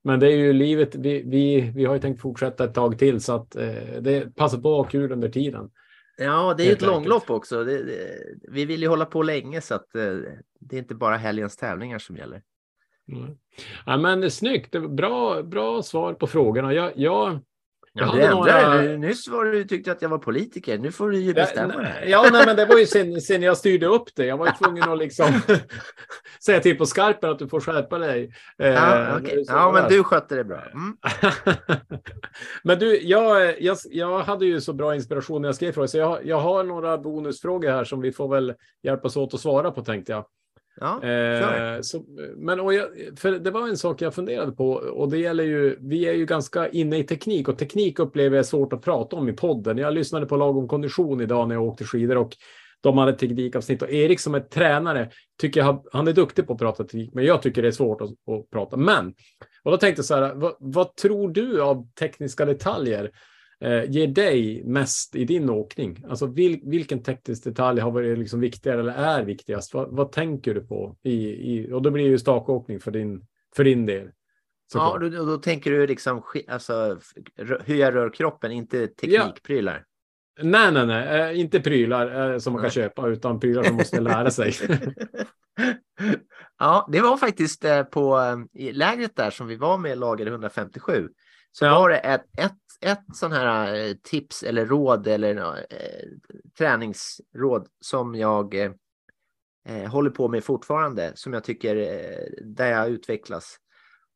men 0.07 0.19
det 0.19 0.27
är 0.27 0.37
ju 0.37 0.53
livet. 0.53 0.95
Vi, 0.95 1.23
vi, 1.25 1.71
vi 1.75 1.85
har 1.85 1.93
ju 1.93 1.99
tänkt 1.99 2.21
fortsätta 2.21 2.63
ett 2.63 2.73
tag 2.73 2.99
till 2.99 3.21
så 3.21 3.33
att 3.33 3.55
eh, 3.55 4.01
det 4.01 4.35
passar 4.35 4.57
på 4.57 4.71
att 4.71 4.85
ha 4.85 4.91
kul 4.91 5.11
under 5.11 5.29
tiden. 5.29 5.69
Ja, 6.17 6.53
det 6.57 6.63
är 6.63 6.65
ju 6.65 6.71
ett 6.71 6.81
långlopp 6.81 7.29
också. 7.29 7.63
Det, 7.63 7.83
det, 7.83 8.19
vi 8.51 8.65
vill 8.65 8.81
ju 8.81 8.87
hålla 8.87 9.05
på 9.05 9.21
länge 9.21 9.61
så 9.61 9.75
att 9.75 9.95
eh, 9.95 10.15
det 10.59 10.75
är 10.75 10.79
inte 10.79 10.95
bara 10.95 11.17
helgens 11.17 11.57
tävlingar 11.57 11.99
som 11.99 12.17
gäller. 12.17 12.41
Mm. 13.11 13.37
Ja, 13.85 13.97
men 13.97 14.31
snyggt. 14.31 14.75
Bra, 14.89 15.43
bra 15.43 15.83
svar 15.83 16.13
på 16.13 16.27
frågorna. 16.27 16.73
Jag, 16.73 16.91
jag, 16.95 17.39
Jag 17.97 18.07
Ja, 18.07 18.13
du 18.15 18.21
hade 18.21 18.35
några- 18.35 18.69
dig. 18.81 18.97
Nyss 18.97 19.27
var 19.27 19.45
du 19.45 19.63
tyckte 19.63 19.91
att 19.91 20.01
jag 20.01 20.09
var 20.09 20.17
politiker. 20.17 20.77
Nu 20.77 20.91
får 20.91 21.09
du 21.09 21.17
ju 21.17 21.33
bestämma 21.33 21.73
Ja, 21.73 21.79
dig. 21.81 22.09
ja, 22.09 22.29
nej, 22.31 22.43
men 22.45 22.55
det 22.55 22.65
var 22.65 22.77
ju 22.77 22.85
sen, 22.85 23.21
sen 23.21 23.41
jag 23.41 23.57
styrde 23.57 23.85
upp 23.85 24.15
det. 24.15 24.25
Jag 24.25 24.37
var 24.37 24.45
ju 24.45 24.51
tvungen 24.63 24.89
att 24.89 24.97
liksom 24.97 25.41
säga 26.45 26.59
till 26.59 26.77
på 26.77 26.85
skarpen 26.85 27.29
att 27.29 27.39
du 27.39 27.47
får 27.47 27.59
skärpa 27.59 27.97
dig. 27.97 28.31
Eh, 28.63 28.67
Ja, 28.69 29.17
okej. 29.21 29.45
så 29.45 29.53
ja, 29.53 29.71
men 29.71 29.89
du 29.89 30.03
skötte 30.03 30.35
det 30.35 30.43
bra. 30.43 30.61
Mm. 30.73 30.97
Men 32.63 32.79
du, 32.79 33.01
jag, 33.01 33.61
jag, 33.61 33.77
jag 33.89 34.19
hade 34.19 34.45
ju 34.45 34.61
så 34.61 34.73
bra 34.73 34.95
inspiration 34.95 35.41
när 35.41 35.49
jag 35.49 35.55
skrev 35.55 35.71
frågor, 35.71 35.87
så 35.87 35.97
jag, 35.97 36.25
jag 36.25 36.39
har 36.39 36.63
några 36.63 36.97
bonusfrågor 36.97 37.69
här 37.71 37.83
som 37.83 38.01
vi 38.01 38.11
får 38.11 38.27
väl 38.27 38.53
hjälpas 38.83 39.17
åt 39.17 39.33
att 39.33 39.39
svara 39.39 39.71
på 39.71 39.83
tänkte 39.83 40.11
jag. 40.11 40.25
Ja. 40.79 41.03
Eh, 41.03 41.81
så, 41.81 42.03
men 42.35 42.59
och 42.59 42.73
jag, 42.73 42.87
för 43.15 43.31
det 43.31 43.51
var 43.51 43.67
en 43.67 43.77
sak 43.77 44.01
jag 44.01 44.13
funderade 44.13 44.51
på 44.51 44.71
och 44.71 45.09
det 45.09 45.17
gäller 45.17 45.43
ju, 45.43 45.77
vi 45.81 46.07
är 46.07 46.13
ju 46.13 46.25
ganska 46.25 46.69
inne 46.69 46.97
i 46.97 47.03
teknik 47.03 47.49
och 47.49 47.57
teknik 47.57 47.99
upplever 47.99 48.35
jag 48.35 48.43
är 48.43 48.47
svårt 48.47 48.73
att 48.73 48.81
prata 48.81 49.15
om 49.15 49.29
i 49.29 49.33
podden. 49.33 49.77
Jag 49.77 49.93
lyssnade 49.93 50.25
på 50.25 50.37
lagom 50.37 50.67
kondition 50.67 51.21
idag 51.21 51.47
när 51.47 51.55
jag 51.55 51.63
åkte 51.63 51.83
skidor 51.83 52.17
och 52.17 52.37
de 52.81 52.97
hade 52.97 53.13
teknikavsnitt 53.13 53.81
och 53.81 53.91
Erik 53.91 54.19
som 54.19 54.35
är 54.35 54.39
tränare 54.39 55.09
tycker 55.41 55.59
jag, 55.59 55.85
han 55.91 56.07
är 56.07 56.13
duktig 56.13 56.47
på 56.47 56.53
att 56.53 56.59
prata 56.59 56.83
teknik, 56.83 57.13
men 57.13 57.25
jag 57.25 57.41
tycker 57.41 57.61
det 57.61 57.67
är 57.67 57.71
svårt 57.71 58.01
att, 58.01 58.09
att 58.09 58.49
prata. 58.51 58.77
Men, 58.77 59.13
och 59.63 59.71
då 59.71 59.77
tänkte 59.77 59.99
jag 59.99 60.05
så 60.05 60.15
här, 60.15 60.33
vad, 60.33 60.55
vad 60.59 60.95
tror 60.95 61.29
du 61.29 61.61
av 61.61 61.87
tekniska 61.99 62.45
detaljer 62.45 63.11
eh, 63.61 63.91
ger 63.91 64.07
dig 64.07 64.63
mest 64.65 65.15
i 65.15 65.25
din 65.25 65.49
åkning? 65.49 66.03
Alltså 66.09 66.25
vil, 66.25 66.59
vilken 66.63 67.03
teknisk 67.03 67.43
detalj 67.43 67.79
har 67.81 67.91
varit 67.91 68.19
liksom 68.19 68.39
viktigare 68.39 68.79
eller 68.79 68.93
är 68.93 69.23
viktigast? 69.23 69.73
Vad, 69.73 69.95
vad 69.95 70.11
tänker 70.11 70.53
du 70.53 70.61
på? 70.61 70.97
I, 71.03 71.13
i, 71.27 71.71
och 71.73 71.81
då 71.81 71.91
blir 71.91 72.03
det 72.03 72.09
ju 72.09 72.19
stakåkning 72.19 72.79
för 72.79 72.91
din, 72.91 73.25
för 73.55 73.63
din 73.63 73.85
del. 73.85 74.05
Ja, 74.05 74.11
såklart. 74.71 75.01
då, 75.01 75.09
då, 75.09 75.25
då 75.25 75.37
tänker 75.37 75.71
du 75.71 75.87
liksom 75.87 76.23
alltså, 76.47 76.99
hur 77.65 77.75
jag 77.75 77.95
rör 77.95 78.09
kroppen, 78.09 78.51
inte 78.51 78.87
teknikprylar. 78.87 79.83
Nej, 80.41 80.71
nej, 80.71 80.87
nej, 80.87 81.19
eh, 81.21 81.39
inte 81.39 81.59
prylar 81.59 82.33
eh, 82.33 82.37
som 82.39 82.53
man 82.53 82.59
kan 82.59 82.63
Nej. 82.67 82.71
köpa 82.71 83.07
utan 83.07 83.39
prylar 83.39 83.63
som 83.63 83.73
man 83.73 83.77
måste 83.77 84.01
lära 84.01 84.31
sig. 84.31 84.53
Ja, 86.59 86.89
det 86.91 87.01
var 87.01 87.17
faktiskt 87.17 87.65
eh, 87.65 87.83
på 87.83 88.19
lägret 88.53 89.15
där 89.15 89.29
som 89.29 89.47
vi 89.47 89.55
var 89.55 89.77
med 89.77 89.97
lager 89.97 90.25
157. 90.25 91.09
Så 91.51 91.65
Ja. 91.65 91.79
var 91.79 91.89
det 91.89 91.97
ett, 91.97 92.25
ett, 92.37 92.51
ett 92.81 93.03
sån 93.13 93.31
här 93.31 93.75
eh, 93.87 93.93
tips 94.03 94.43
eller 94.43 94.65
råd 94.65 95.07
eller 95.07 95.35
eh, 95.69 96.07
träningsråd 96.57 97.67
som 97.81 98.15
jag 98.15 98.55
eh, 98.55 98.71
eh, 99.69 99.89
håller 99.89 100.09
på 100.09 100.27
med 100.27 100.43
fortfarande, 100.43 101.11
som 101.15 101.33
jag 101.33 101.43
tycker 101.43 101.75
eh, 101.75 102.43
där 102.45 102.71
jag 102.71 102.89
utvecklas. 102.89 103.57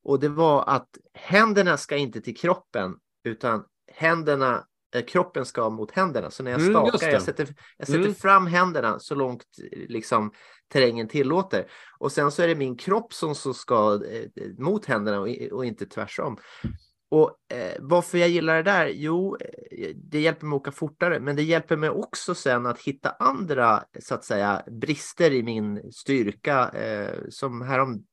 Och 0.03 0.19
det 0.19 0.29
var 0.29 0.63
att 0.67 0.89
händerna 1.13 1.77
ska 1.77 1.97
inte 1.97 2.21
till 2.21 2.37
kroppen, 2.37 2.95
utan 3.23 3.63
händerna, 3.93 4.67
eh, 4.95 5.05
kroppen 5.05 5.45
ska 5.45 5.69
mot 5.69 5.91
händerna. 5.91 6.31
Så 6.31 6.43
när 6.43 6.51
jag 6.51 6.61
Mm, 6.61 6.73
stakar, 6.73 7.07
det. 7.07 7.13
jag 7.13 7.21
sätter, 7.21 7.47
jag 7.77 7.87
sätter 7.87 7.99
Mm. 7.99 8.15
fram 8.15 8.47
händerna 8.47 8.99
så 8.99 9.15
långt 9.15 9.43
liksom, 9.71 10.31
terrängen 10.67 11.07
tillåter. 11.07 11.67
Och 11.99 12.11
sen 12.11 12.31
så 12.31 12.41
är 12.41 12.47
det 12.47 12.55
min 12.55 12.77
kropp 12.77 13.13
som 13.13 13.35
så 13.35 13.53
ska 13.53 14.05
eh, 14.05 14.29
mot 14.57 14.85
händerna 14.85 15.19
och, 15.19 15.27
och 15.51 15.65
inte 15.65 15.85
tvärsom. 15.85 16.37
Och 17.11 17.35
eh, 17.53 17.75
varför 17.79 18.17
jag 18.17 18.29
gillar 18.29 18.55
det 18.55 18.63
där? 18.63 18.87
Jo, 18.87 19.37
eh, 19.71 19.89
det 19.95 20.19
hjälper 20.19 20.45
mig 20.45 20.55
att 20.55 20.61
åka 20.61 20.71
fortare, 20.71 21.19
men 21.19 21.35
det 21.35 21.43
hjälper 21.43 21.77
mig 21.77 21.89
också 21.89 22.35
sen 22.35 22.65
att 22.65 22.79
hitta 22.79 23.09
andra 23.09 23.83
så 23.99 24.15
att 24.15 24.23
säga 24.25 24.63
brister 24.81 25.31
i 25.31 25.43
min 25.43 25.91
styrka. 25.91 26.69
Eh, 26.69 27.15
som 27.29 27.61
härom 27.61 28.03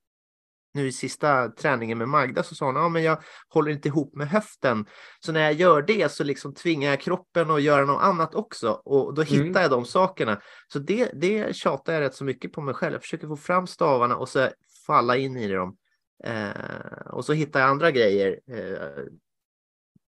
nu 0.74 0.86
i 0.86 0.92
sista 0.92 1.48
träningen 1.48 1.98
med 1.98 2.08
Magda 2.08 2.42
så 2.42 2.54
sa 2.54 2.66
hon, 2.66 2.76
ja 2.76 2.88
men 2.88 3.02
jag 3.02 3.18
håller 3.48 3.70
inte 3.70 3.88
ihop 3.88 4.14
med 4.14 4.28
höften. 4.28 4.86
Så 5.20 5.32
när 5.32 5.40
jag 5.40 5.52
gör 5.52 5.82
det 5.82 6.12
så 6.12 6.24
liksom 6.24 6.54
tvingar 6.54 6.90
jag 6.90 7.00
kroppen 7.00 7.50
att 7.50 7.62
göra 7.62 7.84
något 7.84 8.02
annat 8.02 8.34
också 8.34 8.70
och 8.70 9.14
då 9.14 9.22
hittar 9.22 9.44
Mm. 9.44 9.62
jag 9.62 9.70
de 9.70 9.84
sakerna. 9.84 10.40
Så 10.72 10.78
det, 10.78 11.10
det 11.14 11.56
tjatar 11.56 11.92
jag 11.92 12.00
rätt 12.00 12.14
så 12.14 12.24
mycket 12.24 12.52
på 12.52 12.60
mig 12.60 12.74
själv. 12.74 12.92
Jag 12.92 13.02
försöker 13.02 13.26
få 13.28 13.36
fram 13.36 13.66
stavarna 13.66 14.16
och 14.16 14.28
så 14.28 14.48
falla 14.86 15.16
in 15.16 15.36
i 15.36 15.48
dem. 15.48 15.76
Eh, 16.24 17.06
och 17.06 17.24
så 17.24 17.32
hittar 17.32 17.60
jag 17.60 17.68
andra 17.68 17.90
grejer. 17.90 18.40
Eh, 18.50 19.04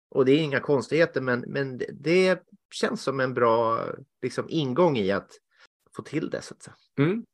och 0.09 0.25
det 0.25 0.31
är 0.31 0.43
inga 0.43 0.59
konstigheter, 0.59 1.21
men, 1.21 1.39
men 1.47 1.77
det, 1.77 1.89
det 1.91 2.43
känns 2.73 3.03
som 3.03 3.19
en 3.19 3.33
bra 3.33 3.85
liksom, 4.21 4.45
ingång 4.49 4.97
i 4.97 5.11
att 5.11 5.29
få 5.95 6.01
till 6.01 6.29
det. 6.29 6.41
Så 6.41 6.53
att 6.53 6.63
säga. 6.63 6.75
Mm. 6.97 7.25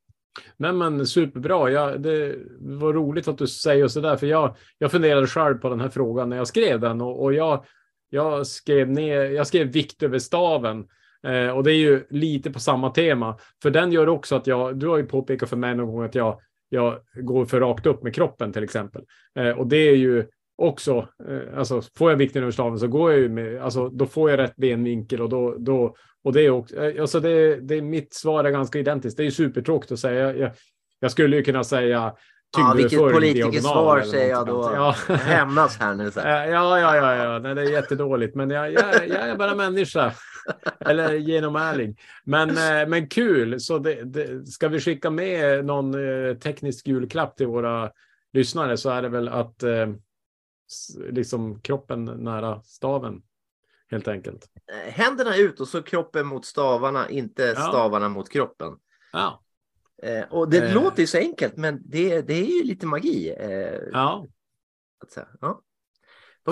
Nej, 0.58 0.74
men 0.74 1.08
superbra. 1.08 1.72
Ja, 1.72 1.98
det 1.98 2.36
var 2.60 2.94
roligt 2.94 3.28
att 3.28 3.38
du 3.38 3.48
säger 3.48 3.88
så 3.88 4.02
där, 4.02 4.18
för 4.18 4.28
jag, 4.28 4.56
jag 4.78 4.92
funderade 4.92 5.28
själv 5.28 5.58
på 5.58 5.70
den 5.70 5.80
här 5.80 5.90
frågan 5.90 6.30
när 6.30 6.38
jag 6.38 6.48
skrev 6.48 6.80
den 6.80 7.02
och, 7.02 7.24
och 7.24 7.34
jag, 7.34 7.66
jag 8.10 8.48
skrev 8.48 8.90
ner. 8.90 9.22
Jag 9.22 9.48
skrev 9.48 9.68
vikt 9.68 10.04
över 10.04 10.20
staven 10.20 10.88
eh, 11.28 11.50
och 11.50 11.64
det 11.64 11.72
är 11.72 11.78
ju 11.78 12.08
lite 12.10 12.52
på 12.52 12.60
samma 12.60 12.90
tema, 12.90 13.38
för 13.62 13.70
den 13.70 13.92
gör 13.92 14.10
också 14.10 14.36
att 14.36 14.48
jag. 14.48 14.80
Du 14.80 14.88
har 14.88 14.98
ju 14.98 15.06
påpekat 15.06 15.50
för 15.50 15.58
mig 15.58 15.76
någon 15.76 15.96
gång 15.96 16.06
att 16.06 16.16
jag 16.16 16.42
jag 16.70 17.00
går 17.16 17.46
för 17.46 17.60
rakt 17.60 17.86
upp 17.86 18.04
med 18.04 18.16
kroppen 18.16 18.54
till 18.54 18.64
exempel. 18.64 19.04
Eh, 19.40 19.50
och 19.50 19.68
det 19.68 19.78
är 19.78 19.96
ju 19.96 20.26
också, 20.58 21.08
eh, 21.30 21.58
alltså 21.60 21.82
får 21.98 22.12
jag 22.12 22.18
vikten 22.18 22.42
över 22.42 22.52
staven 22.52 22.80
så 22.80 22.88
går 22.88 23.12
jag 23.12 23.20
ju 23.20 23.30
med, 23.30 23.62
alltså 23.62 23.90
då 23.90 24.06
får 24.06 24.30
jag 24.30 24.38
rätt 24.38 24.56
benvinkel 24.56 25.22
och 25.22 25.30
då, 25.30 25.56
då 25.60 25.96
och 26.24 26.34
det 26.34 26.42
är 26.42 26.50
också, 26.50 26.76
eh, 26.76 27.02
alltså 27.02 27.20
det, 27.20 27.56
det, 27.56 27.82
mitt 27.82 28.14
svar 28.14 28.44
är 28.44 28.52
ganska 28.52 28.80
identiskt. 28.80 29.18
Det 29.18 29.24
är 29.24 29.26
ju 29.26 29.32
supertråkigt 29.32 29.92
att 29.92 30.00
säga. 30.00 30.38
Jag, 30.38 30.52
jag, 31.00 31.12
skulle 31.12 31.36
ju 31.36 31.44
kunna 31.44 31.64
säga 31.64 32.14
Ja, 32.58 32.74
vilket 32.78 33.00
politikersvar 33.00 34.02
säger 34.02 34.30
jag 34.30 34.48
då. 34.48 34.72
Ja. 34.76 34.96
hämnas 35.16 35.78
här 35.78 35.96
nu. 35.96 36.12
Så. 36.12 36.20
Eh, 36.20 36.26
Ja, 36.28 36.80
ja, 36.80 36.96
ja, 36.96 37.16
ja. 37.16 37.40
Nej, 37.40 37.56
det 37.56 37.62
är 37.62 37.72
jättedåligt, 37.72 38.36
men 38.36 38.50
jag, 38.50 38.74
jag, 38.74 39.08
jag 39.08 39.30
är 39.30 39.36
bara 39.36 39.56
människa. 39.56 40.14
Eller 40.80 41.14
genomärlig. 41.14 42.00
Men, 42.24 42.50
eh, 42.50 42.88
men 42.88 43.08
kul. 43.08 43.60
Så 43.60 43.80
det, 43.80 44.04
det, 44.04 44.46
ska 44.48 44.68
vi 44.68 44.80
skicka 44.80 45.10
med 45.10 45.66
någon 45.66 45.94
eh, 45.94 46.34
teknisk 46.38 46.88
julklapp 46.88 47.38
till 47.38 47.48
våra 47.48 47.92
lyssnare 48.34 48.78
så 48.78 48.90
är 48.90 49.02
det 49.02 49.10
väl 49.10 49.28
att 49.30 49.64
eh, 49.64 49.88
liksom 51.10 51.62
kroppen 51.62 52.06
nära 52.06 52.62
staven. 52.62 53.22
Helt 53.92 54.08
enkelt. 54.08 54.50
Händerna 54.88 55.36
ut 55.38 55.60
och 55.60 55.68
så 55.68 55.82
kroppen 55.82 56.28
mot 56.28 56.46
stavarna, 56.46 57.10
inte 57.10 57.44
Ja. 57.44 57.56
stavarna 57.62 58.10
mot 58.10 58.30
kroppen. 58.30 58.74
Ja, 59.14 59.42
Eh, 60.04 60.24
och 60.30 60.50
det 60.50 60.58
Eh. 60.68 60.74
låter 60.74 61.02
ju 61.02 61.08
så 61.08 61.18
enkelt, 61.18 61.58
men 61.58 61.82
det, 61.86 62.22
det 62.22 62.34
är 62.34 62.46
ju 62.46 62.64
lite 62.64 62.86
magi. 62.86 63.36
Eh, 63.40 63.80
ja. 63.94 64.26
att 65.04 65.12
säga. 65.12 65.28
Ja. 65.42 65.62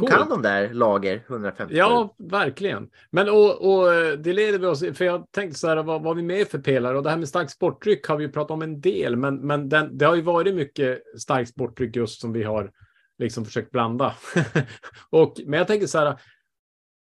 De 0.01 0.07
Coolt. 0.07 0.19
kan 0.19 0.29
de 0.29 0.41
där 0.41 0.73
lager 0.73 1.23
157. 1.27 1.77
Ja, 1.77 2.15
verkligen. 2.17 2.89
Men 3.09 3.29
och, 3.29 3.73
och 3.73 3.93
eh, 3.93 4.13
det 4.13 4.33
leder 4.33 4.59
vi 4.59 4.65
oss, 4.65 4.79
för 4.79 5.05
jag 5.05 5.31
tänkte 5.31 5.59
så 5.59 5.67
här, 5.67 5.83
vad, 5.83 6.03
vad 6.03 6.15
vi 6.15 6.23
med 6.23 6.47
för 6.47 6.59
pelare? 6.59 6.97
Och 6.97 7.03
det 7.03 7.09
här 7.09 7.17
med 7.17 7.29
starkt 7.29 7.51
sporttryck 7.51 8.07
har 8.07 8.17
vi 8.17 8.23
ju 8.23 8.31
pratat 8.31 8.51
om 8.51 8.61
en 8.61 8.81
del, 8.81 9.15
men, 9.15 9.35
men 9.35 9.69
den, 9.69 9.97
det 9.97 10.05
har 10.05 10.15
ju 10.15 10.21
varit 10.21 10.55
mycket 10.55 11.01
starkt 11.19 11.49
sporttryck 11.49 11.95
just 11.95 12.21
som 12.21 12.33
vi 12.33 12.43
har 12.43 12.71
liksom 13.17 13.45
försökt 13.45 13.71
blanda. 13.71 14.15
och, 15.09 15.39
men 15.45 15.57
jag 15.57 15.67
tänker 15.67 15.87
så 15.87 15.97
här, 15.97 16.19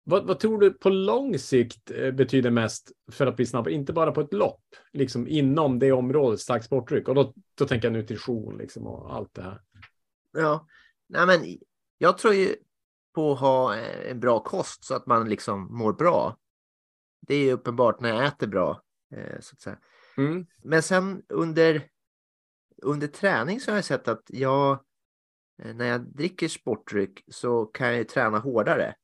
vad, 0.05 0.27
vad 0.27 0.39
tror 0.39 0.61
du 0.61 0.71
på 0.71 0.91
lång 0.91 1.39
sikt 1.39 1.91
eh, 1.91 2.11
betyder 2.11 2.51
mest 2.51 2.93
för 3.13 3.27
att 3.27 3.37
bli 3.37 3.47
snabbare? 3.47 3.75
Inte 3.75 3.93
bara 3.93 4.13
på 4.13 4.21
ett 4.21 4.33
lopp, 4.33 4.65
liksom 4.93 5.29
inom 5.29 5.79
det 5.79 5.93
området, 5.93 6.41
starkt 6.41 6.65
sporttryck. 6.65 7.09
Och 7.09 7.15
då, 7.15 7.35
då 7.55 7.67
tänker 7.67 7.89
jag 7.89 7.93
nutrition 7.93 8.59
liksom 8.59 8.87
och 8.87 9.15
allt 9.15 9.35
det 9.35 9.43
här. 9.43 9.61
Ja, 10.33 10.67
nej 11.09 11.27
men 11.27 11.59
jag 11.99 12.19
tror 12.19 12.35
ju 12.35 12.55
på 13.15 13.33
att 13.33 13.41
ha 13.41 13.77
eh, 13.77 14.11
en 14.11 14.21
bra 14.21 14.41
kost 14.41 14.85
så 14.85 14.95
att 14.95 15.07
man 15.07 15.29
liksom 15.29 15.77
mår 15.77 15.93
bra. 15.93 16.37
Det 17.21 17.35
är 17.35 17.45
ju 17.45 17.53
uppenbart 17.53 18.01
när 18.01 18.09
jag 18.09 18.25
äter 18.25 18.47
bra. 18.47 18.83
Eh, 19.15 19.41
så 19.41 19.55
att 19.55 19.61
säga. 19.61 19.79
Mm. 20.17 20.47
Men 20.63 20.83
sen 20.83 21.23
under, 21.29 21.89
under 22.83 23.07
träning 23.07 23.61
så 23.61 23.71
har 23.71 23.77
jag 23.77 23.85
sett 23.85 24.09
att 24.09 24.23
jag, 24.27 24.73
eh, 25.63 25.75
när 25.75 25.87
jag 25.87 26.01
dricker 26.01 26.49
sportdryck 26.49 27.25
så 27.29 27.65
kan 27.67 27.97
jag 27.97 28.09
träna 28.09 28.39
hårdare. 28.39 28.95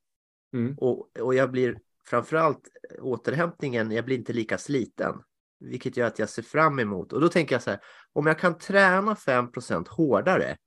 Mm. 0.53 0.75
Och, 0.77 1.17
och 1.19 1.35
jag 1.35 1.51
blir 1.51 1.79
framförallt 2.05 2.67
återhämtningen, 2.99 3.91
jag 3.91 4.05
blir 4.05 4.17
inte 4.17 4.33
lika 4.33 4.57
sliten. 4.57 5.21
Vilket 5.59 5.97
gör 5.97 6.07
att 6.07 6.19
jag 6.19 6.29
ser 6.29 6.41
fram 6.41 6.79
emot. 6.79 7.13
Och 7.13 7.21
då 7.21 7.29
tänker 7.29 7.55
jag 7.55 7.63
så 7.63 7.69
här, 7.69 7.79
om 8.13 8.27
jag 8.27 8.39
kan 8.39 8.57
träna 8.57 9.13
5% 9.13 9.87
hårdare. 9.89 10.57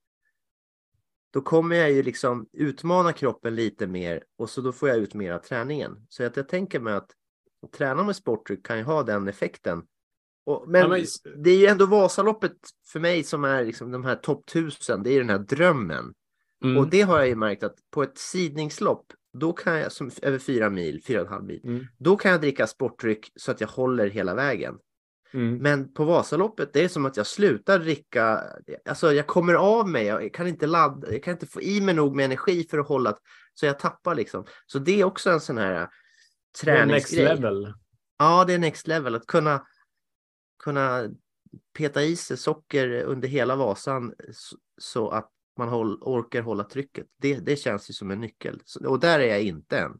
Då 1.33 1.40
kommer 1.40 1.77
jag 1.77 1.92
ju 1.92 2.03
liksom 2.03 2.47
utmana 2.53 3.12
kroppen 3.12 3.55
lite 3.55 3.87
mer 3.87 4.23
och 4.38 4.51
så 4.51 4.61
då 4.61 4.73
får 4.73 4.88
jag 4.88 4.99
ut 4.99 5.14
mer 5.14 5.33
av 5.33 5.38
träningen. 5.38 6.07
Så 6.09 6.25
att 6.25 6.37
jag 6.37 6.49
tänker 6.49 6.81
mig 6.81 6.95
att 6.95 7.11
träna 7.77 8.03
med 8.03 8.16
sporttryck 8.16 8.66
kan 8.66 8.79
ju 8.79 8.85
ha 8.85 9.03
den 9.03 9.29
effekten. 9.29 9.83
Och, 10.47 10.64
men, 10.68 10.81
Ja, 10.81 10.88
men- 10.88 11.42
det 11.42 11.51
är 11.51 11.59
ju 11.59 11.66
ändå 11.66 11.87
Vasaloppet 11.87 12.57
för 12.87 13.01
mig 13.01 13.23
som 13.25 13.45
är 13.45 13.64
liksom 13.64 13.90
de 13.90 14.05
här 14.05 14.16
topp 14.16 14.45
1000. 14.51 15.03
Det 15.03 15.11
är 15.12 15.18
den 15.18 15.31
här 15.31 15.38
drömmen. 15.38 16.14
Mm. 16.64 16.77
Och 16.79 16.88
det 16.88 17.01
har 17.03 17.18
jag 17.18 17.29
ju 17.29 17.35
märkt 17.37 17.62
att 17.62 17.75
på 17.90 18.03
ett 18.03 18.18
sidningslopp, 18.18 19.07
då 19.38 19.53
kan 19.53 19.79
jag, 19.79 19.92
som 19.92 20.11
över 20.23 20.38
fyra 20.38 20.71
mil, 20.71 21.03
fyra 21.07 21.21
och 21.21 21.27
en 21.27 21.33
halv 21.33 21.45
mil, 21.45 21.61
Mm. 21.64 21.87
då 21.99 22.16
kan 22.16 22.31
jag 22.33 22.40
dricka 22.40 22.66
sportdryck 22.66 23.33
så 23.37 23.51
att 23.51 23.61
jag 23.61 23.68
håller 23.68 24.07
hela 24.11 24.35
vägen. 24.35 24.75
Mm. 25.35 25.57
Men 25.59 25.92
på 25.92 26.05
Vasaloppet, 26.05 26.73
det 26.73 26.85
är 26.85 26.88
som 26.88 27.07
att 27.07 27.16
jag 27.16 27.27
slutar 27.27 27.79
dricka, 27.79 28.42
alltså 28.88 29.12
jag 29.12 29.27
kommer 29.27 29.55
av 29.55 29.88
mig, 29.88 30.07
jag 30.07 30.35
kan 30.35 30.47
inte 30.47 30.66
ladda, 30.66 31.12
jag 31.12 31.23
kan 31.23 31.33
inte 31.33 31.47
få 31.47 31.62
i 31.62 31.81
mig 31.81 31.95
nog 31.95 32.16
med 32.16 32.25
energi 32.25 32.66
för 32.71 32.79
att 32.79 32.88
hålla, 32.88 33.16
så 33.55 33.66
jag 33.66 33.79
tappar 33.79 34.14
liksom. 34.14 34.45
Så 34.66 34.79
det 34.79 35.01
är 35.01 35.05
också 35.05 35.31
en 35.31 35.40
sån 35.40 35.59
här 35.59 35.75
äh, 35.83 35.88
Det 36.64 36.71
är 36.71 36.87
Next 36.87 37.11
träningsgrej. 37.11 37.25
level. 37.25 37.75
Ja, 38.18 38.45
det 38.45 38.55
är 38.55 38.59
next 38.59 38.87
level, 38.87 39.14
att 39.14 39.27
kunna, 39.27 39.66
kunna 40.64 41.09
peta 41.79 42.03
i 42.03 42.16
sig 42.16 42.37
socker 42.37 43.03
under 43.03 43.29
hela 43.29 43.57
Vasan 43.57 44.12
så, 44.79 45.09
att 45.09 45.29
man 45.59 45.68
håll, 45.68 45.99
orkar 46.03 46.42
hålla 46.42 46.64
trycket. 46.64 47.07
Det, 47.21 47.35
det 47.35 47.57
känns 47.57 47.90
ju 47.90 47.95
som 47.95 48.11
en 48.11 48.21
nyckel. 48.21 48.61
Så, 48.64 48.88
och 48.88 49.01
där 49.01 49.21
är 49.21 49.27
jag 49.27 49.42
inte 49.42 49.79
än. 49.79 49.99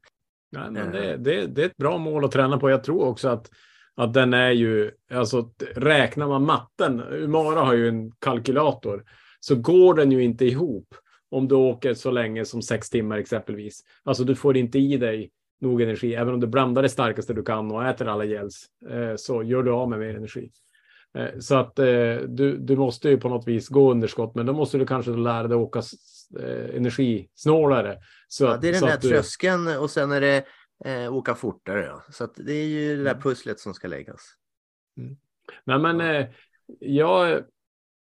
Nej, 0.53 0.71
men 0.71 0.87
Eh. 0.87 0.93
det, 0.93 1.17
det, 1.17 1.47
det 1.47 1.63
är 1.63 1.67
ett 1.67 1.77
bra 1.77 1.99
mål 1.99 2.25
att 2.25 2.33
träna 2.33 2.59
på. 2.59 2.71
Jag 2.71 2.85
tror 2.85 3.03
också 3.03 3.29
att, 3.29 3.51
att 3.97 4.15
den 4.15 4.35
är 4.35 4.51
ju, 4.51 4.91
alltså 5.11 5.51
räknar 5.75 6.29
man 6.29 6.45
matten, 6.45 7.03
Umara 7.11 7.61
har 7.61 7.75
ju 7.75 7.89
en 7.89 8.11
kalkylator, 8.11 9.05
så 9.41 9.55
går 9.57 9.95
den 9.95 10.13
ju 10.13 10.23
inte 10.23 10.45
ihop 10.45 10.95
om 11.31 11.49
du 11.49 11.55
åker 11.55 11.95
så 11.95 12.11
länge 12.11 12.45
som 12.45 12.63
sex 12.63 12.91
timmar 12.91 13.19
exempelvis. 13.19 13.81
Alltså 14.05 14.25
du 14.25 14.35
får 14.35 14.57
inte 14.57 14.79
i 14.79 14.97
dig 14.97 15.31
nog 15.61 15.83
energi, 15.83 16.15
även 16.15 16.35
om 16.35 16.41
du 16.41 16.47
blandar 16.47 16.83
det 16.83 16.89
starkaste 16.89 17.35
du 17.35 17.43
kan 17.43 17.71
och 17.73 17.85
äter 17.87 18.09
alla 18.09 18.25
gels, 18.25 18.67
eh, 18.91 19.17
så 19.17 19.43
gör 19.43 19.63
du 19.63 19.71
av 19.71 19.89
med 19.91 19.99
mer 19.99 20.17
energi. 20.17 20.51
Eh, 21.19 21.39
så 21.41 21.55
att 21.55 21.79
eh, 21.79 21.85
du, 22.29 22.57
du 22.59 22.77
måste 22.77 23.09
ju 23.09 23.21
på 23.21 23.29
något 23.29 23.49
vis 23.49 23.69
gå 23.69 23.91
underskott, 23.91 24.35
men 24.35 24.47
då 24.47 24.53
måste 24.53 24.79
du 24.79 24.87
kanske 24.87 25.11
lära 25.11 25.49
dig 25.49 25.57
åka 25.57 25.83
eh, 26.41 26.77
energisnålare. 26.77 27.99
Så, 28.29 28.45
Ja, 28.45 28.59
det 28.61 28.69
är 28.69 28.73
den 28.73 28.83
där 28.83 28.99
du- 29.03 29.09
tröskeln 29.09 29.69
och 29.79 29.91
sen 29.91 30.13
är 30.13 30.21
det 30.21 30.45
eh, 30.85 31.15
åka 31.15 31.35
fortare. 31.35 31.85
Ja. 31.85 32.03
Så 32.11 32.25
att 32.25 32.35
det 32.35 32.53
är 32.53 32.67
ju 32.67 32.97
det 32.97 33.03
där 33.03 33.11
Mm. 33.11 33.23
pusslet 33.23 33.61
som 33.61 33.75
ska 33.75 33.89
läggas. 33.89 34.21
Nej, 35.65 35.79
men 35.79 36.01
eh, 36.01 36.27
jag, 36.79 37.43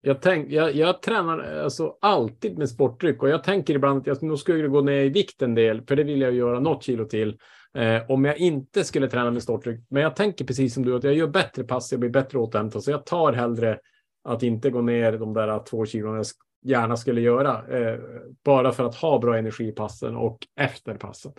jag, 0.02 0.22
tänk, 0.22 0.52
jag, 0.52 0.76
jag 0.76 1.02
tränar 1.02 1.40
alltså 1.40 1.98
alltid 2.02 2.58
med 2.58 2.70
sportdryck 2.70 3.24
och 3.24 3.30
jag 3.30 3.44
tänker 3.44 3.76
ibland 3.76 4.02
att 4.02 4.08
jag 4.08 4.24
nog 4.24 4.40
skulle 4.40 4.68
gå 4.68 4.82
ner 4.82 5.02
i 5.02 5.10
vikt 5.10 5.42
en 5.42 5.56
del, 5.56 5.82
för 5.88 5.96
det 5.96 6.04
vill 6.04 6.22
jag 6.22 6.34
göra 6.34 6.60
något 6.60 6.84
kilo 6.84 7.06
till. 7.06 7.38
Eh, 7.74 8.12
om 8.12 8.26
jag 8.26 8.38
inte 8.38 8.84
skulle 8.84 9.08
träna 9.08 9.32
med 9.32 9.44
sportdryck. 9.44 9.80
Men 9.90 10.04
jag 10.04 10.16
tänker 10.16 10.46
precis 10.46 10.74
som 10.74 10.86
du 10.86 10.96
att 10.96 11.04
jag 11.04 11.14
gör 11.14 11.28
bättre 11.28 11.64
pass, 11.64 11.92
jag 11.92 12.00
blir 12.00 12.10
bättre 12.10 12.38
återhämtad, 12.38 12.84
så 12.84 12.92
jag 12.92 13.06
tar 13.06 13.34
hellre 13.34 13.80
att 14.24 14.44
inte 14.44 14.70
gå 14.70 14.82
ner 14.82 15.18
de 15.18 15.34
där 15.34 15.64
två 15.64 15.86
kilon 15.86 16.16
jag 16.16 16.26
gärna 16.66 16.98
skulle 16.98 17.22
göra. 17.22 17.78
Eh, 17.78 18.00
bara 18.44 18.72
för 18.72 18.84
att 18.84 18.96
ha 18.96 19.20
bra 19.20 19.38
energi 19.38 19.68
i 19.68 19.72
passen 19.72 20.16
och 20.16 20.38
efter 20.60 20.96
passen. 20.96 21.32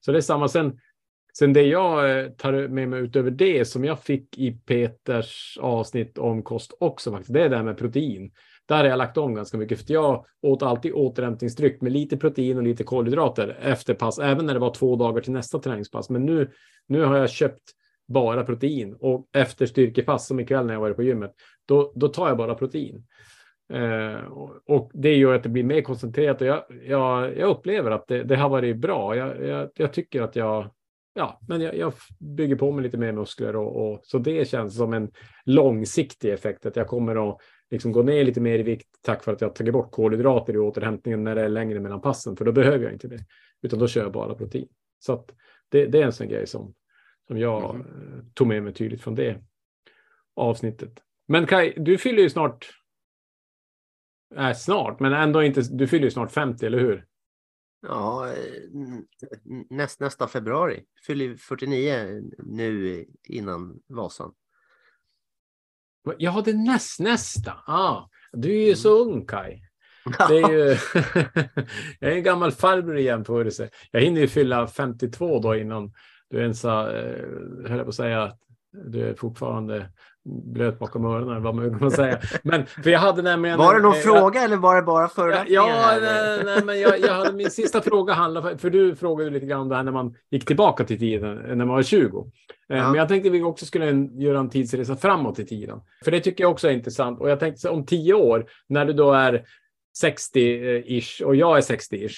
Så 0.00 0.12
det 0.12 0.18
är 0.18 0.22
samma. 0.22 0.48
Sen, 0.48 0.78
sen 1.38 1.52
det 1.52 1.62
jag 1.62 2.18
eh, 2.20 2.28
tar 2.30 2.68
med 2.68 2.88
mig 2.88 3.00
utöver 3.00 3.30
det 3.30 3.64
som 3.64 3.84
jag 3.84 4.00
fick 4.00 4.38
i 4.38 4.52
Peters 4.52 5.58
avsnitt 5.60 6.18
om 6.18 6.42
kost 6.42 6.76
också 6.80 7.10
faktiskt. 7.10 7.32
Det 7.32 7.42
är 7.42 7.48
det 7.48 7.56
här 7.56 7.64
med 7.64 7.78
protein. 7.78 8.32
Där 8.66 8.76
har 8.76 8.84
jag 8.84 8.98
lagt 8.98 9.16
om 9.16 9.34
ganska 9.34 9.58
mycket 9.58 9.78
för 9.86 9.92
jag 9.92 10.26
åt 10.42 10.62
alltid 10.62 10.92
återhämtningsdryck 10.92 11.80
med 11.80 11.92
lite 11.92 12.16
protein 12.16 12.56
och 12.56 12.62
lite 12.62 12.84
kolhydrater 12.84 13.58
efter 13.62 13.94
pass, 13.94 14.18
även 14.18 14.46
när 14.46 14.54
det 14.54 14.60
var 14.60 14.74
två 14.74 14.96
dagar 14.96 15.20
till 15.20 15.32
nästa 15.32 15.58
träningspass. 15.58 16.10
Men 16.10 16.26
nu, 16.26 16.50
nu 16.86 17.04
har 17.04 17.16
jag 17.16 17.30
köpt 17.30 17.62
bara 18.08 18.44
protein 18.44 18.96
och 19.00 19.28
efter 19.32 19.66
styrkepass 19.66 20.26
som 20.26 20.40
ikväll 20.40 20.66
när 20.66 20.74
jag 20.74 20.80
varit 20.80 20.96
på 20.96 21.02
gymmet, 21.02 21.32
då, 21.66 21.92
då 21.94 22.08
tar 22.08 22.28
jag 22.28 22.36
bara 22.36 22.54
protein. 22.54 23.06
Eh, 23.72 24.24
och, 24.66 24.90
det 24.94 25.14
gör 25.14 25.34
att 25.34 25.42
det 25.42 25.48
blir 25.48 25.64
mer 25.64 25.82
koncentrerat 25.82 26.40
och 26.40 26.46
jag, 26.46 26.64
jag, 26.84 27.38
jag 27.38 27.50
upplever 27.50 27.90
att 27.90 28.06
det, 28.08 28.22
det 28.22 28.36
har 28.36 28.48
varit 28.48 28.76
bra. 28.76 29.16
Jag, 29.16 29.46
jag, 29.46 29.70
jag, 29.74 29.92
tycker 29.92 30.22
att 30.22 30.36
jag, 30.36 30.70
ja, 31.14 31.40
men 31.48 31.60
jag, 31.60 31.76
jag 31.76 31.92
bygger 32.20 32.56
på 32.56 32.72
mig 32.72 32.82
lite 32.82 32.98
mer 32.98 33.12
muskler 33.12 33.56
och, 33.56 33.92
och, 33.92 34.00
så 34.02 34.18
det 34.18 34.48
känns 34.48 34.76
som 34.76 34.92
en 34.92 35.10
långsiktig 35.44 36.32
effekt 36.32 36.66
att 36.66 36.76
jag 36.76 36.86
kommer 36.86 37.30
att 37.30 37.40
liksom 37.70 37.92
gå 37.92 38.02
ner 38.02 38.24
lite 38.24 38.40
mer 38.40 38.58
i 38.58 38.62
vikt 38.62 38.88
tack 39.02 39.26
vare 39.26 39.34
att 39.34 39.40
jag 39.40 39.54
tagit 39.54 39.72
bort 39.72 39.92
kolhydrater 39.92 40.54
i 40.54 40.58
återhämtningen 40.58 41.24
när 41.24 41.34
det 41.34 41.42
är 41.42 41.48
längre 41.48 41.80
mellan 41.80 42.00
passen, 42.00 42.36
för 42.36 42.44
då 42.44 42.52
behöver 42.52 42.84
jag 42.84 42.92
inte 42.92 43.08
det, 43.08 43.18
utan 43.62 43.78
då 43.78 43.88
kör 43.88 44.02
jag 44.02 44.12
bara 44.12 44.34
protein. 44.34 44.68
Så 44.98 45.12
att 45.12 45.30
det, 45.68 45.86
det 45.86 46.02
är 46.02 46.06
en 46.06 46.12
sån 46.12 46.28
grej 46.28 46.46
som, 46.46 46.74
som 47.26 47.38
jag 47.38 47.74
mm. 47.74 47.86
tog 48.34 48.46
med 48.46 48.62
mig 48.62 48.74
tydligt 48.74 49.02
från 49.02 49.14
det 49.14 49.36
avsnittet. 50.36 51.02
Men 51.28 51.46
Kai, 51.46 51.72
du 51.76 51.98
fyller 51.98 52.22
ju 52.22 52.30
snart. 52.30 52.70
Äh, 54.34 54.52
snart, 54.54 55.00
men 55.00 55.12
ändå 55.12 55.42
inte. 55.42 55.62
Du 55.70 55.86
fyller 55.86 56.04
ju 56.04 56.10
snart 56.10 56.32
50, 56.32 56.66
eller 56.66 56.78
hur? 56.78 57.06
Ja, 57.82 58.34
näst, 59.70 60.00
nästa 60.00 60.28
februari. 60.28 60.84
Fyller 61.06 61.36
49 61.36 62.22
nu 62.38 63.04
innan 63.24 63.80
Vasan. 63.88 64.32
Ja, 66.18 66.42
det 66.44 66.50
är 66.50 66.72
näst, 66.72 67.00
nästa. 67.00 67.52
Ah, 67.66 68.08
du 68.32 68.50
är 68.50 68.60
ju 68.60 68.64
mm. 68.64 68.76
så 68.76 69.04
ung, 69.04 69.26
Kai. 69.26 69.60
Det 70.28 70.38
är 70.38 70.50
ju... 70.50 70.58
jag 72.00 72.12
är 72.12 72.16
en 72.16 72.22
gammal 72.22 72.52
farbror 72.52 72.98
i 72.98 73.02
jämförelse. 73.02 73.70
Jag 73.90 74.00
hinner 74.00 74.20
ju 74.20 74.28
fylla 74.28 74.66
52 74.66 75.40
då 75.40 75.56
innan 75.56 75.92
du 76.30 76.40
ens 76.40 76.62
har, 76.62 76.88
eh, 76.88 77.68
höll 77.68 77.76
jag 77.76 77.84
på 77.84 77.88
att 77.88 77.94
säga, 77.94 78.36
du 78.72 79.08
är 79.08 79.14
fortfarande 79.14 79.92
blöt 80.26 80.78
bakom 80.78 81.04
öronen, 81.04 81.42
vad 81.42 81.54
man 81.54 81.78
kan 81.78 81.90
säga. 81.90 82.18
Men 82.42 82.66
för 82.66 82.90
jag 82.90 83.00
hade 83.00 83.22
nämligen... 83.22 83.58
Var 83.58 83.74
det 83.74 83.82
någon 83.82 83.94
eh, 83.94 84.00
fråga 84.00 84.42
eller 84.42 84.56
var 84.56 84.76
det 84.76 84.82
bara 84.82 85.08
förolämpningar? 85.08 85.62
Ja, 85.62 85.98
nej, 86.00 86.40
nej, 86.44 86.64
men 86.64 86.80
jag, 86.80 87.00
jag 87.00 87.14
hade, 87.14 87.32
min 87.32 87.50
sista 87.50 87.80
fråga 87.80 88.12
handlade, 88.12 88.58
för 88.58 88.70
du 88.70 88.96
frågade 88.96 89.30
lite 89.30 89.46
grann 89.46 89.60
om 89.60 89.68
det 89.68 89.76
här 89.76 89.82
när 89.82 89.92
man 89.92 90.14
gick 90.30 90.44
tillbaka 90.44 90.84
till 90.84 90.98
tiden, 90.98 91.36
när 91.36 91.64
man 91.64 91.68
var 91.68 91.82
20. 91.82 92.18
Eh, 92.18 92.76
ja. 92.76 92.84
Men 92.84 92.94
jag 92.94 93.08
tänkte 93.08 93.28
att 93.28 93.34
vi 93.34 93.42
också 93.42 93.66
skulle 93.66 94.08
göra 94.12 94.38
en 94.38 94.50
tidsresa 94.50 94.96
framåt 94.96 95.38
i 95.38 95.46
tiden. 95.46 95.80
För 96.04 96.10
det 96.10 96.20
tycker 96.20 96.44
jag 96.44 96.50
också 96.50 96.68
är 96.68 96.72
intressant. 96.72 97.20
Och 97.20 97.30
jag 97.30 97.40
tänkte 97.40 97.60
så 97.60 97.70
om 97.70 97.86
tio 97.86 98.14
år, 98.14 98.46
när 98.68 98.84
du 98.84 98.92
då 98.92 99.12
är 99.12 99.44
60-ish 100.04 101.22
och 101.22 101.36
jag 101.36 101.56
är 101.56 101.60
60-ish, 101.60 102.16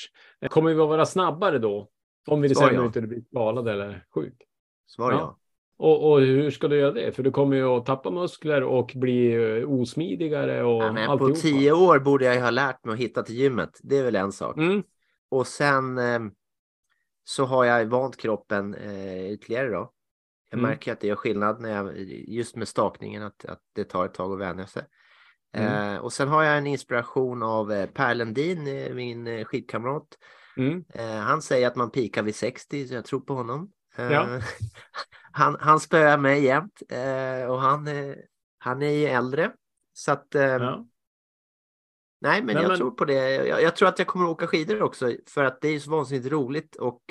kommer 0.49 0.75
vi 0.75 0.81
att 0.81 0.89
vara 0.89 1.07
snabbare 1.07 1.59
då? 1.59 1.89
Om 2.27 2.41
vi 2.41 2.55
säger 2.55 2.85
inte 2.85 3.01
blir 3.01 3.21
skadad 3.21 3.69
eller 3.69 4.05
sjuk. 4.15 4.35
Svar 4.87 5.13
ja. 5.13 5.19
ja. 5.19 5.39
Och, 5.79 6.11
och, 6.11 6.21
hur 6.21 6.51
ska 6.51 6.69
du 6.69 6.77
göra 6.77 6.93
det? 6.93 7.13
För 7.13 7.23
du 7.23 7.31
kommer 7.31 7.57
ju 7.57 7.65
att 7.65 7.87
tappa 7.87 8.11
muskler 8.11 8.63
och 8.63 8.93
bli 8.95 9.33
eh, 9.35 9.71
osmidigare. 9.71 10.63
Och 10.65 10.83
ja, 10.83 10.93
men 10.93 11.19
på 11.19 11.31
tio 11.31 11.73
år 11.73 11.99
borde 11.99 12.25
jag 12.25 12.43
ha 12.43 12.51
lärt 12.51 12.85
mig 12.85 12.93
att 12.93 12.99
hitta 12.99 13.23
till 13.23 13.35
gymmet. 13.35 13.79
Det 13.83 13.99
är 13.99 14.05
väl 14.05 14.17
en 14.17 14.33
sak. 14.33 14.57
Mm. 14.57 14.83
Och 15.29 15.47
sen 15.47 15.99
eh, 15.99 16.21
så 17.25 17.45
har 17.45 17.65
jag 17.65 17.87
vant 17.87 18.17
kroppen 18.17 18.75
eh, 18.75 19.31
ytterligare 19.31 19.69
då. 19.69 19.93
Jag 20.51 20.59
mm. 20.59 20.71
märker 20.71 20.93
att 20.93 21.01
det 21.01 21.07
gör 21.07 21.17
skillnad 21.17 21.61
när 21.61 21.77
jag, 21.77 21.99
just 22.29 22.57
med 22.57 22.69
stakningen, 22.69 23.23
att, 23.23 23.45
att 23.45 23.61
det 23.75 23.85
tar 23.85 24.05
ett 24.05 24.15
tag 24.15 24.33
att 24.33 24.39
vänja 24.39 24.67
sig. 24.67 24.83
Mm. 25.53 25.95
Eh, 25.95 26.01
och 26.01 26.13
sen 26.13 26.29
har 26.29 26.43
jag 26.43 26.59
en 26.59 26.67
inspiration 26.67 27.43
av 27.43 27.73
eh, 27.73 27.87
Per 27.87 28.15
Lundin, 28.15 28.67
eh, 28.67 28.95
min 28.95 29.45
skidkamrat. 29.45 30.07
Mm. 30.57 30.85
Eh, 30.95 31.17
han 31.17 31.43
säger 31.43 31.67
att 31.67 31.77
man 31.77 31.91
pikar 31.91 32.23
vid 32.23 32.35
60, 32.35 32.89
så 32.89 32.95
jag 32.95 33.05
tror 33.05 33.21
på 33.21 33.35
honom. 33.35 33.71
Ja. 33.99 34.35
Eh, 34.37 34.43
han, 35.33 35.57
han 35.61 35.81
spöar 35.81 36.19
mig 36.19 36.45
jämt 36.45 36.83
eh, 36.89 37.51
och 37.51 37.61
han, 37.61 37.89
han 38.59 38.83
är 38.83 38.91
ju 38.91 39.07
äldre. 39.07 39.53
Så 39.93 40.13
att... 40.13 40.27
Ja. 40.31 40.87
Nej, 42.21 42.43
men 42.43 42.55
nej, 42.55 42.63
jag 42.63 42.69
men... 42.69 42.79
tror 42.79 42.91
på 42.91 43.05
det. 43.05 43.35
Jag, 43.47 43.63
jag, 43.63 43.77
tror 43.77 43.89
att 43.89 43.99
jag 43.99 44.09
kommer 44.09 44.25
att 44.25 44.31
åka 44.31 44.47
skidor 44.47 44.83
också 44.83 45.13
för 45.27 45.45
att 45.45 45.61
det 45.61 45.69
är 45.69 45.79
så 45.79 45.91
vansinnigt 45.91 46.27
roligt 46.27 46.77
och 46.77 47.03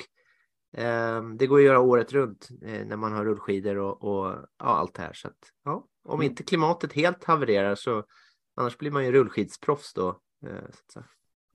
det 1.38 1.48
går 1.48 1.58
att 1.58 1.66
göra 1.66 1.80
året 1.80 2.14
runt 2.14 2.48
när 2.62 2.96
man 2.96 3.14
har 3.14 3.26
rullskidor 3.26 3.78
och, 3.78 4.04
och 4.04 4.26
ja, 4.58 4.66
allt 4.66 4.94
det 4.94 5.02
här. 5.02 5.14
Så 5.14 5.28
att, 5.28 5.38
ja, 5.64 5.88
om 6.04 6.20
mm. 6.20 6.32
inte 6.32 6.44
klimatet 6.44 6.94
helt 6.94 7.24
havererar 7.24 7.76
så 7.76 8.04
annars 8.56 8.78
blir 8.78 8.92
man 8.92 9.06
ju 9.06 9.12
rullskidsproffs 9.12 9.94
då. 9.94 10.20
Så 10.94 11.04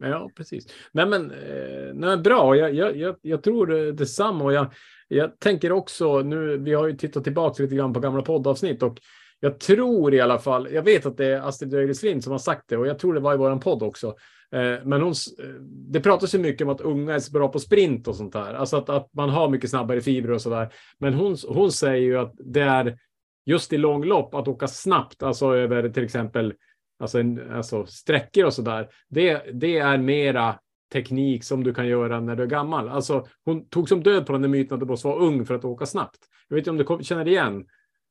Ja, 0.08 0.30
precis. 0.36 0.66
Nej, 0.92 1.06
men, 1.06 1.30
eh, 1.30 1.94
nej, 1.94 2.16
bra. 2.16 2.56
Jag, 2.56 2.74
jag, 2.74 2.96
jag, 2.96 3.16
jag 3.22 3.42
tror 3.42 3.92
detsamma. 3.92 4.44
Och 4.44 4.52
jag, 4.52 4.72
jag 5.16 5.38
tänker 5.38 5.72
också 5.72 6.18
nu, 6.20 6.56
vi 6.56 6.74
har 6.74 6.86
ju 6.86 6.96
tittat 6.96 7.24
tillbaka 7.24 7.62
lite 7.62 7.74
grann 7.74 7.92
på 7.92 8.00
gamla 8.00 8.22
poddavsnitt 8.22 8.82
och 8.82 8.98
jag 9.40 9.60
tror 9.60 10.14
i 10.14 10.20
alla 10.20 10.38
fall, 10.38 10.68
jag 10.72 10.82
vet 10.82 11.06
att 11.06 11.16
det 11.16 11.26
är 11.26 11.40
Astrid 11.40 11.74
Ögreslind 11.74 12.24
som 12.24 12.30
har 12.30 12.38
sagt 12.38 12.68
det 12.68 12.76
och 12.76 12.86
jag 12.86 12.98
tror 12.98 13.14
det 13.14 13.20
var 13.20 13.34
i 13.34 13.36
våran 13.36 13.60
podd 13.60 13.82
också. 13.82 14.06
Eh, 14.52 14.84
men 14.84 15.02
hon, 15.02 15.10
eh, 15.10 15.48
det 15.64 16.00
pratas 16.00 16.34
ju 16.34 16.38
mycket 16.38 16.64
om 16.64 16.68
att 16.68 16.80
unga 16.80 17.14
är 17.14 17.18
så 17.18 17.32
bra 17.32 17.48
på 17.48 17.58
sprint 17.58 18.08
och 18.08 18.16
sånt 18.16 18.32
där, 18.32 18.54
alltså 18.54 18.76
att, 18.76 18.88
att 18.88 19.14
man 19.14 19.30
har 19.30 19.48
mycket 19.48 19.70
snabbare 19.70 20.00
fibrer 20.00 20.32
och 20.32 20.42
så 20.42 20.50
där. 20.50 20.72
Men 20.98 21.14
hon, 21.14 21.36
hon 21.48 21.72
säger 21.72 22.02
ju 22.02 22.18
att 22.18 22.34
det 22.38 22.62
är 22.62 22.98
just 23.46 23.72
i 23.72 23.78
långlopp 23.78 24.34
att 24.34 24.48
åka 24.48 24.68
snabbt, 24.68 25.22
alltså 25.22 25.56
över 25.56 25.88
till 25.88 26.04
exempel 26.04 26.54
alltså, 26.98 27.18
en, 27.18 27.52
alltså 27.52 27.86
sträckor 27.86 28.44
och 28.44 28.54
så 28.54 28.62
där. 28.62 28.88
Det, 29.08 29.42
det 29.52 29.78
är 29.78 29.98
mera 29.98 30.58
teknik 30.92 31.44
som 31.44 31.64
du 31.64 31.74
kan 31.74 31.86
göra 31.86 32.20
när 32.20 32.36
du 32.36 32.42
är 32.42 32.46
gammal. 32.46 32.88
Alltså, 32.88 33.26
hon 33.44 33.68
tog 33.68 33.88
som 33.88 34.02
död 34.02 34.26
på 34.26 34.32
den 34.32 34.50
myten 34.50 34.74
att 34.74 34.80
du 34.80 34.86
måste 34.86 35.08
vara 35.08 35.18
ung 35.18 35.46
för 35.46 35.54
att 35.54 35.64
åka 35.64 35.86
snabbt. 35.86 36.18
Jag 36.48 36.56
vet 36.56 36.66
inte 36.66 36.84
om 36.86 36.98
du 36.98 37.04
känner 37.04 37.28
igen 37.28 37.66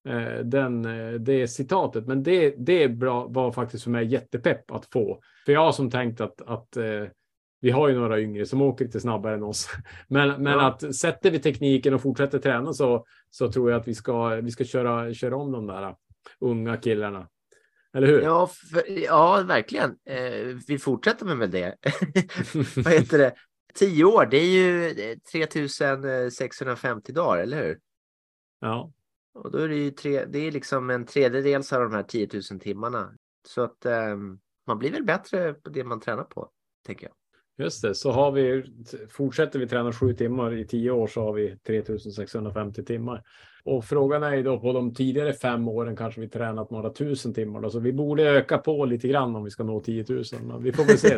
eh, 0.07 0.45
den, 0.45 0.85
eh, 0.85 1.13
det 1.13 1.47
citatet, 1.47 2.07
men 2.07 2.23
det, 2.23 2.55
det 2.57 2.87
bra, 2.87 3.27
var 3.27 3.51
faktiskt 3.51 3.83
för 3.83 3.91
mig 3.91 4.05
jättepepp 4.05 4.71
att 4.71 4.85
få. 4.85 5.19
För 5.45 5.51
jag 5.51 5.65
har 5.65 5.71
som 5.71 5.89
tänkt 5.89 6.21
att, 6.21 6.41
att 6.41 6.77
eh, 6.77 7.05
vi 7.61 7.71
har 7.71 7.89
ju 7.89 7.99
några 7.99 8.21
yngre 8.21 8.45
som 8.45 8.61
åker 8.61 8.85
lite 8.85 8.99
snabbare 8.99 9.33
än 9.33 9.43
oss. 9.43 9.69
Men, 10.07 10.43
men 10.43 10.53
ja. 10.53 10.67
att 10.67 10.95
sätter 10.95 11.31
vi 11.31 11.39
tekniken 11.39 11.93
och 11.93 12.01
fortsätter 12.01 12.39
träna 12.39 12.73
så, 12.73 13.05
så 13.29 13.51
tror 13.51 13.71
jag 13.71 13.79
att 13.79 13.87
vi 13.87 13.95
ska, 13.95 14.27
vi 14.27 14.51
ska 14.51 14.63
köra, 14.63 15.13
köra 15.13 15.35
om 15.35 15.51
de 15.51 15.67
där 15.67 15.95
unga 16.39 16.77
killarna. 16.77 17.27
Eller 17.93 18.07
hur? 18.07 18.21
Ja, 18.21 18.47
för, 18.47 18.89
ja 18.89 19.43
verkligen. 19.47 19.97
Eh, 20.05 20.57
vi 20.67 20.79
fortsätter 20.79 21.35
med 21.35 21.49
det. 21.49 21.75
Vad 22.75 22.93
heter 22.93 23.17
det? 23.17 23.35
Tio 23.73 24.03
år, 24.03 24.25
det 24.25 24.37
är 24.37 24.49
ju 24.49 24.93
3650 25.31 27.11
dagar, 27.13 27.41
eller 27.41 27.63
hur? 27.63 27.79
Ja. 28.59 28.91
Och 29.33 29.51
då 29.51 29.57
är 29.57 29.67
det 29.67 29.75
ju 29.75 29.91
tre, 29.91 30.25
det 30.25 30.39
är 30.39 30.51
liksom 30.51 30.89
en 30.89 31.05
tredjedel 31.05 31.61
av 31.71 31.81
de 31.81 31.93
här 31.93 32.03
10 32.03 32.29
000 32.51 32.59
timmarna. 32.59 33.13
Så 33.47 33.61
att 33.61 33.85
eh, 33.85 34.17
man 34.67 34.79
blir 34.79 34.91
väl 34.91 35.03
bättre 35.03 35.53
på 35.53 35.69
det 35.69 35.83
man 35.83 35.99
tränar 35.99 36.23
på, 36.23 36.49
tänker 36.85 37.07
jag. 37.07 37.15
Just 37.61 37.81
det, 37.81 37.95
så 37.95 38.11
har 38.11 38.31
vi, 38.31 38.63
fortsätter 39.09 39.59
vi 39.59 39.67
träna 39.67 39.93
sju 39.93 40.13
timmar 40.13 40.53
i 40.53 40.67
tio 40.67 40.91
år 40.91 41.07
så 41.07 41.21
har 41.23 41.33
vi 41.33 41.57
3650 41.67 42.83
timmar. 42.83 43.23
Och 43.63 43.85
frågan 43.85 44.23
är 44.23 44.35
ju 44.35 44.43
då 44.43 44.59
på 44.59 44.73
de 44.73 44.93
tidigare 44.93 45.33
fem 45.33 45.67
åren 45.67 45.95
kanske 45.95 46.21
vi 46.21 46.27
tränat 46.27 46.71
några 46.71 46.89
tusen 46.89 47.33
timmar. 47.33 47.61
Då, 47.61 47.69
så 47.69 47.79
vi 47.79 47.93
borde 47.93 48.23
öka 48.23 48.57
på 48.57 48.85
lite 48.85 49.07
grann 49.07 49.35
om 49.35 49.43
vi 49.43 49.49
ska 49.49 49.63
nå 49.63 49.79
10 49.79 50.05
000. 50.09 50.23
Men 50.41 50.63
vi 50.63 50.71
får 50.73 50.83
väl 50.83 50.97
se. 50.97 51.17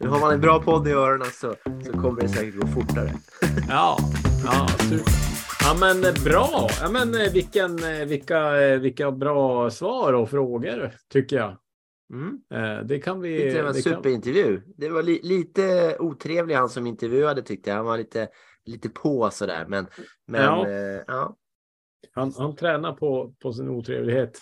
nu 0.00 0.08
har 0.08 0.20
man 0.20 0.34
en 0.34 0.40
bra 0.40 0.62
podd 0.62 0.88
i 0.88 0.90
öronen 0.90 1.26
så, 1.32 1.54
så 1.86 1.92
kommer 1.92 2.20
det 2.20 2.28
säkert 2.28 2.60
gå 2.60 2.66
fortare. 2.66 3.10
ja, 3.68 3.98
ja, 4.44 4.68
super. 4.68 5.12
Ja 5.60 5.76
men 5.80 6.00
bra. 6.24 6.68
Ja, 6.80 6.88
men 6.90 7.32
vilken, 7.32 7.80
vilka, 8.06 8.50
vilka 8.78 9.12
bra 9.12 9.70
svar 9.70 10.12
och 10.12 10.30
frågor 10.30 10.90
tycker 11.12 11.36
jag. 11.36 11.56
Mm. 12.12 12.40
Eh, 12.50 12.84
det 12.86 12.98
kan 12.98 13.20
vi... 13.20 13.50
Det 13.52 13.62
var 13.62 13.68
en 13.68 13.74
superintervju. 13.74 14.60
Kan... 14.60 14.72
Det 14.76 14.88
var 14.88 15.02
li 15.02 15.20
lite 15.22 15.96
otrevlig 15.98 16.54
han 16.54 16.68
som 16.68 16.86
intervjuade 16.86 17.42
tyckte 17.42 17.70
jag. 17.70 17.76
Han 17.76 17.86
var 17.86 17.98
lite, 17.98 18.28
lite 18.64 18.88
på 18.88 19.30
sådär. 19.30 19.66
Men, 19.68 19.86
men 20.26 20.42
ja. 20.42 20.68
Eh, 20.68 21.02
ja. 21.06 21.36
Han, 22.12 22.32
han 22.38 22.56
tränar 22.56 22.92
på, 22.92 23.34
på 23.42 23.52
sin 23.52 23.68
otrevlighet. 23.68 24.40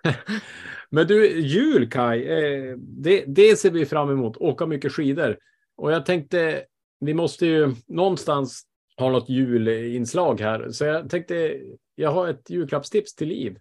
men 0.90 1.06
du, 1.06 1.40
jul 1.40 1.90
Kai, 1.90 2.26
eh, 2.26 2.76
det, 2.78 3.24
det 3.26 3.58
ser 3.58 3.70
vi 3.70 3.86
fram 3.86 4.10
emot. 4.10 4.36
Åka 4.36 4.66
mycket 4.66 4.92
skidor. 4.92 5.38
Och 5.76 5.92
jag 5.92 6.06
tänkte, 6.06 6.64
vi 7.00 7.14
måste 7.14 7.46
ju 7.46 7.74
någonstans 7.86 8.62
ha 8.96 9.10
något 9.10 9.28
julinslag 9.28 10.40
här. 10.40 10.70
Så 10.70 10.84
jag 10.84 11.10
tänkte, 11.10 11.60
jag 11.94 12.10
har 12.10 12.28
ett 12.28 12.50
julklappstips 12.50 13.14
till 13.14 13.28
Liv. 13.28 13.58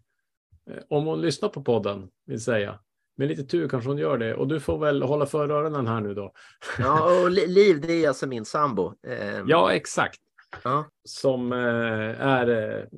Eh, 0.69 0.83
Om 0.89 1.05
hon 1.05 1.21
lyssnar 1.21 1.49
på 1.49 1.63
podden, 1.63 2.09
vill 2.25 2.41
säga. 2.41 2.79
Med 3.17 3.27
lite 3.27 3.43
tur 3.43 3.69
kanske 3.69 3.89
hon 3.89 3.97
gör 3.97 4.17
det. 4.17 4.35
Och 4.35 4.47
du 4.47 4.59
får 4.59 4.77
väl 4.79 5.01
hålla 5.03 5.25
för 5.25 5.49
öronen 5.49 5.87
här 5.87 6.01
nu 6.01 6.13
då. 6.13 6.31
Ja, 6.79 7.21
och 7.23 7.31
Li- 7.31 7.47
Liv, 7.47 7.81
det 7.81 7.93
är 8.03 8.07
alltså 8.07 8.27
min 8.27 8.45
sambo. 8.45 8.93
Eh, 9.07 9.39
Ja, 9.47 9.71
exakt. 9.73 10.19
ja. 10.63 10.85
Som 11.03 11.51
eh, 11.51 12.21
är 12.27 12.49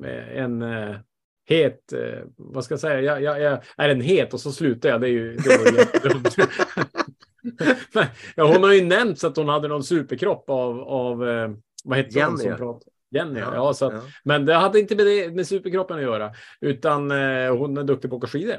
eh, 0.05 0.37
en 0.43 0.61
eh, 0.61 0.95
het, 1.45 1.93
vad 2.37 2.63
ska 2.63 2.71
jag 2.73 2.79
säga, 2.79 3.01
jag, 3.01 3.21
jag, 3.21 3.41
jag 3.41 3.59
är 3.77 3.89
en 3.89 4.01
het 4.01 4.33
och 4.33 4.39
så 4.41 4.51
slutar 4.51 4.89
jag. 4.89 5.01
Det 5.01 5.07
är 5.07 5.11
ju 5.11 5.35
det 5.35 6.47
ja, 8.35 8.53
hon 8.53 8.63
har 8.63 8.73
ju 8.73 8.85
nämnt 8.85 9.23
att 9.23 9.37
hon 9.37 9.49
hade 9.49 9.67
någon 9.67 9.83
superkropp 9.83 10.49
av, 10.49 10.79
av 10.81 11.17
vad 11.83 11.97
hette 11.97 12.09
hon 12.09 12.19
Jenny, 12.19 12.37
som 12.37 12.49
ja. 12.49 12.57
pratade? 12.57 12.91
Jenny, 13.11 13.39
ja. 13.39 13.55
Ja, 13.55 13.73
så 13.73 13.85
att, 13.85 13.93
ja. 13.93 14.01
Men 14.23 14.45
det 14.45 14.53
hade 14.53 14.79
inte 14.79 14.95
med, 14.95 15.05
det, 15.05 15.35
med 15.35 15.47
superkroppen 15.47 15.97
att 15.97 16.03
göra, 16.03 16.31
utan 16.61 17.11
eh, 17.11 17.57
hon 17.57 17.77
är 17.77 17.83
duktig 17.83 18.09
på 18.09 18.15
att 18.15 18.23
åka 18.23 18.27
skidor. 18.27 18.53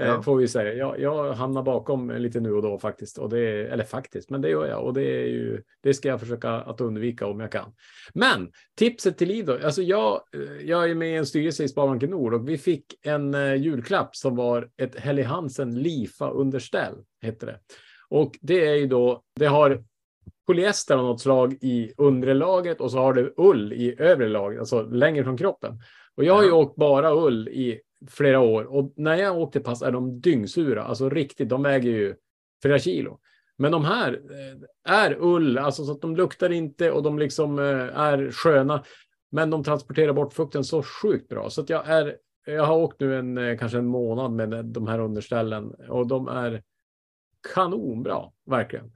Eh, 0.00 0.06
Ja. 0.06 0.22
Får 0.22 0.36
vi 0.36 0.48
säga. 0.48 0.74
Jag, 0.74 1.00
jag 1.00 1.32
hamnar 1.32 1.62
bakom 1.62 2.10
lite 2.10 2.40
nu 2.40 2.52
och 2.52 2.62
då 2.62 2.78
faktiskt. 2.78 3.18
Och 3.18 3.28
det, 3.28 3.66
eller 3.66 3.84
faktiskt, 3.84 4.30
men 4.30 4.40
det 4.40 4.48
gör 4.48 4.66
jag. 4.66 4.84
Och 4.84 4.94
det, 4.94 5.02
är 5.02 5.26
ju, 5.26 5.62
det 5.82 5.94
ska 5.94 6.08
jag 6.08 6.20
försöka 6.20 6.50
att 6.50 6.80
undvika 6.80 7.26
om 7.26 7.40
jag 7.40 7.52
kan. 7.52 7.72
Men 8.14 8.50
tipset 8.76 9.18
till 9.18 9.28
Liv 9.28 9.46
då. 9.46 9.58
Alltså 9.64 9.82
jag, 9.82 10.20
eh, 10.34 10.66
jag 10.68 10.90
är 10.90 10.94
med 10.94 11.12
i 11.12 11.16
en 11.16 11.26
styrelse 11.26 11.64
i 11.64 11.68
Sparbanken 11.68 12.10
Nord 12.10 12.34
och 12.34 12.48
vi 12.48 12.58
fick 12.58 12.84
en 13.02 13.34
eh, 13.34 13.54
julklapp 13.54 14.16
som 14.16 14.36
var 14.36 14.68
ett 14.76 14.96
Helly 14.96 15.22
Hansen 15.22 15.82
Lifa-underställ, 15.82 16.94
hette 17.22 17.46
det. 17.46 17.58
Och 18.08 18.32
det 18.40 18.66
är 18.68 18.74
ju 18.74 18.86
då, 18.86 19.22
det 19.36 19.46
har 19.46 19.84
polyester 20.46 20.96
av 20.96 21.04
något 21.04 21.20
slag 21.20 21.52
i 21.60 21.92
undre 21.96 22.34
lagret 22.34 22.80
och 22.80 22.90
så 22.90 22.98
har 22.98 23.14
det 23.14 23.32
ull 23.36 23.72
i 23.72 23.94
övre 23.98 24.28
lagret, 24.28 24.60
alltså 24.60 24.82
längre 24.82 25.24
från 25.24 25.36
kroppen. 25.36 25.80
Och 26.14 26.24
jag 26.24 26.34
har 26.34 26.42
ju 26.42 26.48
Ja. 26.48 26.54
åkt 26.54 26.76
bara 26.76 27.14
ull 27.14 27.48
i 27.48 27.80
flera 28.10 28.40
år 28.40 28.64
och 28.64 28.92
när 28.96 29.16
jag 29.16 29.38
åkte 29.38 29.60
pass 29.60 29.82
är 29.82 29.90
de 29.92 30.20
dyngsura, 30.20 30.84
alltså 30.84 31.08
riktigt, 31.08 31.48
de 31.48 31.62
väger 31.62 31.90
ju 31.90 32.14
flera 32.62 32.78
kilo. 32.78 33.18
Men 33.58 33.72
de 33.72 33.84
här 33.84 34.12
eh, 34.12 34.94
är 34.94 35.16
ull, 35.20 35.58
alltså 35.58 35.84
så 35.84 35.92
att 35.92 36.00
de 36.00 36.16
luktar 36.16 36.52
inte 36.52 36.90
och 36.90 37.02
de 37.02 37.18
liksom 37.18 37.58
eh, 37.58 37.98
är 38.00 38.30
sköna. 38.30 38.84
Men 39.32 39.50
de 39.50 39.64
transporterar 39.64 40.12
bort 40.12 40.32
fukten 40.32 40.64
så 40.64 40.82
sjukt 40.82 41.28
bra 41.28 41.50
så 41.50 41.60
att 41.60 41.70
jag 41.70 41.88
är. 41.88 42.16
Jag 42.46 42.64
har 42.64 42.76
åkt 42.76 43.00
nu 43.00 43.18
en 43.18 43.38
eh, 43.38 43.58
kanske 43.58 43.78
en 43.78 43.86
månad 43.86 44.32
med 44.32 44.64
de 44.64 44.86
här 44.86 44.98
underställen 44.98 45.74
och 45.88 46.06
de 46.06 46.28
är 46.28 46.62
kanonbra, 47.54 48.24
verkligen. 48.46 48.92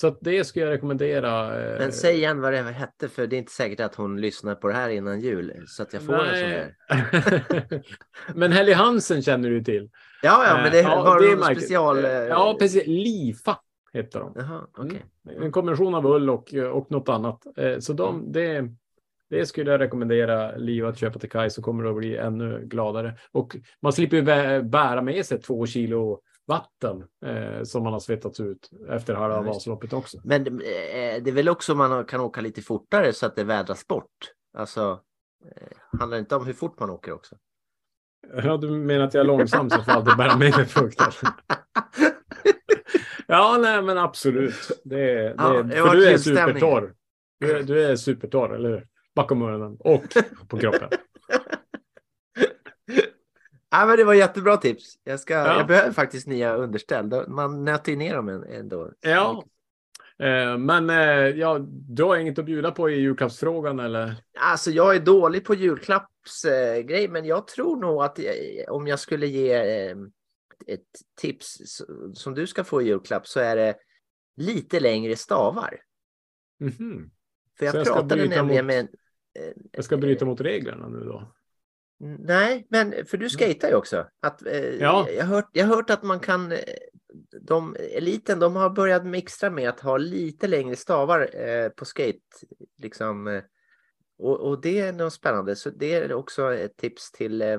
Så 0.00 0.16
det 0.20 0.44
skulle 0.44 0.64
jag 0.64 0.72
rekommendera. 0.72 1.60
eh, 1.72 1.78
Men 1.78 1.92
säg 1.92 2.16
igen 2.16 2.40
vad 2.40 2.52
det 2.52 2.58
hette, 2.62 3.08
för 3.08 3.26
det 3.26 3.36
är 3.36 3.38
inte 3.38 3.52
säkert 3.52 3.80
att 3.80 3.94
hon 3.94 4.20
lyssnar 4.20 4.54
på 4.54 4.68
det 4.68 4.74
här 4.74 4.88
innan 4.88 5.20
jul, 5.20 5.64
så 5.66 5.82
att 5.82 5.92
jag 5.92 6.02
får 6.02 6.14
en 6.14 6.20
sån 6.20 6.48
Nej. 6.48 6.74
här. 6.88 7.82
Men 8.34 8.52
Helly 8.52 8.72
Hansen 8.72 9.22
känner 9.22 9.50
du 9.50 9.64
till. 9.64 9.90
Ja, 10.22 10.44
ja, 10.46 10.54
men 10.62 10.72
det 10.72 10.80
Eh, 10.80 11.04
var 11.04 11.16
är 11.24 11.28
någon 11.30 11.38
märkligt. 11.40 11.58
special... 11.64 12.04
eh, 12.04 12.10
Ja, 12.10 12.56
precis. 12.58 12.86
Lifa 12.86 13.58
heter 13.92 14.20
de. 14.20 14.32
Jaha. 14.36 14.66
Mm. 14.78 14.96
En 15.42 15.52
kombination 15.52 15.94
av 15.94 16.06
ull 16.06 16.30
och, 16.30 16.54
och 16.54 16.90
något 16.90 17.08
annat. 17.08 17.42
Så 17.80 17.92
de, 17.92 18.32
det, 18.32 18.64
det 19.30 19.46
skulle 19.46 19.70
jag 19.70 19.80
rekommendera 19.80 20.56
Liv 20.56 20.86
att 20.86 20.98
köpa 20.98 21.18
till 21.18 21.30
Kaj 21.30 21.50
så 21.50 21.62
kommer 21.62 21.82
du 21.84 21.90
att 21.90 21.96
bli 21.96 22.16
ännu 22.16 22.60
gladare. 22.66 23.14
Och 23.32 23.56
man 23.82 23.92
slipper 23.92 24.16
ju 24.16 24.22
bä- 24.22 24.62
bära 24.62 25.02
med 25.02 25.26
sig 25.26 25.40
två 25.40 25.66
kilo 25.66 26.20
vatten 26.48 27.04
eh, 27.26 27.62
som 27.62 27.82
man 27.82 27.92
har 27.92 28.00
svettats 28.00 28.40
ut 28.40 28.70
efter 28.88 29.14
halva. 29.14 29.42
Vasaloppet 29.42 29.92
också. 29.92 30.20
Men 30.24 30.46
eh, 30.46 31.22
det 31.22 31.30
är 31.30 31.32
väl 31.32 31.48
också 31.48 31.74
man 31.74 32.04
kan 32.04 32.20
åka 32.20 32.40
lite 32.40 32.62
fortare 32.62 33.12
så 33.12 33.26
att 33.26 33.36
det 33.36 33.44
vädras 33.44 33.86
bort? 33.86 34.32
Alltså, 34.58 35.00
eh, 35.44 35.98
handlar 35.98 36.16
det 36.16 36.20
inte 36.20 36.36
om 36.36 36.46
hur 36.46 36.52
fort 36.52 36.80
man 36.80 36.90
åker 36.90 37.12
också? 37.12 37.36
Ja, 38.44 38.56
du 38.56 38.70
menar 38.70 39.04
att 39.04 39.14
jag 39.14 39.20
är 39.20 39.24
långsam 39.24 39.70
så 39.70 39.82
får 39.82 39.92
alltid 39.92 40.16
bära 40.16 40.36
med 40.36 40.56
mig 40.56 40.66
frukt? 40.66 41.00
ja, 43.26 43.58
nej, 43.60 43.82
men 43.82 43.98
absolut. 43.98 44.80
Det, 44.84 44.96
det, 44.96 45.34
Ja, 45.38 45.62
det 45.62 45.76
för 45.76 45.94
du 45.94 46.06
är 46.08 46.18
supertorr. 46.18 46.94
Du, 47.40 47.62
du 47.62 47.84
är 47.84 47.96
supertorr, 47.96 48.54
eller 48.54 48.68
hur? 48.68 48.86
Bakom 49.14 49.42
öronen 49.42 49.76
och 49.80 50.04
på 50.48 50.58
kroppen. 50.58 50.88
Ja, 53.70 53.86
men 53.86 53.96
det 53.96 54.04
var 54.04 54.14
jättebra 54.14 54.56
tips. 54.56 54.94
Jag, 55.04 55.20
ska, 55.20 55.34
Ja. 55.34 55.58
jag 55.58 55.66
behöver 55.66 55.92
faktiskt 55.92 56.26
nya 56.26 56.54
underställ. 56.54 57.28
Man 57.28 57.64
nöter 57.64 57.92
ju 57.92 57.98
ner 57.98 58.14
dem 58.16 58.44
ändå. 58.48 58.92
Ja. 59.00 59.44
Eh, 60.18 60.58
men 60.58 60.90
eh, 60.90 60.96
ja, 61.38 61.58
du 61.68 62.02
har 62.04 62.16
inget 62.16 62.38
att 62.38 62.44
bjuda 62.44 62.70
på 62.70 62.90
i 62.90 62.94
julklappsfrågan 63.00 63.78
eller? 63.80 64.14
Alltså, 64.38 64.70
jag 64.70 64.96
är 64.96 65.00
dålig 65.00 65.44
på 65.44 65.54
julklappsgrej, 65.54 67.04
eh, 67.04 67.10
men 67.10 67.24
jag 67.24 67.46
tror 67.46 67.80
nog 67.80 68.02
att 68.02 68.18
jag, 68.18 68.34
om 68.74 68.86
jag 68.86 68.98
skulle 68.98 69.26
ge 69.26 69.52
eh, 69.54 69.96
ett 70.66 70.82
tips 71.20 71.58
som 72.14 72.34
du 72.34 72.46
ska 72.46 72.64
få 72.64 72.82
i 72.82 72.86
julklapp 72.86 73.26
så 73.26 73.40
är 73.40 73.56
det 73.56 73.74
lite 74.36 74.80
längre 74.80 75.16
stavar. 75.16 75.80
Mhm. 76.60 77.10
För 77.58 77.64
jag, 77.64 77.72
Så 77.72 77.78
jag 77.78 77.86
pratade 77.86 78.16
nämligen 78.16 78.46
mot- 78.46 78.64
med 78.64 78.78
en, 78.80 78.88
eh, 79.44 79.52
Jag 79.72 79.84
ska 79.84 79.96
bryta 79.96 80.24
mot 80.24 80.40
reglerna 80.40 80.88
nu 80.88 80.98
då. 81.04 81.32
Nej, 82.00 82.66
men 82.70 83.06
för 83.06 83.16
du 83.16 83.28
skejtar 83.28 83.68
ju 83.68 83.74
också. 83.74 84.06
Att, 84.22 84.46
eh, 84.46 84.58
Ja. 84.58 85.08
jag, 85.10 85.24
har 85.24 85.34
hört, 85.34 85.50
jag 85.52 85.66
har 85.66 85.76
hört 85.76 85.90
att 85.90 86.02
man 86.02 86.20
kan, 86.20 86.52
eh, 86.52 86.58
de, 87.40 87.76
eliten, 87.92 88.38
de 88.38 88.56
har 88.56 88.70
börjat 88.70 89.06
mixtra 89.06 89.50
med 89.50 89.68
att 89.68 89.80
ha 89.80 89.96
lite 89.96 90.46
längre 90.46 90.76
stavar 90.76 91.30
eh, 91.48 91.68
på 91.68 91.84
skate. 91.84 92.18
Liksom, 92.82 93.26
eh, 93.26 93.42
och, 94.18 94.40
och 94.40 94.60
det 94.60 94.80
är 94.80 94.92
nog 94.92 95.12
spännande. 95.12 95.56
Så 95.56 95.70
det 95.70 95.94
är 95.94 96.12
också 96.12 96.54
ett 96.54 96.76
tips 96.76 97.12
till, 97.12 97.42
eh, 97.42 97.58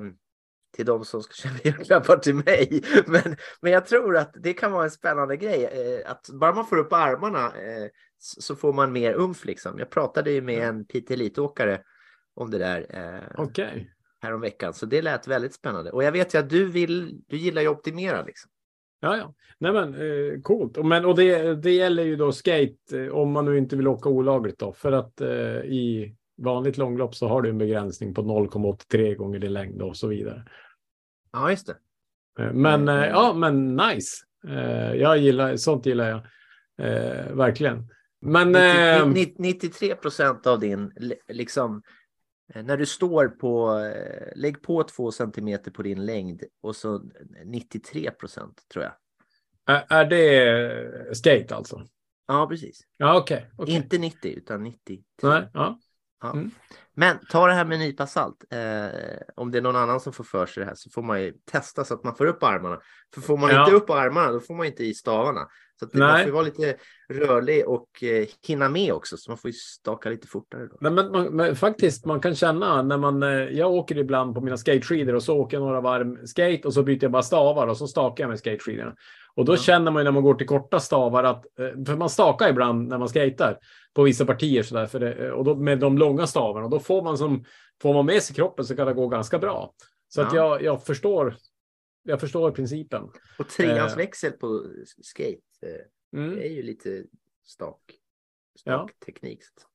till 0.76 0.86
de 0.86 1.06
som 1.06 1.24
ska 1.24 1.34
köpa 1.48 1.60
julklappar 1.64 2.18
till 2.18 2.36
mig. 2.36 2.84
Men, 3.08 3.36
men 3.62 3.72
jag 3.72 3.86
tror 3.86 4.18
att 4.18 4.32
det 4.34 4.54
kan 4.54 4.72
vara 4.72 4.84
en 4.84 4.92
spännande 4.92 5.38
grej. 5.38 5.64
Eh, 5.64 6.12
att 6.12 6.30
bara 6.30 6.54
man 6.54 6.66
får 6.66 6.78
upp 6.78 6.94
armarna 6.94 7.54
så, 8.18 8.56
får 8.56 8.74
man 8.74 8.92
mer 8.92 9.14
umf. 9.14 9.46
Liksom. 9.46 9.80
Jag 9.80 9.90
pratade 9.90 10.32
ju 10.32 10.42
med 10.42 10.68
en 10.68 10.86
Pite 10.86 11.14
Elitåkare 11.14 11.82
om 12.34 12.52
det 12.52 12.58
där. 12.58 12.86
Okej. 13.38 13.92
Häromveckan. 14.22 14.74
Så 14.74 14.86
det 14.86 15.02
lät 15.02 15.28
väldigt 15.28 15.54
spännande. 15.54 15.92
Och 15.92 16.04
jag 16.04 16.12
vet 16.12 16.34
ju 16.36 16.38
att 16.40 16.50
du 16.50 16.66
vill, 16.66 17.22
du 17.28 17.38
gillar 17.38 17.62
ju 17.62 17.68
att 17.68 17.78
optimera 17.78 18.24
liksom. 18.24 18.52
Ja, 19.00 19.18
ja. 19.18 19.34
Nej, 19.58 19.72
men 19.74 19.94
eh, 19.96 20.42
coolt. 20.42 20.78
Och, 20.78 20.86
men, 20.86 21.06
och 21.06 21.16
det, 21.16 21.56
det 21.56 21.72
gäller 21.72 22.04
ju 22.04 22.16
då 22.16 22.32
skate 22.32 22.76
eh, 23.06 23.08
om 23.10 23.32
man 23.32 23.46
nu 23.46 23.58
inte 23.58 23.76
vill 23.76 23.88
åka 23.88 24.10
olagligt 24.10 24.60
då. 24.60 24.74
För 24.74 24.92
att 24.92 25.22
eh, 25.22 25.30
i 25.58 26.16
vanligt 26.38 26.78
långlopp 26.78 27.16
så 27.16 27.28
har 27.28 27.42
du 27.42 27.50
en 27.50 27.58
begränsning 27.58 28.14
på 28.14 28.22
0,83 28.22 29.16
gånger 29.16 29.40
din 29.40 29.54
längd 29.54 29.82
och 29.82 29.98
så 29.98 30.08
vidare. 30.08 30.46
Ja, 31.32 31.50
just 31.52 31.68
det. 31.68 31.78
Eh, 32.44 32.54
Men 32.54 32.82
Mm. 32.90 33.04
eh, 33.04 33.10
ja, 33.10 33.34
men 33.34 33.76
nice. 33.76 34.26
Eh, 34.48 34.94
jag 34.94 35.18
gillar, 35.18 35.56
sånt 35.56 35.86
gillar 35.86 36.10
jag. 36.10 36.20
Eh, 36.88 37.34
verkligen. 37.36 37.88
Men 38.22 38.48
90, 38.48 38.62
eh, 38.62 39.08
90, 39.08 39.36
93 39.38 39.96
procent 39.96 40.48
av 40.48 40.60
din, 40.60 40.92
li- 40.96 41.20
liksom, 41.28 41.82
när 42.56 42.78
du 42.78 42.86
står 42.86 43.28
på, 43.28 43.78
eh, 43.80 44.28
lägg 44.36 44.62
på 44.62 44.84
två 44.84 45.12
centimeter 45.12 45.72
på 45.72 45.84
din 45.84 46.06
längd 46.06 46.43
och 46.62 46.76
så 46.76 47.02
93 47.45 48.12
procent 48.12 48.62
tror 48.74 48.86
jag. 48.86 48.93
är, 49.76 49.86
är 49.89 50.06
det 50.06 51.16
skate 51.16 51.56
alltså? 51.56 51.82
Ja, 52.28 52.47
precis. 52.47 52.80
Ja, 52.97 53.18
okej. 53.20 53.52
okej. 53.58 53.76
Inte 53.76 53.97
90 53.97 54.32
utan 54.38 54.64
93. 54.64 55.04
Nej, 55.24 55.50
ja. 55.54 55.80
Ja. 56.22 56.32
Mm. 56.32 56.52
Men 56.93 57.18
ta 57.30 57.47
det 57.47 57.54
här 57.54 57.66
med 57.66 57.76
en 57.76 57.80
nypa 57.82 58.08
salt. 58.08 58.43
Eh, 58.50 58.89
om 59.36 59.52
det 59.52 59.58
är 59.58 59.62
någon 59.62 59.76
annan 59.76 60.00
som 60.00 60.14
får 60.14 60.24
för 60.24 60.45
sig 60.45 60.62
det 60.62 60.68
här 60.68 60.76
så 60.76 60.89
får 60.89 61.02
man 61.02 61.22
ju 61.22 61.34
testa 61.52 61.86
så 61.86 61.93
att 61.93 62.04
man 62.04 62.16
får 62.16 62.26
upp 62.26 62.43
armarna. 62.43 62.80
För 63.14 63.22
får 63.22 63.38
man 63.38 63.50
Ja. 63.50 63.64
inte 63.64 63.76
upp 63.76 63.89
armarna 63.89 64.32
då 64.32 64.39
får 64.39 64.54
man 64.56 64.66
inte 64.66 64.84
i 64.84 64.93
stavarna. 64.93 65.47
Så 65.80 65.86
att 65.86 65.94
man 65.94 66.08
Nej. 66.08 66.32
vara 66.32 66.44
lite 66.44 66.76
rörlig 67.14 67.68
och 67.68 68.04
eh, 68.04 68.28
hinna 68.48 68.70
med 68.70 68.94
också. 68.94 69.18
Så 69.18 69.32
man 69.32 69.38
får 69.38 69.50
ju 69.50 69.54
staka 69.54 70.10
lite 70.10 70.28
fortare. 70.28 70.68
Då. 70.68 70.78
Nej, 70.82 70.92
men, 70.92 71.12
man, 71.12 71.26
men 71.36 71.56
faktiskt, 71.56 72.06
man 72.06 72.20
kan 72.20 72.36
känna 72.36 72.82
när 72.82 72.98
man... 72.98 73.24
eh, 73.24 73.30
Jag 73.30 73.72
åker 73.72 73.98
ibland 73.98 74.36
på 74.36 74.42
mina 74.42 74.58
skateskidor 74.58 75.16
och 75.16 75.24
så 75.24 75.38
åker 75.38 75.58
jag 75.58 75.62
några 75.66 75.82
varv 75.82 76.26
skate 76.26 76.62
och 76.66 76.74
så 76.74 76.84
byter 76.84 77.04
jag 77.04 77.12
bara 77.12 77.24
stavar 77.24 77.68
och 77.68 77.78
så 77.78 77.88
stakar 77.88 78.24
jag 78.24 78.30
med 78.30 78.40
skateskidorna. 78.40 78.94
Och 79.36 79.46
då 79.46 79.54
Ja. 79.54 79.58
känner 79.58 79.92
man 79.92 80.00
ju 80.00 80.04
när 80.04 80.12
man 80.12 80.24
går 80.24 80.34
till 80.34 80.48
korta 80.48 80.80
stavar 80.80 81.24
att... 81.24 81.46
eh, 81.60 81.84
För 81.86 81.96
man 81.98 82.10
stakar 82.10 82.50
ibland 82.50 82.88
när 82.88 82.98
man 82.98 83.10
skater 83.10 83.58
på 83.96 84.04
vissa 84.04 84.26
partier 84.26 84.64
sådär. 84.64 84.86
För 84.86 85.00
det, 85.00 85.14
eh, 85.14 85.30
och 85.32 85.44
då 85.44 85.56
med 85.56 85.80
de 85.80 85.98
långa 85.98 86.28
stavarna. 86.28 86.66
Och 86.66 86.72
då 86.72 86.80
får 86.80 87.02
man 87.04 87.18
som... 87.18 87.44
Får 87.82 87.94
man 87.94 88.06
med 88.06 88.24
sig 88.24 88.36
kroppen 88.36 88.66
så 88.66 88.76
kan 88.76 88.88
det 88.88 88.94
gå 88.94 89.08
ganska 89.08 89.40
bra. 89.40 89.74
Så 90.08 90.22
att 90.22 90.34
Ja. 90.34 90.40
jag, 90.40 90.64
jag 90.64 90.84
förstår... 90.86 91.36
Jag 92.04 92.20
förstår 92.20 92.52
principen. 92.52 93.04
Och 93.39 93.50
treans 93.50 93.91
Eh. 93.91 93.97
växel 93.97 94.32
på 94.32 94.66
skate 95.02 95.39
eh, 95.62 96.20
Mm. 96.20 96.36
det 96.36 96.47
är 96.47 96.52
ju 96.52 96.64
lite 96.64 97.04
stak. 97.45 97.82
Ja. 98.64 98.88
Stakteknik. 98.89 99.39
att- 99.41 99.66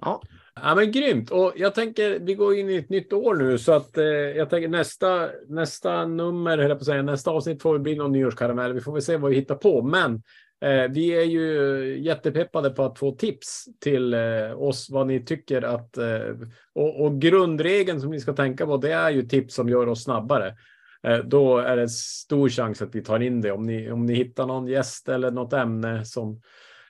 Ja, 0.00 0.22
Ja, 0.54 0.74
men 0.74 0.92
grymt. 0.92 1.30
Och 1.30 1.52
jag 1.56 1.74
tänker, 1.74 2.18
vi 2.18 2.34
går 2.34 2.54
in 2.56 2.70
i 2.70 2.76
ett 2.76 2.88
nytt 2.88 3.12
år 3.12 3.34
nu, 3.34 3.58
så 3.58 3.72
att 3.72 3.98
eh, 3.98 4.04
jag 4.04 4.50
tänker 4.50 4.68
nästa, 4.68 5.30
nästa 5.48 6.06
nummer, 6.06 6.58
höll 6.58 6.68
jag 6.68 6.78
på 6.78 6.82
att 6.82 6.86
säga, 6.86 7.02
nästa 7.02 7.30
avsnitt 7.30 7.62
får 7.62 7.78
bli 7.78 7.94
någon 7.96 8.12
nyårskaramell. 8.12 8.72
Vi 8.72 8.80
får 8.80 8.92
väl 8.92 9.02
se 9.02 9.16
vad 9.16 9.30
vi 9.30 9.36
hittar 9.36 9.54
på, 9.54 9.82
men 9.82 10.14
eh, 10.60 10.90
vi 10.90 11.08
är 11.10 11.24
ju 11.24 11.98
jättepeppade 12.02 12.70
på 12.70 12.82
att 12.84 12.98
få 12.98 13.12
tips 13.12 13.64
till 13.78 14.14
eh, 14.14 14.62
oss 14.62 14.90
vad 14.90 15.06
ni 15.06 15.24
tycker 15.24 15.62
att, 15.62 15.96
eh, 15.98 16.36
och, 16.72 17.00
och 17.04 17.20
grundregeln 17.20 18.00
som 18.00 18.10
ni 18.10 18.20
ska 18.20 18.32
tänka 18.32 18.66
på, 18.66 18.76
det 18.76 18.92
är 18.92 19.10
ju 19.10 19.22
tips 19.22 19.54
som 19.54 19.68
gör 19.68 19.86
oss 19.86 20.04
snabbare. 20.04 20.56
Eh, 21.02 21.18
då 21.18 21.58
är 21.58 21.76
det 21.76 21.88
stor 21.88 22.48
chans 22.48 22.82
att 22.82 22.94
vi 22.94 23.02
tar 23.02 23.20
in 23.20 23.40
det. 23.40 23.52
Om 23.52 23.66
ni, 23.66 23.90
om 23.90 24.06
ni 24.06 24.14
hittar 24.14 24.46
någon 24.46 24.66
gäst 24.66 25.08
eller 25.08 25.30
något 25.30 25.52
ämne 25.52 26.04
som, 26.04 26.42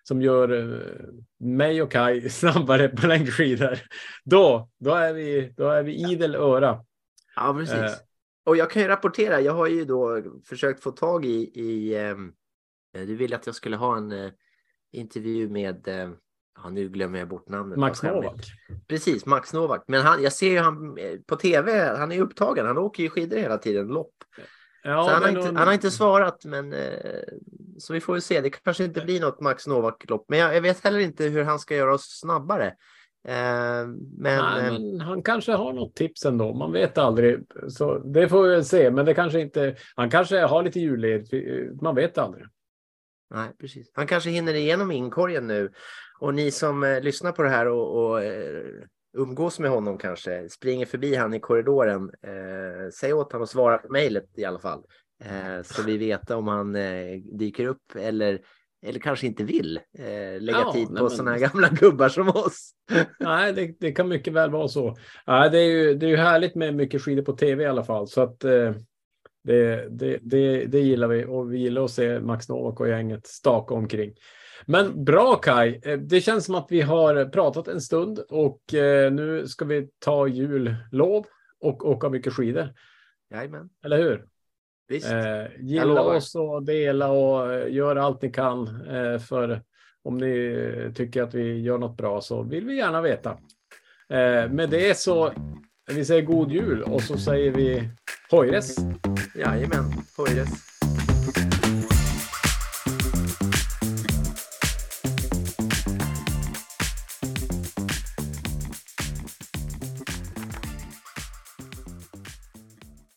som 0.02 0.22
gör 0.22 0.48
eh, 0.48 0.80
mig 1.38 1.82
och 1.82 1.92
Kai 1.92 2.30
snabbare 2.30 2.88
på 2.88 3.06
längdskidor, 3.06 3.78
då, 4.24 4.70
då, 4.78 4.94
är 4.94 5.12
vi, 5.12 5.54
då 5.56 5.68
är 5.68 5.82
vi 5.82 6.10
idel 6.12 6.34
öra. 6.34 6.84
Ja, 7.36 7.54
precis. 7.58 7.74
Eh. 7.74 7.92
Och 8.44 8.56
jag 8.56 8.70
kan 8.70 8.82
ju 8.82 8.88
rapportera, 8.88 9.40
jag 9.40 9.52
har 9.52 9.66
ju 9.66 9.84
då 9.84 10.22
försökt 10.44 10.82
få 10.82 10.90
tag 10.90 11.24
i, 11.24 11.60
i 11.60 11.96
du 12.92 13.16
ville 13.16 13.36
att 13.36 13.46
jag 13.46 13.54
skulle 13.54 13.76
ha 13.76 13.96
en 13.96 14.32
intervju 14.92 15.48
med, 15.48 15.88
ja, 16.62 16.68
nu 16.70 16.88
glömmer 16.88 17.18
jag 17.18 17.28
bort 17.28 17.48
namnet. 17.48 17.78
Max. 17.78 18.02
Novak. 18.02 18.46
Precis, 18.88 19.26
Max 19.26 19.52
Novak. 19.52 19.84
Men 19.86 20.02
han, 20.02 20.22
jag 20.22 20.32
ser 20.32 20.50
ju 20.50 20.58
han 20.58 20.98
eh, 20.98 21.18
på 21.26 21.36
tv, 21.36 21.96
han 21.98 22.12
är 22.12 22.20
upptagen, 22.20 22.66
han 22.66 22.78
åker 22.78 23.02
ju 23.02 23.08
skidor 23.08 23.36
hela 23.36 23.58
tiden, 23.58 23.86
lopp. 23.86 24.14
Ja, 24.82 25.08
han, 25.10 25.22
har 25.22 25.28
inte, 25.28 25.40
någon- 25.46 25.56
han 25.56 25.66
har 25.66 25.74
inte 25.74 25.90
svarat, 25.90 26.44
men 26.44 26.72
eh, 26.72 26.80
så 27.78 27.92
vi 27.92 28.00
får 28.00 28.12
väl 28.12 28.22
se. 28.22 28.40
Det 28.40 28.50
kanske 28.50 28.84
inte 28.84 29.00
blir 29.00 29.20
något 29.20 29.40
Max 29.40 29.66
Novak-lopp, 29.66 30.24
men 30.28 30.38
jag, 30.38 30.56
jag 30.56 30.60
vet 30.62 30.84
heller 30.84 30.98
inte 30.98 31.24
hur 31.24 31.44
han 31.44 31.58
ska 31.58 31.76
göra 31.76 31.94
oss 31.94 32.18
snabbare. 32.20 32.66
Eh, 33.28 33.86
men, 34.18 34.44
Nej, 34.44 34.72
men 34.72 35.00
han 35.00 35.22
kanske 35.22 35.52
har 35.52 35.72
något 35.72 35.94
tips 35.94 36.24
ändå. 36.24 36.54
Man 36.54 36.72
vet 36.72 36.98
aldrig. 36.98 37.38
Så 37.68 37.98
det 37.98 38.28
får 38.28 38.42
vi 38.42 38.48
väl 38.48 38.64
se. 38.64 38.90
Men 38.90 39.04
det 39.06 39.14
kanske 39.14 39.40
inte. 39.40 39.76
Han 39.96 40.10
kanske 40.10 40.40
har 40.40 40.62
lite 40.62 40.80
julledigt. 40.80 41.82
Man 41.82 41.94
vet 41.94 42.18
aldrig. 42.18 42.44
Nej, 43.30 43.48
precis. 43.60 43.90
Han 43.94 44.06
kanske 44.06 44.30
hinner 44.30 44.54
igenom 44.54 44.90
inkorgen 44.90 45.46
nu. 45.46 45.70
Och 46.20 46.34
ni 46.34 46.50
som 46.50 46.82
eh, 46.84 47.00
lyssnar 47.00 47.32
på 47.32 47.42
det 47.42 47.48
här 47.50 47.68
och, 47.68 48.04
och 48.10 48.22
eh, 48.22 48.64
umgås 49.18 49.58
med 49.58 49.70
honom 49.70 49.98
kanske, 49.98 50.48
springer 50.48 50.86
förbi 50.86 51.14
han 51.14 51.34
i 51.34 51.40
korridoren. 51.40 52.10
Eh, 52.22 52.90
säg 52.94 53.12
åt 53.12 53.32
honom 53.32 53.42
att 53.42 53.50
svara 53.50 53.78
på 53.78 53.92
mejlet 53.92 54.24
i 54.36 54.44
alla 54.44 54.58
fall. 54.58 54.82
Eh, 55.24 55.62
så 55.62 55.82
vi 55.82 55.98
vet 55.98 56.30
om 56.30 56.48
han 56.48 56.76
eh, 56.76 57.16
dyker 57.38 57.66
upp 57.66 57.96
eller, 57.96 58.40
eller 58.86 59.00
kanske 59.00 59.26
inte 59.26 59.44
vill 59.44 59.76
eh, 59.98 60.40
lägga 60.40 60.58
Ja, 60.58 60.72
tid 60.72 60.86
på 60.86 60.92
men- 60.92 61.10
sådana 61.10 61.30
här 61.30 61.38
gamla 61.38 61.68
gubbar 61.68 62.08
som 62.08 62.28
oss. 62.28 62.72
Nej, 63.20 63.52
det, 63.52 63.74
det 63.80 63.92
kan 63.92 64.08
mycket 64.08 64.32
väl 64.32 64.50
vara 64.50 64.68
så. 64.68 64.96
Nej, 65.26 65.50
det, 65.50 65.58
är 65.58 65.66
ju, 65.68 65.94
det 65.94 66.06
är 66.06 66.10
ju 66.10 66.16
härligt 66.16 66.54
med 66.54 66.74
mycket 66.74 67.02
skidor 67.02 67.22
på 67.22 67.32
tv 67.32 67.62
i 67.62 67.66
alla 67.66 67.84
fall. 67.84 68.08
Så 68.08 68.20
att 68.22 68.44
eh, 68.44 68.72
det, 69.42 69.88
det, 69.90 70.18
det, 70.22 70.66
det 70.66 70.80
gillar 70.80 71.08
vi 71.08 71.24
och 71.24 71.52
vi 71.52 71.58
gillar 71.58 71.84
att 71.84 71.90
se 71.90 72.20
Max 72.20 72.48
Novak 72.48 72.80
och 72.80 72.88
gänget 72.88 73.26
staka 73.26 73.74
omkring. 73.74 74.12
Men 74.66 75.04
bra 75.04 75.36
Kai, 75.36 75.80
Eh, 75.84 75.98
det 75.98 76.20
känns 76.20 76.44
som 76.44 76.54
att 76.54 76.66
vi 76.70 76.80
har 76.80 77.24
pratat 77.24 77.68
en 77.68 77.80
stund 77.80 78.18
och 78.18 78.74
eh, 78.74 79.12
nu 79.12 79.46
ska 79.46 79.64
vi 79.64 79.88
ta 79.98 80.26
jullov 80.26 81.26
och 81.60 81.88
åka 81.88 82.08
mycket 82.08 82.32
skidor. 82.32 82.68
Jajamän, 83.30 83.70
Eller 83.84 83.98
hur? 83.98 84.24
visst. 84.88 85.12
Eh, 85.12 85.44
gilla 85.60 86.02
oss 86.02 86.34
och 86.34 86.62
dela 86.62 87.10
och 87.10 87.52
eh, 87.52 87.72
gör 87.72 87.96
allt 87.96 88.22
ni 88.22 88.30
kan. 88.32 88.86
Eh, 88.90 89.18
för 89.18 89.62
om 90.02 90.18
ni 90.18 90.92
tycker 90.94 91.22
att 91.22 91.34
vi 91.34 91.60
gör 91.60 91.78
något 91.78 91.96
bra 91.96 92.20
så 92.20 92.42
vill 92.42 92.66
vi 92.66 92.76
gärna 92.76 93.02
veta. 93.02 93.30
Eh, 94.08 94.50
med 94.50 94.70
det 94.70 94.98
så 94.98 95.32
vi 95.92 96.04
säger 96.04 96.22
god 96.22 96.52
jul 96.52 96.82
och 96.82 97.02
så 97.02 97.18
säger 97.18 97.50
vi 97.50 97.88
hojres. 98.30 98.76
Jajamän, 99.40 99.84
hojres. 100.18 100.79